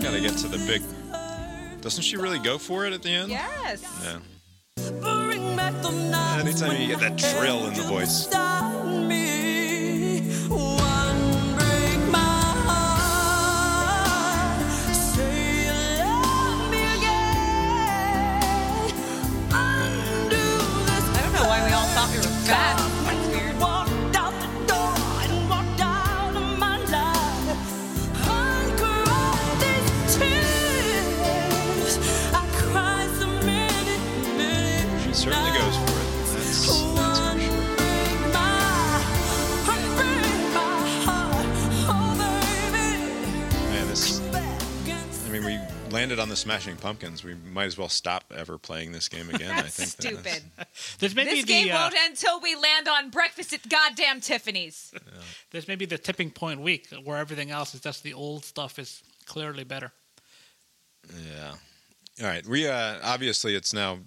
[0.00, 0.82] Gotta get to the big.
[1.80, 3.30] Doesn't she really go for it at the end?
[3.30, 3.82] Yes.
[4.04, 4.18] Yeah.
[6.40, 8.26] Anytime you get that trill in the voice.
[8.32, 8.72] I
[21.22, 22.79] don't know why we all thought we were fat.
[45.90, 47.22] Landed on the Smashing Pumpkins.
[47.24, 49.50] We might as well stop ever playing this game again.
[49.50, 50.42] I think that stupid.
[50.98, 54.20] There's maybe This the game uh, won't end until we land on breakfast at goddamn
[54.20, 54.92] Tiffany's.
[55.50, 59.02] there's maybe the tipping point week where everything else is just the old stuff is
[59.26, 59.92] clearly better.
[61.08, 61.54] Yeah.
[62.20, 62.46] All right.
[62.46, 63.98] We uh obviously it's now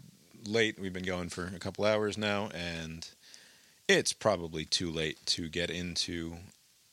[0.47, 0.79] late.
[0.79, 3.07] We've been going for a couple hours now, and
[3.87, 6.37] it's probably too late to get into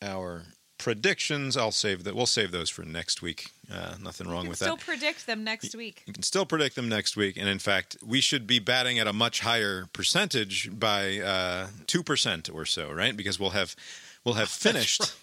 [0.02, 0.44] our
[0.80, 1.56] predictions.
[1.56, 2.14] I'll save that.
[2.14, 3.50] We'll save those for next week.
[3.72, 4.66] Uh, nothing wrong with that.
[4.66, 4.98] You can still that.
[5.00, 6.02] predict them next week.
[6.06, 9.06] You can still predict them next week, and in fact, we should be batting at
[9.06, 13.16] a much higher percentage by uh, two percent or so, right?
[13.16, 13.76] Because we'll have
[14.24, 15.14] we'll have finished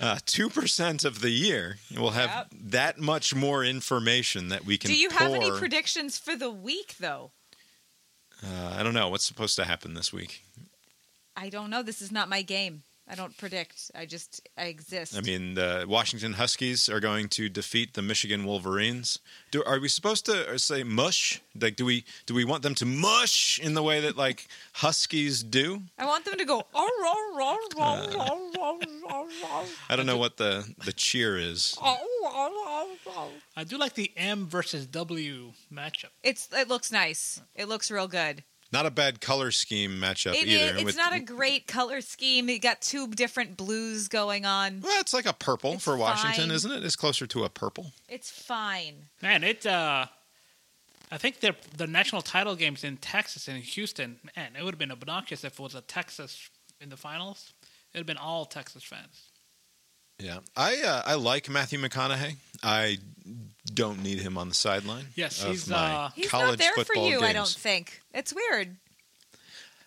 [0.00, 1.76] uh, two percent of the year.
[1.94, 2.46] We'll have Yep.
[2.70, 4.90] that much more information that we can.
[4.90, 7.32] Do you have any predictions for the week, though?
[8.42, 10.42] Uh, I don't know what's supposed to happen this week.
[11.36, 11.82] I don't know.
[11.82, 12.82] This is not my game.
[13.08, 13.90] I don't predict.
[13.94, 15.16] I just I exist.
[15.16, 19.18] I mean, the Washington Huskies are going to defeat the Michigan Wolverines.
[19.50, 21.42] Do, are we supposed to uh, say mush?
[21.60, 25.42] Like, do we do we want them to mush in the way that like Huskies
[25.42, 25.82] do?
[25.98, 26.62] I want them to go.
[26.74, 28.78] "Oh, "Arr, arr, uh, arr, arr, arr,
[29.10, 31.76] arr, arr, I don't know what the the cheer is.
[31.82, 36.12] arr, arr, arr, arr." I do like the M versus W matchup.
[36.22, 37.42] It's it looks nice.
[37.54, 38.44] It looks real good.
[38.72, 40.64] Not a bad color scheme matchup It either.
[40.64, 42.48] is, it's with- not a great color scheme.
[42.48, 44.80] You got two different blues going on.
[44.80, 46.50] Well, it's like a purple It's for Washington, fine.
[46.50, 46.84] isn't it?
[46.84, 47.92] It's closer to a purple.
[48.08, 49.08] It's fine.
[49.20, 49.66] Man, it.
[49.66, 50.06] Uh,
[51.10, 54.18] I think the the national title games in Texas and Houston.
[54.36, 56.48] Man, it would have been obnoxious if it was a Texas
[56.80, 57.52] in the finals.
[57.92, 59.28] It'd have been all Texas fans.
[60.18, 62.36] Yeah, I uh, I like Matthew McConaughey.
[62.62, 62.98] I
[63.74, 65.06] don't need him on the sideline.
[65.14, 67.20] Yes, of he's, my uh, He's college not there for football you.
[67.20, 68.76] I don't think it's weird.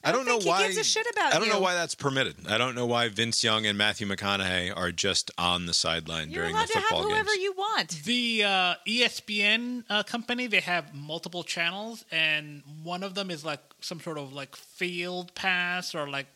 [0.06, 1.95] I don't, think know why he gives a shit about I don't know why that's
[1.95, 2.35] permitted.
[2.47, 6.43] I don't know why Vince Young and Matthew McConaughey are just on the sideline You're
[6.43, 7.89] during allowed the to have whoever you want.
[8.03, 13.61] The uh, ESPN uh, company they have multiple channels, and one of them is like
[13.81, 16.27] some sort of like field pass or like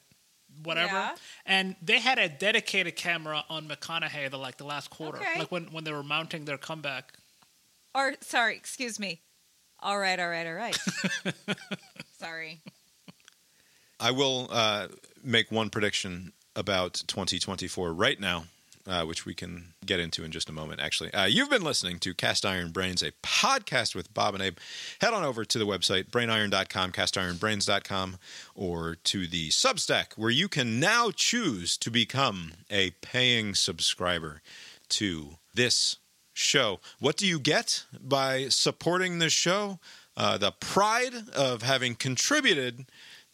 [0.64, 0.94] whatever.
[0.94, 1.16] Yeah.
[1.46, 5.40] And they had a dedicated camera on McConaughey the like the last quarter, Okay.
[5.40, 7.14] like when when they were mounting their comeback.
[7.96, 9.22] Or sorry, excuse me.
[9.82, 10.78] All right, all right, all right.
[12.20, 12.62] sorry.
[14.00, 14.88] I will uh,
[15.24, 18.46] make one prediction about 2024 right now,
[18.90, 20.82] uh, which we can get into in just a moment.
[20.82, 24.58] Actually, uh, you've been listening to Cast Iron Brains, a podcast with Bob and Abe.
[25.00, 28.18] Head on over to the website brainiron.com, castironbrains.com,
[28.56, 34.42] or to the Substack, where you can now choose to become a paying subscriber
[34.90, 35.98] to this
[36.34, 36.80] show.
[37.00, 39.80] What do you get by supporting this show?
[40.20, 42.86] uh, the pride of having contributed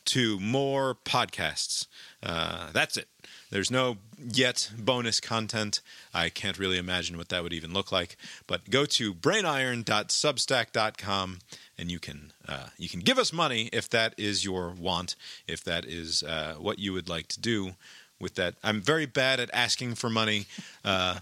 [0.05, 1.87] to more podcasts.
[2.21, 3.07] Uh, that's it.
[3.49, 5.81] There's no yet bonus content.
[6.13, 8.15] I can't really imagine what that would even look like.
[8.47, 11.39] But go to brainiron.substack.com
[11.77, 15.15] and you can uh, you can give us money if that is your want,
[15.47, 17.75] if that is uh, what you would like to do
[18.19, 18.55] with that.
[18.63, 20.47] I'm very bad at asking for money,
[20.83, 21.19] uh,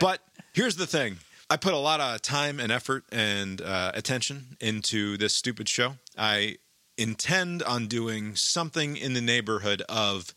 [0.00, 0.20] but
[0.52, 1.16] here's the thing.
[1.50, 5.94] I put a lot of time and effort and uh, attention into this stupid show.
[6.16, 6.56] I
[6.96, 10.32] intend on doing something in the neighborhood of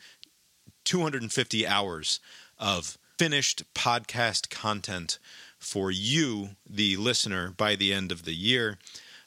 [0.88, 2.22] 250 hours
[2.58, 5.20] of finished podcast content
[5.60, 8.78] for you, the listener, by the end of the year.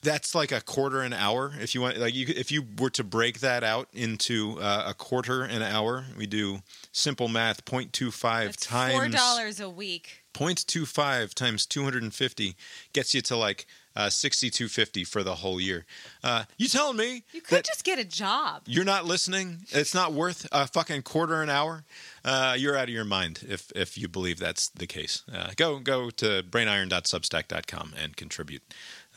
[0.00, 1.52] That's like a quarter an hour.
[1.60, 4.94] If you want, like, you, if you were to break that out into uh, a
[4.94, 6.62] quarter an hour, we do
[6.92, 10.22] simple math: 0.25 That's times four dollars a week.
[10.32, 12.56] 0.25 times 250
[12.94, 13.66] gets you to like
[13.96, 15.84] uh, 6250 for the whole year.
[16.22, 18.62] Uh, you telling me You could just get a job.
[18.66, 19.58] you're not listening?
[19.70, 21.84] It's not worth a fucking quarter an hour.
[22.24, 25.22] Uh, you're out of your mind if if you believe that's the case.
[25.32, 28.62] Uh, go go to brainiron.substack.com and contribute.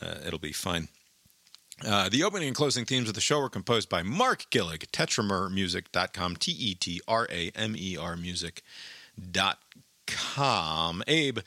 [0.02, 0.88] Uh, it'll be fine.
[1.84, 6.36] Uh, the opening and closing themes of the show were composed by Mark Gillig, tetramermusic.com,
[6.36, 8.62] T E T R A M E R music.com.
[11.06, 11.38] Abe,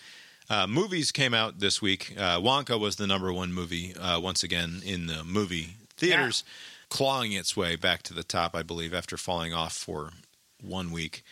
[0.49, 2.13] uh, movies came out this week.
[2.17, 6.43] Uh, Wonka was the number one movie uh, once again in the movie theaters,
[6.89, 10.11] clawing its way back to the top, I believe, after falling off for
[10.61, 11.23] one week.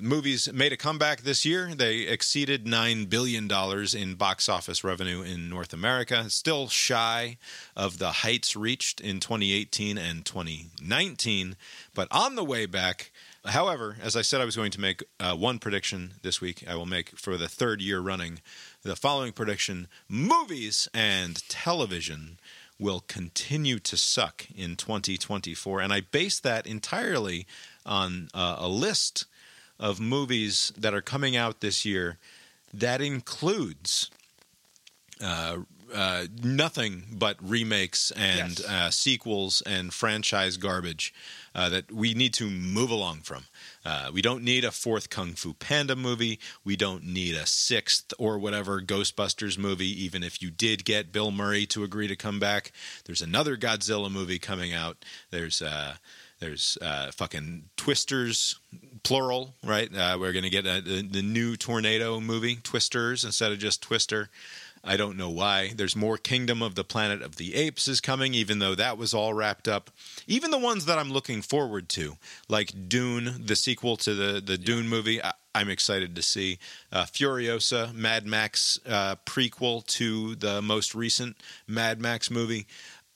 [0.00, 1.74] Movies made a comeback this year.
[1.76, 3.48] They exceeded $9 billion
[3.94, 7.36] in box office revenue in North America, still shy
[7.76, 11.56] of the heights reached in 2018 and 2019,
[11.94, 13.12] but on the way back.
[13.44, 16.64] However, as I said, I was going to make uh, one prediction this week.
[16.68, 18.40] I will make for the third year running
[18.82, 22.38] the following prediction movies and television
[22.78, 25.80] will continue to suck in 2024.
[25.80, 27.46] And I base that entirely
[27.84, 29.26] on uh, a list
[29.78, 32.18] of movies that are coming out this year
[32.72, 34.10] that includes
[35.20, 35.58] uh,
[35.94, 38.64] uh, nothing but remakes and Yes.
[38.68, 41.12] uh, sequels and franchise garbage
[41.54, 43.44] uh, that we need to move along from.
[43.84, 46.38] Uh, we don't need a fourth Kung Fu Panda movie.
[46.64, 51.30] We don't need a sixth or whatever Ghostbusters movie, even if you did get Bill
[51.30, 52.72] Murray to agree to come back.
[53.04, 55.04] There's another Godzilla movie coming out.
[55.30, 55.96] There's uh,
[56.42, 58.58] there's uh, fucking Twisters,
[59.04, 59.94] plural, right?
[59.94, 63.80] Uh, we're going to get uh the, the new Tornado movie, Twisters, instead of just
[63.80, 64.28] Twister.
[64.84, 65.72] I don't know why.
[65.76, 69.14] There's more Kingdom of the Planet of the Apes is coming, even though that was
[69.14, 69.90] all wrapped up.
[70.26, 72.16] Even the ones that I'm looking forward to,
[72.48, 76.58] like Dune, the sequel to the, the Dune movie, I, I'm excited to see.
[76.90, 81.36] Uh, Furiosa, Mad Max uh, prequel to the most recent
[81.68, 82.66] Mad Max movie.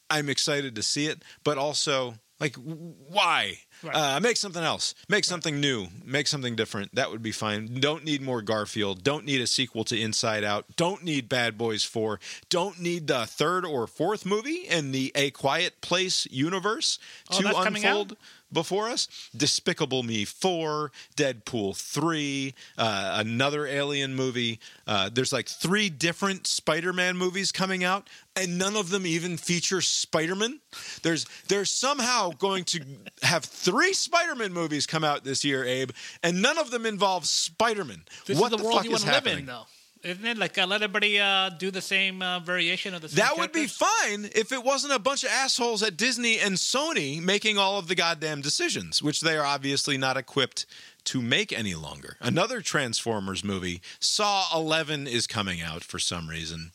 [0.08, 3.58] I'm excited to see it, but also, like, why?
[3.82, 3.94] Right.
[3.94, 4.94] Uh, make something else.
[5.08, 5.86] Make something new.
[6.04, 6.94] Make something different.
[6.94, 7.80] That would be fine.
[7.80, 9.02] Don't need more Garfield.
[9.02, 10.64] Don't need a sequel to Inside Out.
[10.76, 12.20] Don't need Bad Boys 4.
[12.48, 16.98] Don't need the third or fourth movie in the A Quiet Place universe
[17.30, 18.00] Oh, to that's coming out?
[18.00, 18.16] unfold
[18.52, 19.08] before us.
[19.36, 24.60] Despicable Me 4, Deadpool 3, uh, another Alien movie.
[24.86, 29.36] Uh, there's like three different Spider Man movies coming out, and none of them even
[29.36, 30.60] feature Spider Man.
[31.02, 32.84] There's, there's somehow going to
[33.22, 35.90] have three Spider Man movies come out this year, Abe,
[36.22, 38.02] and none of them involve Spider Man.
[38.26, 39.40] What is the, the world fuck you is happening?
[39.40, 39.66] in, though.
[40.06, 43.16] Isn't it like uh, let everybody uh, do the same uh, variation of the same
[43.16, 47.20] That would be fine if it wasn't a bunch of assholes at Disney and Sony
[47.20, 50.64] making all of the goddamn decisions, which they are obviously not equipped
[51.06, 52.16] to make any longer.
[52.20, 56.70] Another Transformers movie, Saw 11, is coming out for some reason.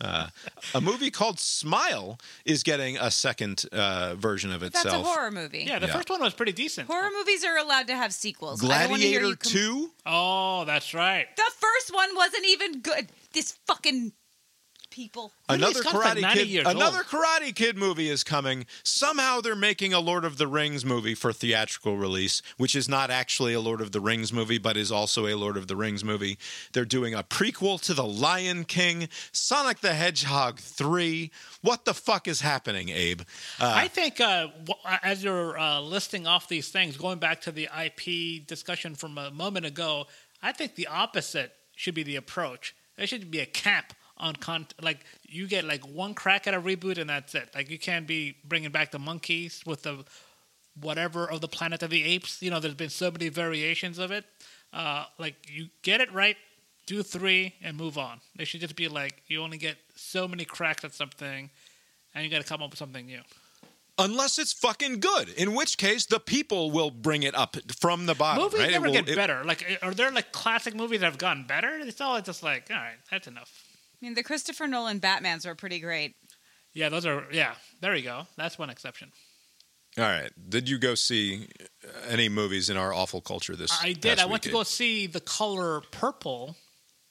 [0.00, 0.28] Uh,
[0.74, 4.84] a movie called Smile is getting a second uh, version of itself.
[4.84, 5.64] That's a horror movie.
[5.66, 5.92] Yeah, the Yeah.
[5.94, 6.86] first one was pretty decent.
[6.88, 8.62] Horror movies are allowed to have sequels.
[8.64, 9.90] I don't wanna Gladiator you com- 2?
[10.06, 11.26] Oh, that's right.
[11.36, 13.08] The first one wasn't even good.
[13.32, 14.12] This fucking
[14.96, 15.30] people.
[15.46, 16.48] Another Ridley like Karate Kid.
[16.48, 17.06] years Another old.
[17.06, 18.64] Karate Kid movie is coming.
[18.82, 23.10] Somehow they're making a Lord of the Rings movie for theatrical release, which is not
[23.10, 26.02] actually a Lord of the Rings movie, but is also a Lord of the Rings
[26.02, 26.38] movie.
[26.72, 31.30] They're doing a prequel to The Lion King, Sonic the Hedgehog three.
[31.60, 33.20] What the fuck is happening, Abe?
[33.60, 34.48] Uh, I think uh,
[35.02, 39.30] as you're uh, listing off these things, going back to the IP discussion from a
[39.30, 40.06] moment ago,
[40.42, 42.74] I think the opposite should be the approach.
[42.96, 44.66] There should be a cap on con.
[44.80, 47.50] Like you get like one crack at a reboot and that's it.
[47.54, 50.04] Like you can't be bringing back the monkeys with the
[50.80, 52.42] whatever of the Planet of the Apes.
[52.42, 54.24] You know, there's been so many variations of it.
[54.72, 56.36] Uh, like you get it right,
[56.86, 58.20] do three and move on.
[58.36, 61.50] They should just be like you only get so many cracks at something
[62.14, 63.20] and you got to come up with something new.
[63.98, 68.14] Unless it's fucking good, in which case the people will bring it up from the
[68.14, 68.42] bottom.
[68.42, 68.70] Movies right?
[68.70, 69.42] Never will- get it- better.
[69.42, 71.78] Like, are there like classic movies that have gotten better?
[71.78, 73.64] It's all just like, all right, that's enough.
[74.02, 76.14] I mean, the Christopher Nolan Batmans were pretty great.
[76.74, 77.24] Yeah, those are.
[77.32, 78.26] Yeah, there you go.
[78.36, 79.10] That's one exception.
[79.98, 80.30] All right.
[80.50, 81.48] Did you go see
[82.08, 83.70] any movies in our awful culture this?
[83.82, 83.90] Week?
[83.90, 84.18] I did.
[84.18, 86.54] past I went to go see The Color Purple,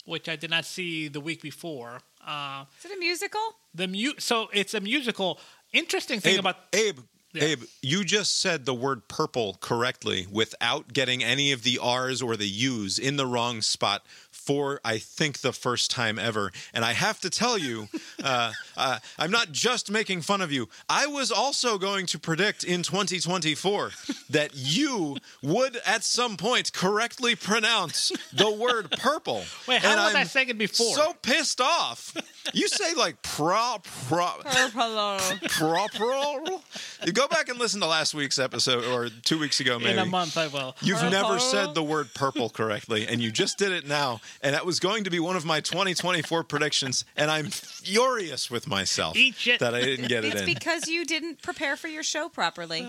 [0.05, 1.99] which I did not see the week before.
[2.25, 3.41] Uh, Is it a musical?
[3.73, 5.39] the mu- so it's a musical.
[5.73, 6.99] Interesting thing Abe, about Abe.
[7.33, 7.43] Yeah.
[7.43, 12.37] Abe, you just said the word purple correctly without getting any of the R's or
[12.37, 14.05] the U's in the wrong spot
[14.35, 16.51] for, I think, the first time ever.
[16.73, 17.87] And I have to tell you,
[18.23, 20.67] uh, uh, I'm not just making fun of you.
[20.89, 23.91] I was also going to predict in 2024
[24.29, 29.43] that you would at some point correctly pronounce the word purple.
[29.67, 30.93] Wait, how And was I I'm saying it before?
[30.93, 32.13] So pissed off.
[32.53, 35.19] You say like pro, pro, Purple.
[35.49, 36.59] proper.
[37.05, 39.91] You go back and listen to last week's episode or two weeks ago, maybe.
[39.91, 40.75] in a month I will.
[40.81, 41.11] You've Purple.
[41.11, 44.21] never said the word purple correctly, and you just did it now.
[44.41, 48.67] And that was going to be one of my 2024 predictions, and I'm furious with
[48.67, 49.15] myself
[49.59, 50.45] that I didn't get it It's in.
[50.53, 52.81] because you didn't prepare for your show properly.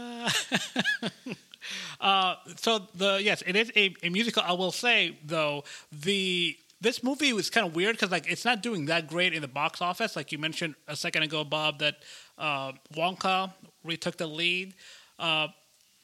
[2.01, 4.43] so the yes, it is a, a musical.
[4.45, 8.63] I will say though the this movie was kind of weird because like it's not
[8.63, 10.17] doing that great in the box office.
[10.17, 11.97] Like you mentioned a second ago, Bob, that
[12.39, 13.53] uh, Wonka
[13.85, 14.75] retook the lead.
[15.19, 15.49] Uh,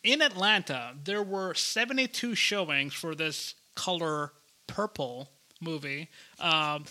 [0.03, 4.33] in Atlanta, there were 72 showings for this color
[4.75, 5.29] purple
[5.61, 6.09] movie.
[6.41, 6.85] Um,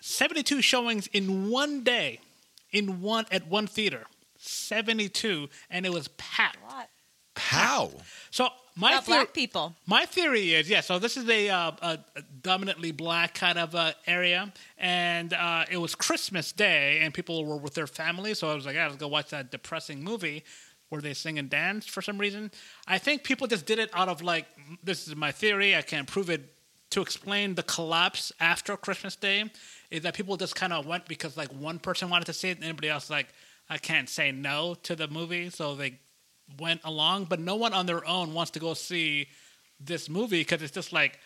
[0.00, 2.20] 72 showings in one day,
[2.70, 4.04] in one at one theater.
[4.38, 6.58] 72, and it was packed.
[7.36, 7.90] How?
[8.30, 9.74] So my About theory, black people.
[9.86, 10.80] my theory is yeah.
[10.80, 15.64] So this is a, uh, a, a dominantly black kind of uh, area, and uh,
[15.70, 18.38] it was Christmas Day, and people were with their families.
[18.38, 20.44] So I was like, yeah, let's go watch that depressing movie
[20.90, 22.50] where they sing and dance for some reason.
[22.86, 24.46] I think people just did it out of like,
[24.84, 25.74] this is my theory.
[25.74, 26.51] I can't prove it.
[26.92, 29.50] To explain the collapse after Christmas Day,
[29.90, 32.56] is that people just kind of went because like one person wanted to see it,
[32.58, 33.28] and anybody else like,
[33.70, 35.98] I can't say no to the movie, so they
[36.58, 39.28] went along, but no one on their own wants to go see
[39.80, 41.18] this movie because it's just like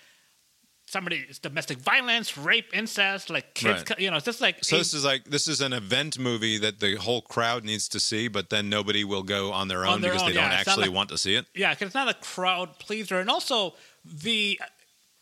[0.88, 3.82] somebody it's domestic violence, rape, incest, like kids.
[3.90, 3.98] Right.
[3.98, 6.58] You know, it's just like So a- this is like this is an event movie
[6.58, 9.94] that the whole crowd needs to see, but then nobody will go on their own
[9.94, 10.52] On their because own, they don't.
[10.52, 11.46] It's actually like- want to see it.
[11.56, 13.74] yeah, because it's not a crowd pleaser, and also
[14.04, 14.60] the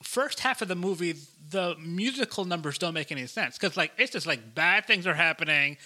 [0.05, 1.15] first half of the movie,
[1.51, 5.15] the musical numbers don't make any sense because like it's just like bad things are
[5.15, 5.77] happening.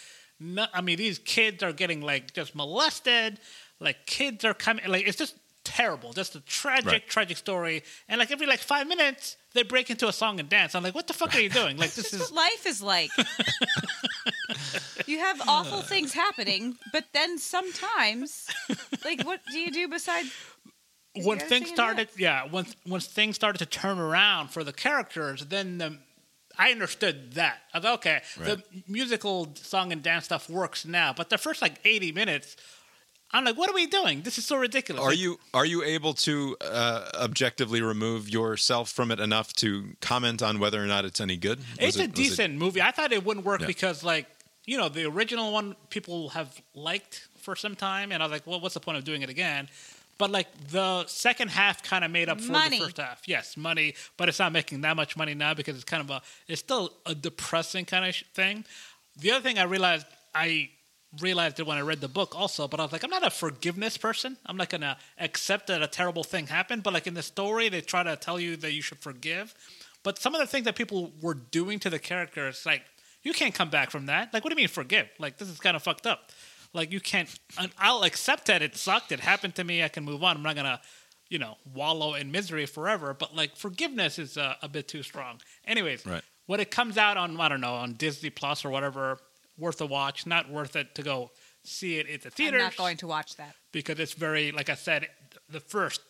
[0.41, 3.41] No, I mean, these kids are getting like just molested.
[3.81, 4.87] Like kids are coming.
[4.89, 5.35] Like it's just
[5.65, 6.13] terrible.
[6.13, 7.09] Just a tragic, Right.
[7.09, 7.83] tragic story.
[8.09, 10.75] And like every like five minutes, they break into a song and dance.
[10.75, 11.77] I'm like, what the fuck are you doing?
[11.77, 13.11] Like this This is is what life is like.
[15.07, 18.47] you have awful things happening, but then sometimes,
[19.05, 20.31] like, what do you do besides?
[21.15, 24.73] When things sing and started, yeah, when when things started to turn around for the
[24.73, 25.99] characters, then the,
[26.59, 27.59] I understood that.
[27.75, 31.81] I thought, okay, the musical song and dance stuff works now, but the first like
[31.85, 32.57] eighty minutes,
[33.33, 34.23] I'm like, what are we doing?
[34.23, 35.03] This is so ridiculous.
[35.03, 39.95] Are Like, you are you able to uh, objectively remove yourself from it enough to
[40.01, 41.59] comment on whether or not it's any good?
[41.59, 42.81] Was It's a it- was it- decent movie.
[42.83, 43.67] I thought it wouldn't work Yeah.
[43.67, 44.27] because, like,
[44.67, 48.47] you know, the original one people have liked for some time, and I was like,
[48.47, 49.69] well, what's the point of doing it again?
[50.19, 52.79] But like the second half kind of made up for Money.
[52.79, 53.23] the first half.
[53.27, 56.23] Yes, money, but it's not making that much money now because it's kind of a
[56.49, 58.65] it's still a depressing kind of sh- thing.
[59.21, 60.71] The other thing I realized I
[61.21, 63.31] realized it when I read the book also, but I was like, I'm not a
[63.31, 64.37] forgiveness person.
[64.45, 66.83] I'm not gonna accept that a terrible thing happened.
[66.83, 69.55] But like in the story, they try to tell you that you should forgive.
[70.03, 72.83] But some of the things that people were doing to the character, it's like
[73.23, 74.35] you can't come back from that.
[74.35, 75.09] Like, what do you mean forgive?
[75.19, 76.31] Like this is kind of fucked up.
[76.75, 77.29] Like you can't.
[77.59, 79.11] and I'll accept that it sucked.
[79.13, 79.83] It happened to me.
[79.83, 80.37] I can move on.
[80.37, 80.81] I'm not gonna,
[81.29, 83.15] you know, wallow in misery forever.
[83.15, 85.41] But like forgiveness is uh, a bit too strong.
[85.67, 86.23] Anyways, Right.
[86.47, 89.19] when it comes out on I don't know on Disney Plus or whatever,
[89.57, 90.27] worth a watch.
[90.27, 91.31] Not worth it to go
[91.65, 93.55] see it at the I'm not going to watch that.
[93.73, 95.09] because it's very like I said,
[95.51, 96.01] the first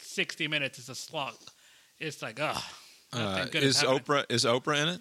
[0.00, 1.34] sixty minutes is a slog.
[1.98, 2.64] It's like, oh,
[3.12, 5.00] uh, is Oprah is Oprah in it?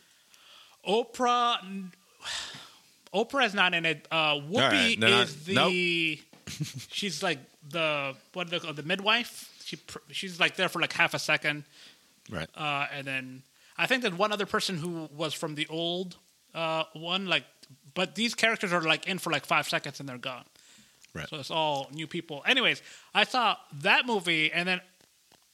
[0.87, 1.57] Oprah?
[3.13, 4.07] Oprah is not in it.
[4.11, 6.19] Uh, Whoopi right, I- is the.
[6.91, 9.49] she's like the what they call the midwife.
[9.65, 9.77] She
[10.11, 11.63] she's like there for like half a second,
[12.29, 12.49] Right.
[12.55, 13.43] uh, and then
[13.77, 16.17] I think that one other person who was from the old
[16.53, 17.45] uh, one, like,
[17.93, 20.43] but these characters are like in for like five seconds and they're gone.
[21.13, 21.29] Right.
[21.29, 22.43] So it's all new people.
[22.45, 22.81] Anyways,
[23.15, 24.81] I saw that movie, and then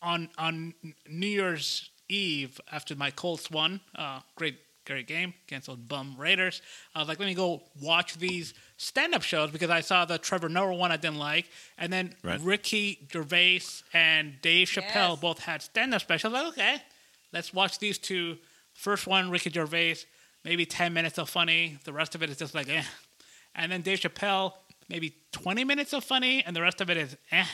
[0.01, 0.73] on on
[1.07, 4.57] New Year's Eve after my Colts won, uh, great
[4.89, 5.33] great game.
[5.47, 6.61] Canceled bum Raiders.
[6.95, 10.49] I was like, let me go watch these stand-up shows because I saw the Trevor
[10.49, 11.45] Noah one I didn't like,
[11.77, 12.39] and then Right.
[12.41, 13.61] Ricky Gervais
[13.93, 15.19] and Dave Chappelle Yes.
[15.19, 16.33] both had stand-up specials.
[16.33, 16.83] I was like, okay,
[17.31, 18.37] let's watch these two.
[18.73, 19.97] First one, Ricky Gervais,
[20.43, 21.77] maybe ten minutes of funny.
[21.83, 22.83] The rest of it is just like, eh.
[23.55, 24.53] And then Dave Chappelle,
[24.87, 27.45] maybe 20 minutes of funny, and the rest of it is eh.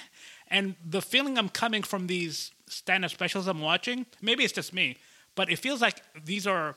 [0.47, 4.73] And the feeling I'm coming from these stand up specials I'm watching, maybe it's just
[4.73, 4.97] me,
[5.35, 6.75] but it feels like these are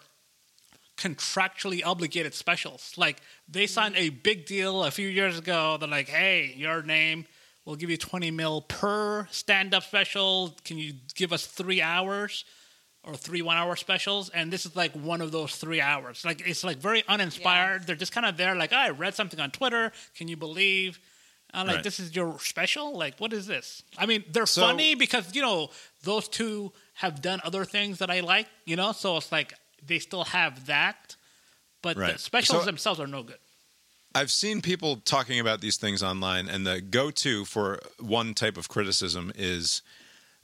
[0.98, 2.92] contractually obligated specials.
[2.96, 5.76] Like they signed a big deal a few years ago.
[5.78, 7.24] They're like, hey, your name,
[7.64, 10.54] we'll give you 20 mil per stand up special.
[10.64, 12.44] Can you give us three hours?
[13.04, 16.24] Or three one-hour specials, and this is like one of those three hours.
[16.26, 17.86] Like it's like very uninspired.
[17.86, 19.92] They're just kind of there, like oh, I read something on Twitter.
[20.14, 20.98] Can you believe?
[21.54, 21.84] I'm like, Right.
[21.84, 22.98] this is your special?
[22.98, 23.82] Like, what is this?
[23.96, 25.70] I mean, they're So- funny because, you know,
[26.02, 28.92] those two have done other things that I like, you know?
[28.92, 29.54] So it's like
[29.86, 31.16] they still have that,
[31.82, 33.38] but the specials So- themselves are no good.
[34.14, 38.66] I've seen people talking about these things online, and the go-to for one type of
[38.68, 39.82] criticism is,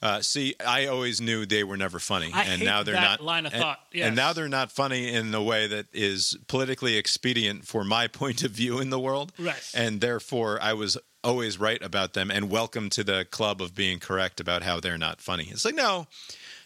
[0.03, 3.47] uh, "See, I always knew they were never funny, I and now they're not." line
[3.47, 7.67] of and, thought, and now they're not funny in a way that is politically expedient
[7.67, 9.63] for my point of view in the world, Right.
[9.73, 13.99] And therefore, I was always right about them, and welcome to the club of being
[13.99, 15.49] correct about how they're not funny.
[15.51, 16.07] It's like no,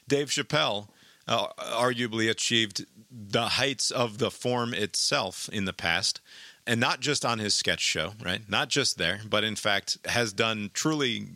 [0.09, 0.89] Dave Chappelle
[1.29, 6.21] uh, arguably achieved the heights of the form itself in the past,
[6.67, 8.49] and not just on his sketch show, right?
[8.49, 11.29] Not just there, but in fact has done truly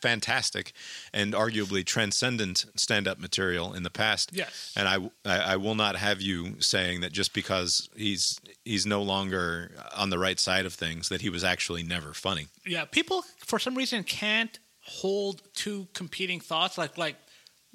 [0.00, 0.72] fantastic
[1.12, 4.30] and arguably transcendent stand-up material in the past.
[4.32, 4.72] Yes.
[4.76, 9.02] And I, I, I will not have you saying that just because he's he's no
[9.02, 12.46] longer on the right side of things that he was actually never funny.
[12.64, 16.78] Yeah, people for some reason can't hold two competing thoughts.
[16.78, 17.16] Like, like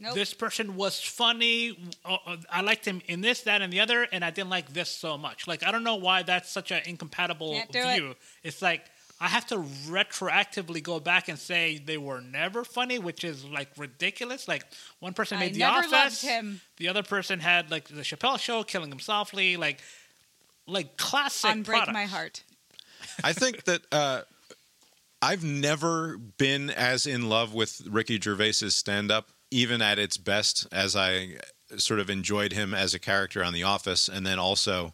[0.03, 0.15] Nope.
[0.15, 1.77] this person was funny.
[2.05, 4.73] uh, uh, I liked him in this, that, and the other, and I didn't like
[4.73, 5.47] this so much.
[5.47, 7.95] Like, I don't know why that's such an incompatible Can't it.
[7.99, 8.15] view.
[8.43, 8.85] It's like
[9.21, 9.57] I have to
[9.87, 14.47] retroactively go back and say they were never funny, which is like ridiculous.
[14.47, 14.65] Like
[14.99, 16.61] one person I made The never Office, loved him.
[16.77, 19.79] the other person had like the Chappelle Show, Killing Him Softly, like
[20.67, 21.51] like classic.
[21.51, 21.93] Unbreak products.
[21.93, 22.43] my heart.
[23.23, 24.21] I think that uh,
[25.21, 30.67] I've never been as in love with Ricky Gervais's stand up, even at its best,
[30.71, 31.37] as I
[31.77, 34.93] sort of enjoyed him as a character on The Office, and then also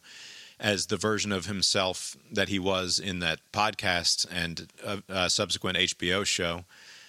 [0.59, 5.77] as the version of himself that he was in that podcast and uh, uh, subsequent
[5.77, 6.65] HBO show,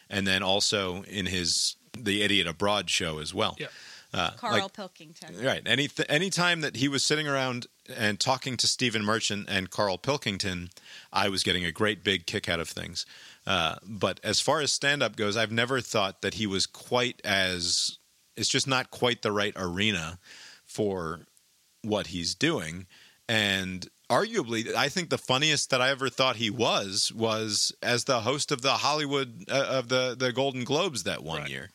[0.09, 3.57] and then also in his The Idiot Abroad show as well.
[3.59, 3.67] Yeah.
[4.13, 5.45] Uh, Carl like- Pilkington.
[5.45, 5.63] Right.
[5.67, 7.67] Any any time that he was sitting around
[7.97, 10.71] and talking to Stephen Merchant and Carl Pilkington,
[11.13, 13.07] I was getting a great big kick out of things.
[13.47, 17.21] Uh, but as far as stand up goes, I've never thought that he was quite
[17.25, 17.99] as.
[18.37, 20.19] It's just not quite the right arena
[20.65, 21.27] for
[21.83, 22.87] what he's doing.
[23.29, 28.21] And arguably, I think the funniest that I ever thought he was was as the
[28.21, 31.51] host of the Hollywood uh, of the the Golden Globes that one Right.
[31.51, 31.71] year,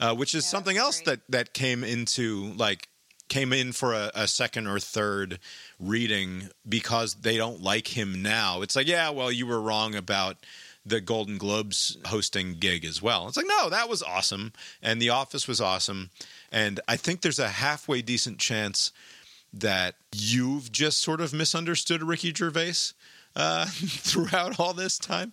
[0.00, 1.06] uh, which is Yeah, something else great.
[1.06, 2.88] that that came into like
[3.28, 5.38] came in for a, a second or third
[5.78, 8.60] reading because they don't like him now.
[8.62, 10.36] It's like, yeah, well, you were wrong about
[10.86, 13.28] the Golden Globes hosting gig as well.
[13.28, 14.52] It's like, no, that was awesome,
[14.82, 16.10] and The Office was awesome,
[16.52, 18.92] and I think there's a halfway decent chance
[19.52, 22.92] that you've just sort of misunderstood Ricky Gervais
[23.36, 25.32] uh, throughout all this time.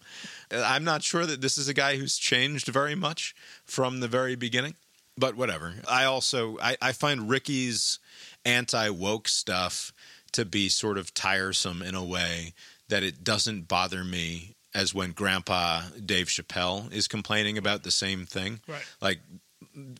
[0.51, 4.35] I'm not sure that this is a guy who's changed very much from the very
[4.35, 4.75] beginning,
[5.17, 5.73] but whatever.
[5.89, 7.99] I also I, I find Ricky's
[8.45, 9.91] anti woke stuff
[10.33, 12.53] to be sort of tiresome in a way
[12.89, 18.25] that it doesn't bother me as when Grandpa Dave Chappelle is complaining about the same
[18.25, 18.61] thing.
[18.67, 18.83] Right.
[19.01, 19.19] Like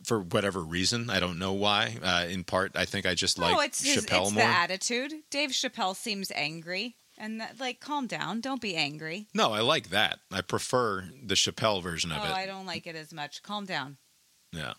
[0.04, 1.96] for whatever reason, I don't know why.
[2.02, 4.42] Uh, in part, I think I just like oh, it's his, Chappelle it's more.
[4.42, 5.12] the attitude.
[5.30, 8.40] Dave Chappelle seems angry, and that, like, calm down.
[8.40, 9.28] Don't be angry.
[9.34, 10.18] No, I like that.
[10.32, 12.32] I prefer the Chappelle version Oh, of it.
[12.34, 13.42] I don't like it as much.
[13.42, 13.96] Calm down.
[14.52, 14.74] yeah.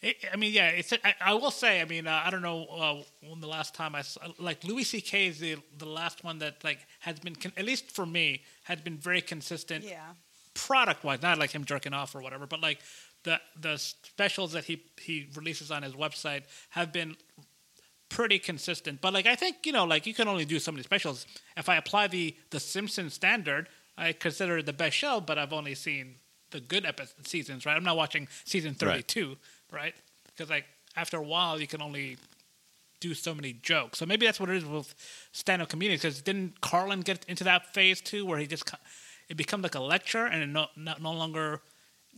[0.00, 0.92] It, I mean, yeah, it's.
[0.92, 1.80] I, I will say.
[1.80, 4.84] I mean, uh, I don't know uh, when the last time I saw, like Louis
[4.84, 5.26] C.K.
[5.26, 8.80] is the the last one that like has been con- at least for me has
[8.80, 10.00] been very consistent Yeah.
[10.54, 11.20] product wise.
[11.20, 12.78] Not like him jerking off or whatever, but like
[13.24, 17.16] the the specials that he he releases on his website have been
[18.08, 19.00] pretty consistent.
[19.00, 21.26] But like I think you know, like you can only do so many specials.
[21.56, 25.52] If I apply the the Simpsons standard, I consider it the best show, but I've
[25.52, 26.14] only seen
[26.50, 27.66] the good episode seasons.
[27.66, 29.28] Right, I'm not watching season 32.
[29.28, 29.36] Right,
[29.70, 30.66] because like
[30.96, 32.16] after a while, you can only
[33.00, 33.98] do so many jokes.
[33.98, 34.94] So maybe that's what it is with
[35.32, 36.02] stand-up comedians.
[36.02, 38.72] Because didn't Carlin get into that phase too, where he just
[39.28, 41.60] it becomes like a lecture and no no, no longer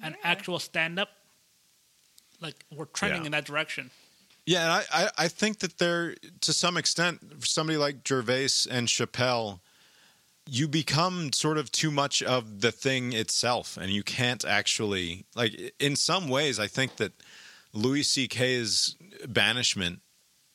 [0.02, 1.10] an actual stand-up?
[2.40, 3.27] Like we're trending Yeah.
[3.27, 3.90] in that direction.
[4.47, 8.89] Yeah, and I, I, I think that there, to some extent, somebody like Gervais and
[8.89, 9.60] Chappelle,
[10.48, 15.74] you become sort of too much of the thing itself, and you can't actually like.
[15.78, 17.12] In some ways, I think that
[17.72, 18.97] Louis C.K.'s
[19.28, 20.01] banishment,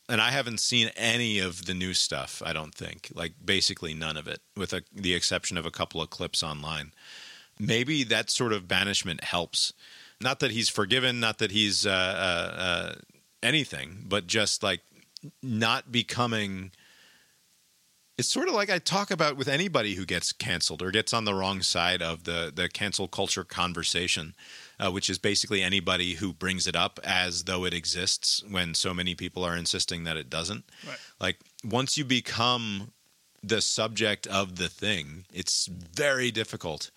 [0.09, 2.41] and I haven't seen any of the new stuff.
[2.45, 6.01] I don't think, like basically none of it, with a, the exception of a couple
[6.01, 6.91] of clips online.
[7.59, 9.73] Maybe that sort of banishment helps.
[10.21, 12.95] Not that he's forgiven, not that he's uh, uh, uh,
[13.41, 14.81] anything, but just like
[15.41, 16.71] not becoming.
[18.17, 21.25] It's sort of like I talk about with anybody who gets canceled or gets on
[21.25, 24.35] the wrong side of the the cancel culture conversation,
[24.79, 28.93] uh, which is basically anybody who brings it up as though it exists when so
[28.93, 30.65] many people are insisting that it doesn't.
[30.87, 30.97] Right.
[31.19, 32.91] Like once you become
[33.41, 36.91] the subject of the thing, it's very difficult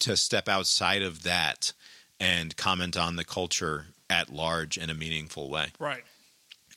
[0.00, 1.72] to step outside of that
[2.20, 5.68] and comment on the culture at large in a meaningful way.
[5.78, 6.04] Right.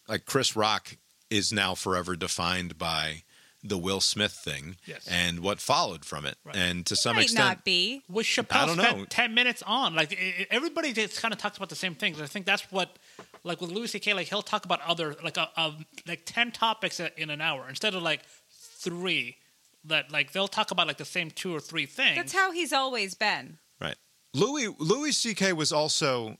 [0.07, 0.97] Like Chris Rock
[1.29, 3.23] is now forever defined by
[3.63, 5.07] the Will Smith thing Yes.
[5.09, 6.37] and what followed from it.
[6.53, 8.03] And to some Might extent, not be.
[8.07, 9.05] With Chappelle I don't spent know.
[9.05, 12.21] ten minutes on, like i i- everybody just kind of talks about the same things.
[12.21, 12.97] I think that's what,
[13.43, 15.73] like with Louis C.K., like he'll talk about other like a, a
[16.07, 18.21] like ten topics in an hour instead of like
[18.51, 19.37] three.
[19.85, 22.17] That like they'll talk about like the same two or three things.
[22.17, 23.57] That's how he's always been.
[23.79, 23.95] Right.
[24.33, 25.53] Louis Louis C.K.
[25.53, 26.37] was also.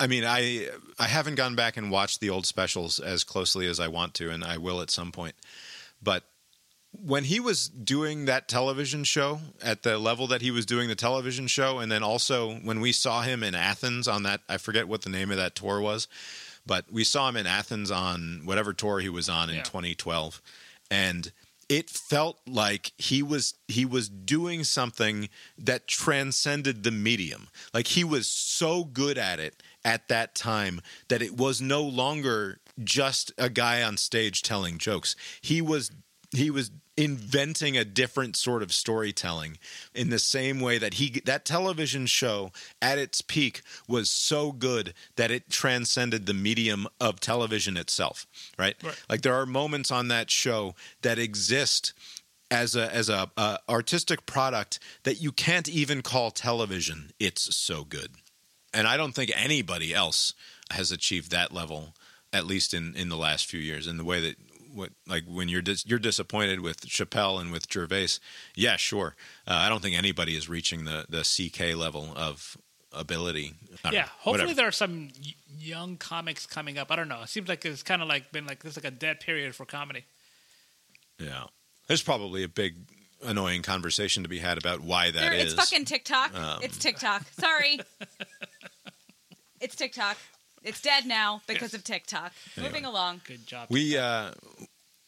[0.00, 0.68] I mean, I
[0.98, 4.30] I haven't gone back and watched the old specials as closely as I want to,
[4.30, 5.34] and I will at some point.
[6.02, 6.24] But
[7.04, 10.94] when he was doing that television show at the level that he was doing the
[10.94, 14.88] television show, and then also when we saw him in Athens on that, I forget
[14.88, 16.08] what the name of that tour was,
[16.66, 19.62] but we saw him in Athens on whatever tour he was on in Yeah.
[19.62, 20.40] 2012,
[20.90, 21.32] and
[21.68, 25.28] it felt like he was he was doing something
[25.58, 27.48] that transcended the medium.
[27.74, 32.60] Like he was so good at it at that time that it was no longer
[32.84, 35.16] just a guy on stage telling jokes.
[35.40, 35.90] He was
[36.30, 39.58] he was inventing a different sort of storytelling
[39.94, 42.50] in the same way that he that television show
[42.80, 48.26] at its peak was so good that it transcended the medium of television itself
[48.58, 48.98] right, Right.
[49.10, 51.92] like there are moments on that show that exist
[52.50, 57.10] as a as a, a artistic product that you can't even call television.
[57.18, 58.12] It's so good.
[58.72, 60.32] And i don't think anybody else
[60.70, 61.94] has achieved that level
[62.32, 64.36] at least in in the last few years in the way that
[64.76, 68.18] what like when you're dis- you're disappointed with Chappelle and with Gervais,
[68.54, 69.16] yeah, sure.
[69.46, 72.56] Uh, I don't think anybody is reaching the the CK level of
[72.92, 73.54] ability.
[73.84, 74.54] Yeah, know, hopefully whatever.
[74.54, 76.90] there are some y- young comics coming up.
[76.90, 77.22] I don't know.
[77.22, 79.64] It seems like it's kind of like been like this like a dead period for
[79.66, 80.04] comedy.
[81.18, 81.44] Yeah,
[81.88, 82.76] there's probably a big
[83.24, 85.52] annoying conversation to be had about why that There- is.
[85.52, 86.34] it's fucking TikTok.
[86.34, 87.22] Um, it's TikTok.
[87.38, 87.80] Sorry.
[89.60, 90.16] it's TikTok.
[90.66, 92.32] It's dead now because of TikTok.
[92.60, 93.20] Moving along.
[93.24, 93.68] Good job.
[93.70, 94.32] we uh,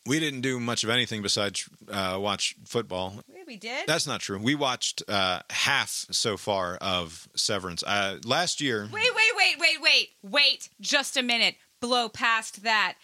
[0.07, 3.15] we didn't do much of anything besides uh, watch football.
[3.29, 3.87] Yeah, we did.
[3.87, 4.39] That's not true.
[4.39, 7.83] We watched uh, half so far of Severance.
[7.83, 10.69] Uh, last year, Wait, wait, wait, wait, wait, wait.
[10.81, 11.57] Just a minute.
[11.81, 12.95] Blow past that.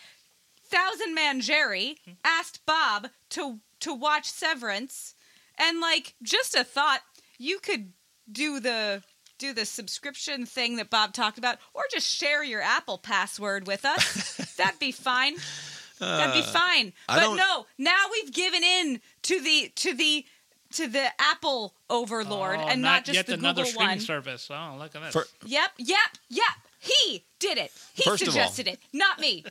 [0.65, 5.15] Thousand Man Jerry asked Bob to to watch Severance,
[5.59, 7.01] and like just a thought,
[7.37, 7.93] you could
[8.31, 9.03] do the
[9.39, 13.85] do the subscription thing that Bob talked about, or just share your Apple password with
[13.85, 14.55] us.
[14.57, 15.35] That'd be fine.
[15.99, 16.93] That'd be fine.
[17.09, 20.25] Uh, But no, now we've given in to the to the
[20.73, 24.01] to the Apple overlord Oh, and not, just yet the another Google streaming one.
[24.01, 24.49] service.
[24.51, 25.13] Oh, look at that.
[25.13, 25.99] For- Yep, yep,
[26.29, 26.45] yep.
[26.81, 27.71] He did it.
[27.95, 29.45] He First of all- suggested it, not me.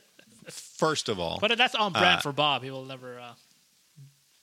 [0.50, 2.62] first of all, but that's on brand Uh, for Bob.
[2.64, 3.34] He will never uh,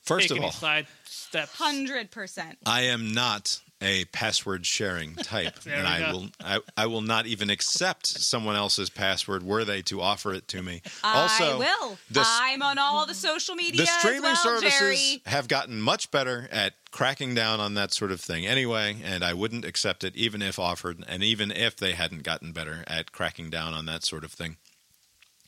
[0.01, 1.55] first take of any all, side steps.
[1.57, 2.57] Hundred percent.
[2.65, 6.11] I am not a password sharing type, and I go.
[6.11, 10.47] will I, I will not even accept someone else's password were they to offer it
[10.49, 10.81] to me.
[11.03, 11.97] also, I also, will.
[12.09, 15.21] the, s- I'm on all the social media the streaming as well, services Jerry.
[15.25, 19.33] have gotten much better at cracking down on that sort of thing anyway, and I
[19.33, 23.49] wouldn't accept it even if offered, and even if they hadn't gotten better at cracking
[23.49, 24.57] down on that sort of thing.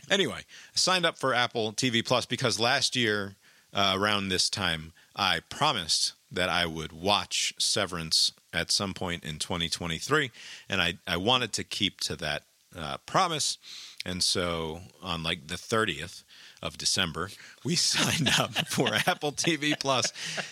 [0.10, 3.36] Anyway, I signed up for Apple TV Plus because last year,
[3.74, 9.40] uh, around this time, I promised that I would watch Severance at some point in
[9.40, 10.32] 2023,
[10.70, 12.44] and I, I wanted to keep to that
[12.78, 13.58] uh, promise.
[14.06, 16.24] And so on like the 30th
[16.62, 17.30] of December,
[17.64, 20.12] we signed up for Apple TV Plus,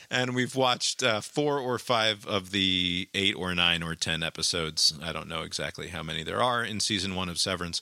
[0.10, 4.94] and we've watched uh, four or five of the eight or nine or ten episodes.
[5.02, 7.82] I don't know exactly how many there are in season one of Severance.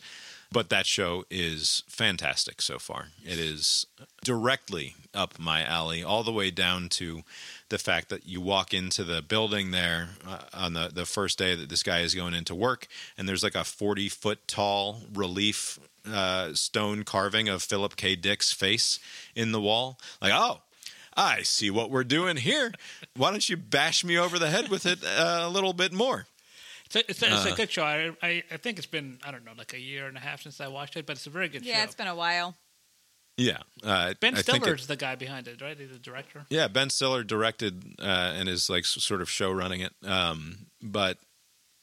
[0.51, 3.09] But that show is fantastic so far.
[3.23, 3.85] It is
[4.23, 7.21] directly up my alley, all the way down to
[7.69, 11.55] the fact that you walk into the building there uh, on the, the first day
[11.55, 12.87] that this guy is going into work,
[13.17, 15.79] and there's like a 40 foot tall relief
[16.11, 18.15] uh, stone carving of Philip K.
[18.15, 18.99] Dick's face
[19.35, 19.99] in the wall.
[20.21, 20.61] Like, oh,
[21.15, 22.71] I see what we're doing here.
[23.15, 26.25] Why don't you bash me over the head with it uh, a little bit more?
[26.85, 27.55] It's a, it's, a, it's a Uh.
[27.55, 27.83] good show.
[27.83, 30.41] I, I I think it's been I don't know like a year and a half
[30.41, 31.77] since I watched it, but it's a very good Yeah, show.
[31.79, 32.55] Yeah, it's been a while.
[33.39, 35.77] Yeah, uh, Ben I think it- Stiller's the guy behind it, right?
[35.79, 36.45] He's the director.
[36.49, 39.93] Yeah, Ben Stiller directed uh, and is like s- sort of show running it.
[40.03, 41.17] Um, but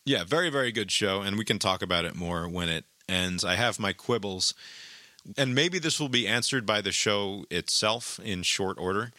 [0.04, 3.42] yeah, very very good show, and we can talk about it more when it ends.
[3.44, 4.52] I have my quibbles,
[5.38, 9.12] and maybe this will be answered by the show itself in short order.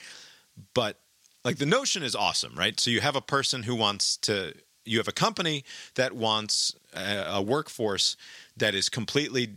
[0.75, 0.99] But
[1.43, 2.79] like the notion is awesome, right?
[2.79, 4.53] So you have a person who wants to.
[4.85, 5.65] You have a company
[5.95, 8.15] that wants a, a workforce
[8.55, 9.49] that is completely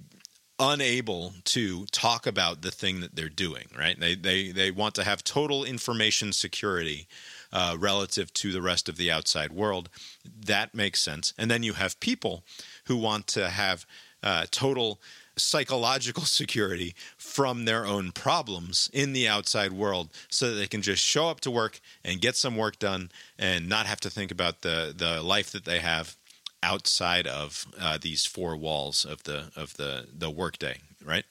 [0.61, 3.99] unable to talk about the thing that they're doing right?
[3.99, 7.09] They they they want to have total information security
[7.53, 9.89] uh, relative to the rest of the outside world.
[10.25, 11.33] That makes sense.
[11.39, 12.45] And then you have people
[12.85, 13.87] who want to have
[14.23, 15.01] uh, total
[15.37, 21.03] psychological security from their own problems in the outside world so that they can just
[21.03, 24.61] show up to work and get some work done and not have to think about
[24.61, 26.17] the the life that they have
[26.63, 31.25] outside of uh, these four walls of the of the the workday, right?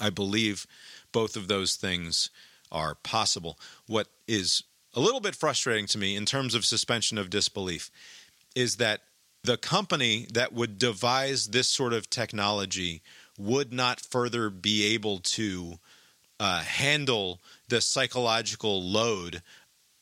[0.00, 0.66] I believe
[1.12, 2.30] both of those things
[2.70, 3.58] are possible.
[3.86, 4.64] What is
[4.94, 7.90] a little bit frustrating to me in terms of suspension of disbelief
[8.54, 9.00] is that
[9.42, 13.02] the company that would devise this sort of technology
[13.38, 15.78] would not further be able to
[16.40, 19.42] uh, handle the psychological load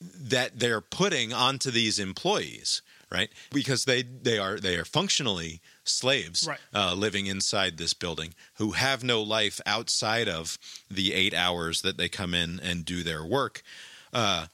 [0.00, 2.82] that they're putting onto these employees
[3.12, 6.58] right because they they are they are functionally slaves Right.
[6.74, 10.58] uh, living inside this building who have no life outside of
[10.90, 13.62] the eight hours that they come in and do their work
[14.12, 14.46] uh,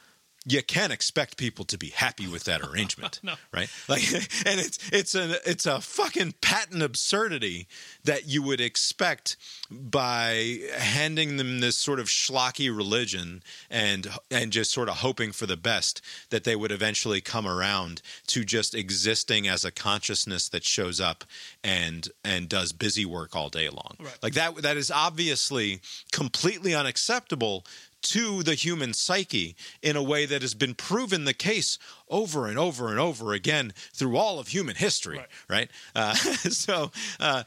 [0.49, 3.35] you can't expect people to be happy with that arrangement No.
[3.53, 4.03] right like
[4.47, 7.67] and it's it's a it's a fucking patent absurdity
[8.05, 9.37] that you would expect
[9.71, 15.47] by handing them this sort of schlocky religion and and just sort of hoping for
[15.47, 16.01] the best
[16.31, 21.25] that they would eventually come around to just existing as a consciousness that shows up
[21.63, 24.17] and and does busy work all day long Right.
[24.23, 25.81] like that that is obviously
[26.13, 27.65] completely unacceptable
[28.03, 32.59] to the human psyche in a way that has been proven the case over and
[32.59, 35.71] over and over again through all of human history, right?
[35.95, 37.43] Uh, so uh,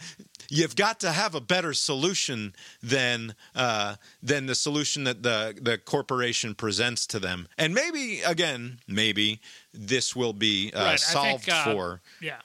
[0.49, 2.53] you've got to have a better solution
[2.84, 8.80] than uh, than the solution that the the corporation presents to them, and maybe again,
[8.88, 9.40] maybe
[9.73, 12.38] this will be uh, Right, solved think, uh, for Yeah.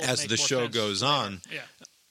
[0.00, 1.40] As the show sense goes on.
[1.52, 1.62] Yeah.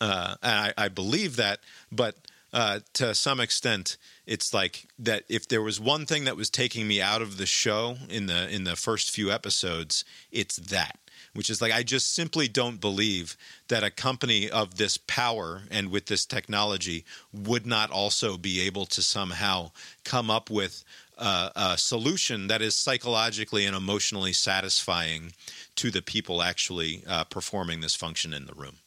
[0.01, 1.59] Uh, and I, I believe that,
[1.91, 2.17] but
[2.51, 5.23] uh, to some extent, it's like that.
[5.27, 8.49] If there was one thing that was taking me out of the show in the
[8.49, 10.97] in the first few episodes, it's that.
[11.33, 13.35] Which is like I just simply don't believe
[13.67, 18.85] that a company of this power and with this technology would not also be able
[18.87, 19.71] to somehow
[20.03, 20.83] come up with
[21.17, 25.33] uh, a solution that is psychologically and emotionally satisfying
[25.75, 28.77] to the people actually uh, performing this function in the room.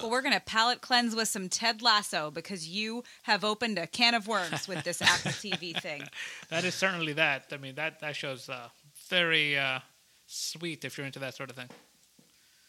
[0.00, 3.86] Well, we're going to palate cleanse with some Ted Lasso because you have opened a
[3.86, 6.02] can of worms with this Apple TV thing.
[6.50, 7.46] That is certainly that.
[7.52, 8.68] I mean, that that show's uh,
[9.08, 9.80] very uh,
[10.26, 11.68] sweet if you're into that sort of thing.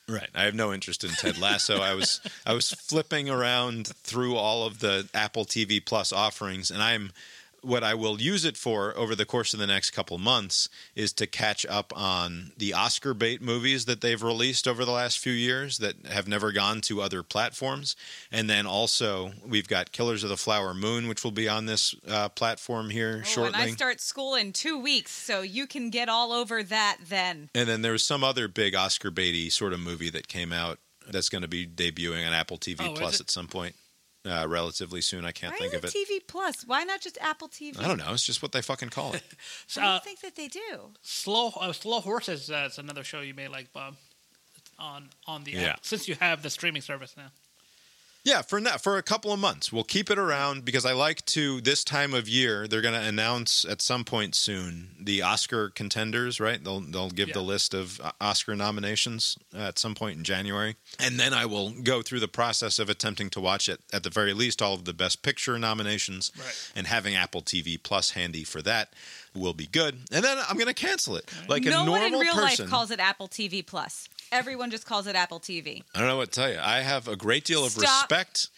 [0.07, 0.29] Right.
[0.33, 1.81] I have no interest in Ted Lasso.
[1.81, 6.81] I was I was flipping around through all of the Apple TV Plus offerings, and
[6.81, 7.11] I'm
[7.61, 11.13] what I will use it for over the course of the next couple months is
[11.13, 15.33] to catch up on the Oscar bait movies that they've released over the last few
[15.33, 17.95] years that have never gone to other platforms.
[18.31, 21.95] And then also, we've got Killers of the Flower Moon, which will be on this
[22.07, 23.59] uh, platform here Oh, and shortly.
[23.59, 27.49] I start school in two weeks, so you can get all over that then.
[27.55, 30.79] And then there was some other big Oscar baity sort of movie that came out
[31.11, 33.75] that's going to be debuting on Apple TV Oh, Plus at some point,
[34.29, 35.25] uh, relatively soon.
[35.25, 36.07] I can't Why think is of it it.
[36.07, 36.63] TV Plus?
[36.65, 37.79] Why not just Apple TV?
[37.79, 38.13] I don't know.
[38.13, 39.23] It's just what they fucking call it.
[39.67, 40.91] So, I uh, don't think that they do.
[41.01, 43.95] Slow uh, Slow Horses uh, is another show you may like, Bob.
[44.57, 45.71] It's on on the Yeah.
[45.73, 47.31] app since you have the streaming service now.
[48.23, 51.25] Yeah, for now, for a couple of months, we'll keep it around because I like
[51.27, 51.61] to.
[51.61, 56.39] This time of year, they're going to announce at some point soon the Oscar contenders.
[56.39, 56.61] Right?
[56.61, 60.75] They'll they'll give the list of uh, Oscar nominations uh, at some point in January,
[60.99, 64.09] and then I will go through the process of attempting to watch it at the
[64.09, 66.71] very least all of the Best Picture nominations, Right.
[66.75, 68.93] and having Apple TV Plus handy for that.
[69.35, 72.19] will be good, and then I'm going to cancel it like a normal one in
[72.19, 72.65] real person.
[72.65, 74.09] life calls it Apple TV Plus.
[74.31, 75.83] Everyone just calls it Apple TV.
[75.93, 76.59] I don't know what to tell you.
[76.61, 78.49] I have a great deal of Stop respect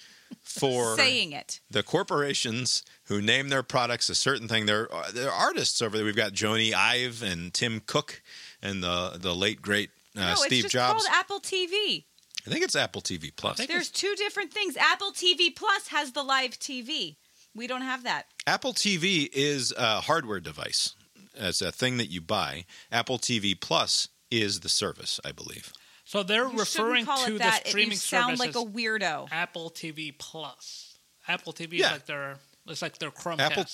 [0.42, 1.60] for saying it.
[1.70, 4.66] the corporations who name their products a certain thing.
[4.66, 6.06] They're they're artists over there.
[6.06, 8.22] We've got Jony Ive and Tim Cook
[8.62, 11.06] and the the late great uh, no, Steve it's just Jobs.
[11.06, 12.06] called Apple TV.
[12.46, 13.66] I think it's Apple TV Plus.
[13.68, 14.76] There's two different things.
[14.76, 17.18] Apple TV Plus has the live TV.
[17.54, 18.26] We don't have that.
[18.48, 20.96] Apple TV is a hardware device.
[21.36, 22.66] It's a thing that you buy.
[22.92, 25.72] Apple TV Plus is the service, I believe.
[26.06, 28.68] So they're You referring call to it the It- streaming you sound service like a
[28.70, 29.28] weirdo.
[29.32, 30.98] Apple TV Plus.
[31.28, 31.88] Apple TV Yeah.
[31.88, 33.40] is like their it's like their Chromecast.
[33.40, 33.66] Apple.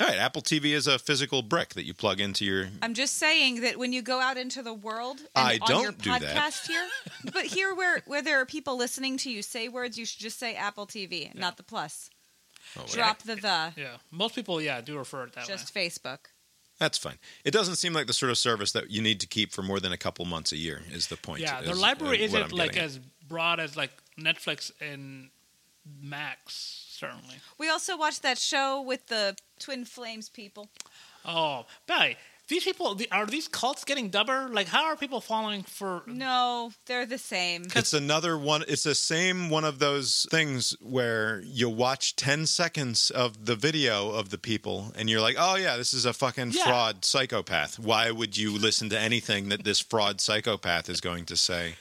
[0.00, 2.68] All right, Apple TV is a physical brick that you plug into your.
[2.80, 5.82] I'm just saying that when you go out into the world and I on don't
[5.82, 6.22] your do that.
[6.36, 6.88] podcast here,
[7.32, 10.38] but here where where there are people listening to you say words, you should just
[10.38, 12.10] say Apple TV, not the plus.
[12.76, 13.72] Oh, Drop the the.
[13.76, 16.18] Yeah, most people yeah do refer it that Just Facebook.
[16.82, 17.18] That's fine.
[17.44, 19.78] It doesn't seem like the sort of service that you need to keep for more
[19.78, 20.82] than a couple months a year.
[20.90, 21.40] Is the point?
[21.40, 22.82] Yeah, is, their uh, library what isn't like at.
[22.82, 22.98] as
[23.28, 25.30] broad as like Netflix and
[26.02, 27.36] Max certainly.
[27.56, 30.70] We also watched that show with the Twin Flames people.
[31.24, 32.16] Oh, Belly,
[32.52, 34.48] these people are these cults getting dumber?
[34.52, 36.02] Like, how are people falling for?
[36.06, 37.64] No, they're the same.
[37.74, 38.62] It's another one.
[38.68, 44.10] It's the same one of those things where you watch 10 seconds of the video
[44.10, 46.64] of the people and you're like, oh, yeah, this is a fucking Yeah.
[46.64, 47.78] fraud psychopath.
[47.78, 51.76] Why would you listen to anything that this fraud psychopath is going to say?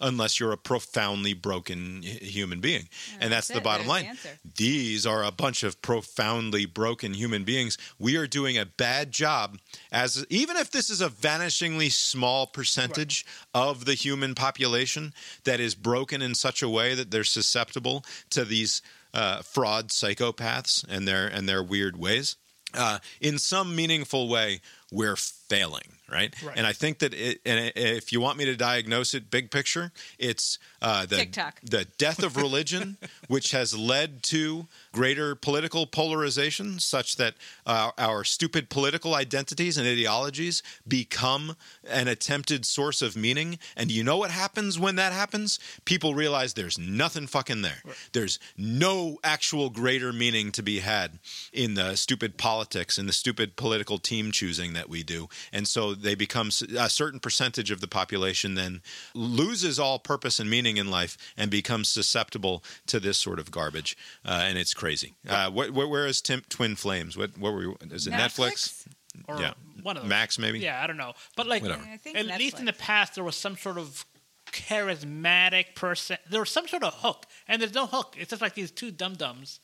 [0.00, 2.88] Unless you're a profoundly broken human being.
[3.20, 3.64] and that's, that's the it.
[3.64, 4.18] bottom There's line.
[4.56, 7.78] These are a bunch of profoundly broken human beings.
[7.98, 9.58] We are doing a bad job
[9.90, 13.24] as even if this is a vanishingly small percentage
[13.54, 15.14] of the human population
[15.44, 18.82] that is broken in such a way that they're susceptible to these
[19.14, 22.36] uh, fraud psychopaths and their and their weird ways.
[22.74, 24.60] Uh, in some meaningful way,
[24.92, 26.34] we're failing, right?
[26.42, 26.56] Right.
[26.56, 29.92] And I think that it, and if you want me to diagnose it, big picture,
[30.18, 31.60] it's uh, the TikTok.
[31.62, 32.96] the death of religion,
[33.28, 37.34] which has led to greater political polarization, such that
[37.66, 41.56] uh, our stupid political identities and ideologies become
[41.88, 43.58] an attempted source of meaning.
[43.76, 45.58] And you know what happens when that happens?
[45.84, 47.82] People realize there's nothing fucking there.
[48.12, 51.18] There's no actual greater meaning to be had
[51.52, 55.28] in the stupid politics and the stupid political team choosing that we do.
[55.52, 56.48] And so they become
[56.78, 58.82] a certain percentage of the population then
[59.14, 63.96] loses all purpose and meaning in life and becomes susceptible to this sort of garbage.
[64.24, 65.14] Uh, and it's crazy.
[65.28, 67.16] Uh, wh- wh- where is Tim- Twin Flames?
[67.16, 68.86] What, what were you, is it Netflix?
[69.28, 69.54] Or Yeah.
[69.82, 70.10] one of them.
[70.10, 70.58] Max, maybe?
[70.58, 71.14] Yeah, I don't know.
[71.36, 71.82] But like, Whatever.
[71.90, 74.04] I think at least in the past, there was some sort of
[74.52, 76.18] charismatic person.
[76.28, 78.14] There was some sort of hook, and there's no hook.
[78.18, 79.60] It's just like these two dum dums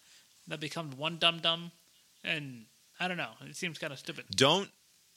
[0.48, 1.72] that become one dum dum,
[2.24, 2.64] and
[2.98, 3.30] I don't know.
[3.42, 4.24] It seems kind of stupid.
[4.34, 4.70] don't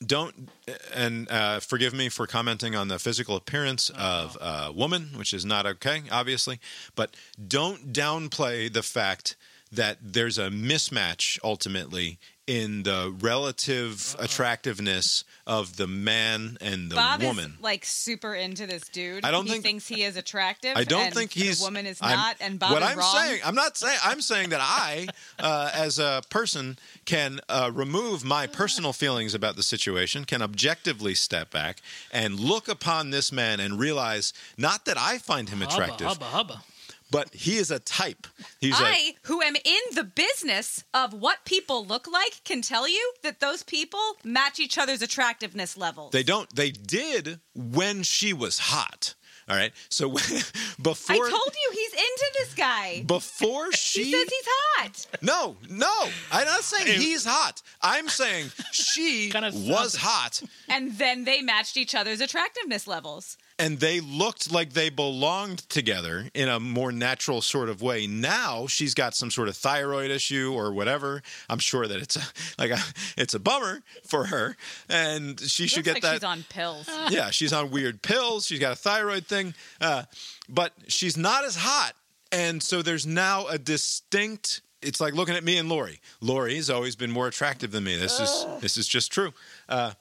[0.05, 0.49] don't
[0.93, 5.45] and uh, forgive me for commenting on the physical appearance of a woman which is
[5.45, 6.59] not okay obviously
[6.95, 7.15] but
[7.47, 9.35] don't downplay the fact
[9.72, 17.23] that there's a mismatch ultimately in the relative attractiveness of the man and the Bob
[17.23, 19.26] woman is like super into this dude.
[19.26, 20.73] I don't he think- thinks he is attractive.
[20.77, 21.59] I don't and think the he's.
[21.61, 23.15] woman is I'm- not, and Bob what is I'm wrong.
[23.15, 23.97] saying, I'm not saying.
[24.03, 25.07] I'm saying that I,
[25.39, 31.15] uh, as a person, can uh, remove my personal feelings about the situation, can objectively
[31.15, 31.81] step back
[32.11, 36.63] and look upon this man and realize not that I find him attractive, Hubba hubba.
[37.11, 38.27] But he is a type.
[38.60, 42.88] He's a, I, who am in the business of what people look like, can tell
[42.88, 46.11] you that those people match each other's attractiveness levels.
[46.11, 46.53] They don't.
[46.56, 49.15] They did when she was hot.
[49.48, 49.72] All right.
[49.90, 50.10] So
[50.82, 53.03] before I told you he's into this guy.
[53.06, 55.07] before she he says he's hot.
[55.22, 55.94] No, no.
[56.32, 57.61] I'm not saying he's hot.
[57.82, 63.38] I'm saying she Kinda was hot And then they matched each other's attractiveness levels.
[63.57, 68.06] And they looked like they belonged together in a more natural sort of way.
[68.06, 71.22] Now she's got some sort of thyroid issue or whatever.
[71.49, 72.22] I'm sure that it's a,
[72.61, 72.80] like a,
[73.18, 74.57] it's a bummer for her
[74.90, 76.90] and she should get like that she's on pills.
[77.10, 78.45] yeah, she's on weird pills.
[78.45, 80.03] She's got a thyroid thing, uh,
[80.49, 81.94] but she's not as hot.
[82.32, 84.61] And so there's now a distinct.
[84.82, 86.02] It's like looking at me and Lori.
[86.19, 87.95] Lori's always been more attractive than me.
[87.95, 89.34] This is this is just true.
[89.69, 89.94] Uh,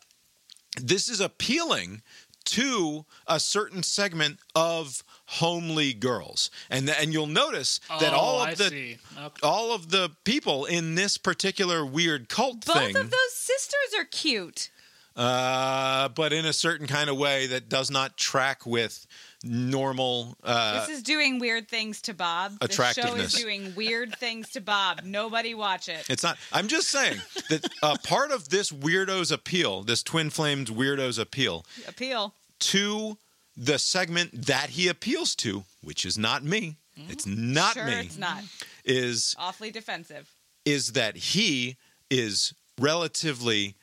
[0.81, 2.03] this is appealing
[2.45, 8.49] to a certain segment of homely girls, and and you'll notice that Oh, all of
[8.49, 8.67] I the.
[8.67, 8.99] Okay.
[9.43, 12.97] all of the people in this particular weird cult Both thing.
[12.97, 14.71] of those sisters are cute.
[15.17, 19.07] uh, but in a certain kind of way that does not track with
[19.45, 20.37] normal.
[20.43, 22.59] Uh, this is doing weird things to Bob.
[22.61, 25.03] This show is doing weird things to Bob.
[25.05, 26.09] Nobody watch it.
[26.09, 26.37] It's not.
[26.53, 27.19] I'm just saying
[27.51, 32.35] that uh, part of this weirdo's appeal, this twin flames weirdo's appeal Appeal.
[32.61, 33.19] to
[33.57, 36.77] the segment that he appeals to, which is not me.
[37.09, 37.93] It's not sure, me.
[38.01, 38.43] it's not.
[38.85, 40.31] Is Awfully defensive.
[40.65, 41.77] is that he
[42.11, 43.75] is relatively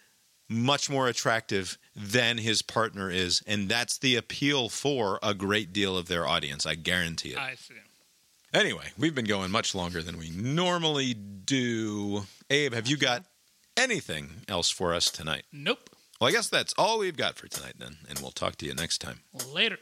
[0.51, 5.97] much more attractive than his partner is, and that's the appeal for a great deal
[5.97, 6.65] of their audience.
[6.65, 7.37] I guarantee it.
[7.37, 7.75] I see.
[8.53, 12.23] Anyway, we've been going much longer than we normally do.
[12.49, 13.23] Abe, have you got
[13.77, 15.43] anything else for us tonight?
[15.53, 15.89] Nope.
[16.19, 18.75] Well, I guess that's all we've got for tonight then, and we'll talk to you
[18.75, 19.21] next time.
[19.53, 19.77] Later.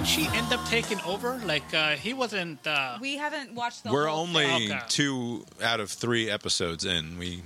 [0.00, 1.36] Didn't she end up taking over?
[1.44, 2.66] Like, uh, he wasn't.
[2.66, 4.72] Uh, We haven't watched the We're whole only thing.
[4.72, 4.80] Okay.
[4.88, 7.18] two out of three episodes in.
[7.18, 7.42] We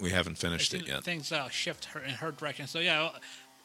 [0.00, 1.02] we haven't finished it yet.
[1.02, 2.68] things uh, shift her in her direction.
[2.68, 3.10] So yeah,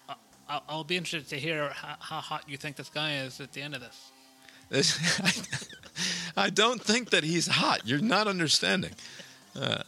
[0.10, 0.18] I'll,
[0.50, 3.54] I'll, I'll be interested to hear how, how hot you think this guy is at
[3.54, 4.12] the end of this.
[4.70, 5.70] This-
[6.36, 7.82] I don't think that he's hot.
[7.86, 8.94] You're not understanding.
[9.56, 9.84] Uh,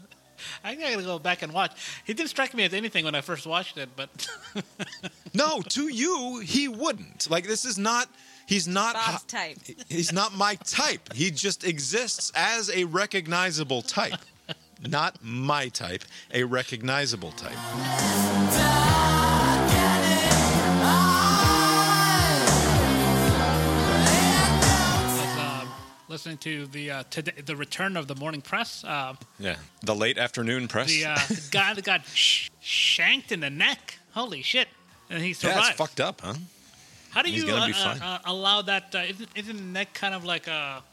[0.63, 1.71] I think I gotta go back and watch.
[2.05, 4.09] He didn't strike me as anything when I first watched it, but
[5.33, 7.31] no, to you, he wouldn't.
[7.31, 8.07] Like this is not.
[8.47, 8.93] He's not.
[8.95, 9.27] Bob's hot.
[9.27, 9.57] type.
[9.89, 11.13] He's not my type.
[11.13, 14.19] He just exists as a recognizable type.
[14.87, 16.03] Not my type,
[16.33, 17.57] a recognizable type.
[25.17, 25.69] Was um,
[26.07, 28.83] listening to the uh, today, the return of the morning press.
[28.83, 29.55] Uh, Yeah.
[29.81, 30.87] The late afternoon press.
[30.89, 33.97] the, uh, the guy that got sh- shanked in the neck.
[34.11, 34.67] Holy shit!
[35.09, 35.67] And he yeah, survived.
[35.69, 36.33] it's fucked up, huh?
[37.17, 38.93] How do He's you uh, uh, uh, allow that?
[38.93, 40.83] Uh, isn't, isn't the neck kind of like a?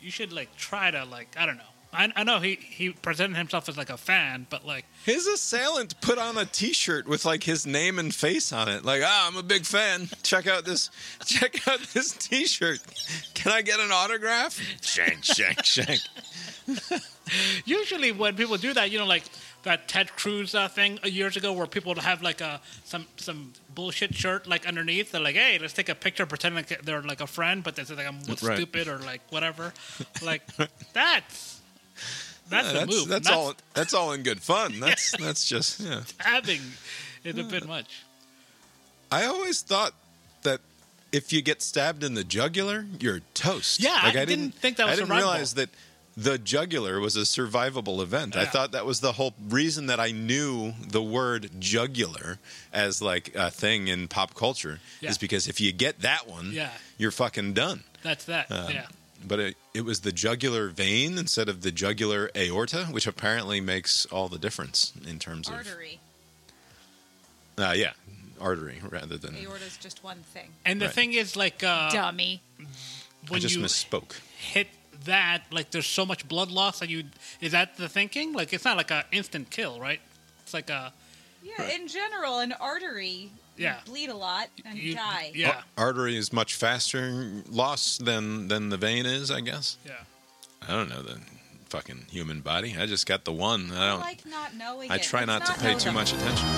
[0.00, 1.64] You should like try to like I don't know.
[1.92, 6.00] I, I know he he presented himself as like a fan, but like His assailant
[6.00, 8.84] put on a T-shirt with like his name and face on it.
[8.84, 10.08] Like, ah, I'm a big fan.
[10.22, 10.88] Check out this.
[11.26, 12.78] Check out this T-shirt.
[13.34, 14.56] Can I get an autograph?
[14.82, 16.00] Shank, shank, shank.
[17.64, 19.24] usually when people do that, you know, like
[19.64, 23.52] that Ted Cruz uh, thing years ago, where people would have like a some some
[23.74, 25.12] bullshit shirt like underneath.
[25.12, 27.84] They're like, hey, let's take a picture, pretend like they're like a friend, but they
[27.84, 28.56] say like I'm Right.
[28.56, 29.72] stupid or like whatever.
[30.22, 30.42] like
[30.92, 31.60] that's
[32.48, 33.08] that's Yeah, the that's, move.
[33.08, 33.54] That's, all.
[33.74, 34.74] That's all in good fun.
[34.80, 36.02] That's that's just yeah.
[36.18, 36.60] Having
[37.24, 38.02] is a bit much.
[39.10, 39.92] I always thought
[40.42, 40.60] that
[41.12, 43.82] if you get stabbed in the jugular, you're toast.
[43.82, 45.68] Yeah, I didn't think that was I didn't realize that
[46.20, 48.34] the jugular was a survivable event.
[48.36, 52.38] I thought that was the whole reason that I knew the word jugular
[52.72, 55.10] as like a thing in pop culture Yeah.
[55.10, 56.72] is because if you get that one, Yeah.
[56.98, 57.84] you're fucking done.
[58.02, 58.50] That's that.
[58.50, 58.86] Um, yeah.
[59.24, 64.04] But it, it was the jugular vein instead of the jugular aorta, which apparently makes
[64.06, 66.00] all the difference in terms Artery.
[67.58, 67.80] of artery.
[67.80, 67.92] uh, yeah,
[68.40, 69.36] artery rather than.
[69.36, 70.50] aorta is just one thing.
[70.64, 70.94] And the Right.
[70.94, 72.42] thing is, like, uh, Dummy.
[72.60, 72.64] I
[73.28, 74.12] when just you misspoke.
[74.36, 74.68] hit
[75.04, 77.04] that, like, there's so much blood loss that you.
[77.40, 78.32] Is that the thinking?
[78.32, 80.00] Like, it's not like a instant kill, right?
[80.42, 80.92] It's like a.
[81.42, 83.76] Yeah, in general, an artery Yeah.
[83.86, 85.30] you bleed a lot and You- die.
[85.34, 85.48] Yeah.
[85.76, 89.76] Ar- artery is much faster loss than than the vein is, I guess.
[89.86, 89.92] Yeah.
[90.68, 91.20] I don't know the
[91.70, 92.76] fucking human body.
[92.78, 93.70] I just got the one.
[93.72, 94.00] I I don't.
[94.00, 95.02] like not knowing I it.
[95.04, 95.94] try It's not to pay too them.
[95.94, 96.48] much attention.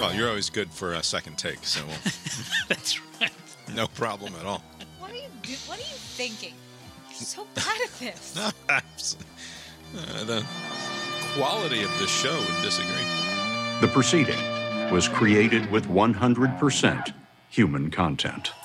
[0.00, 1.96] Well, you're always good for a second take, so we'll,
[2.68, 3.06] That's right.
[3.76, 4.62] No problem at all.
[4.98, 6.54] What are you do- What are you thinking?
[7.10, 8.38] You're so bad at this.
[9.96, 10.44] Uh, the
[11.34, 13.06] quality of the show would disagree.
[13.80, 14.36] The proceeding
[14.90, 17.14] was created with 100%
[17.48, 18.52] human content.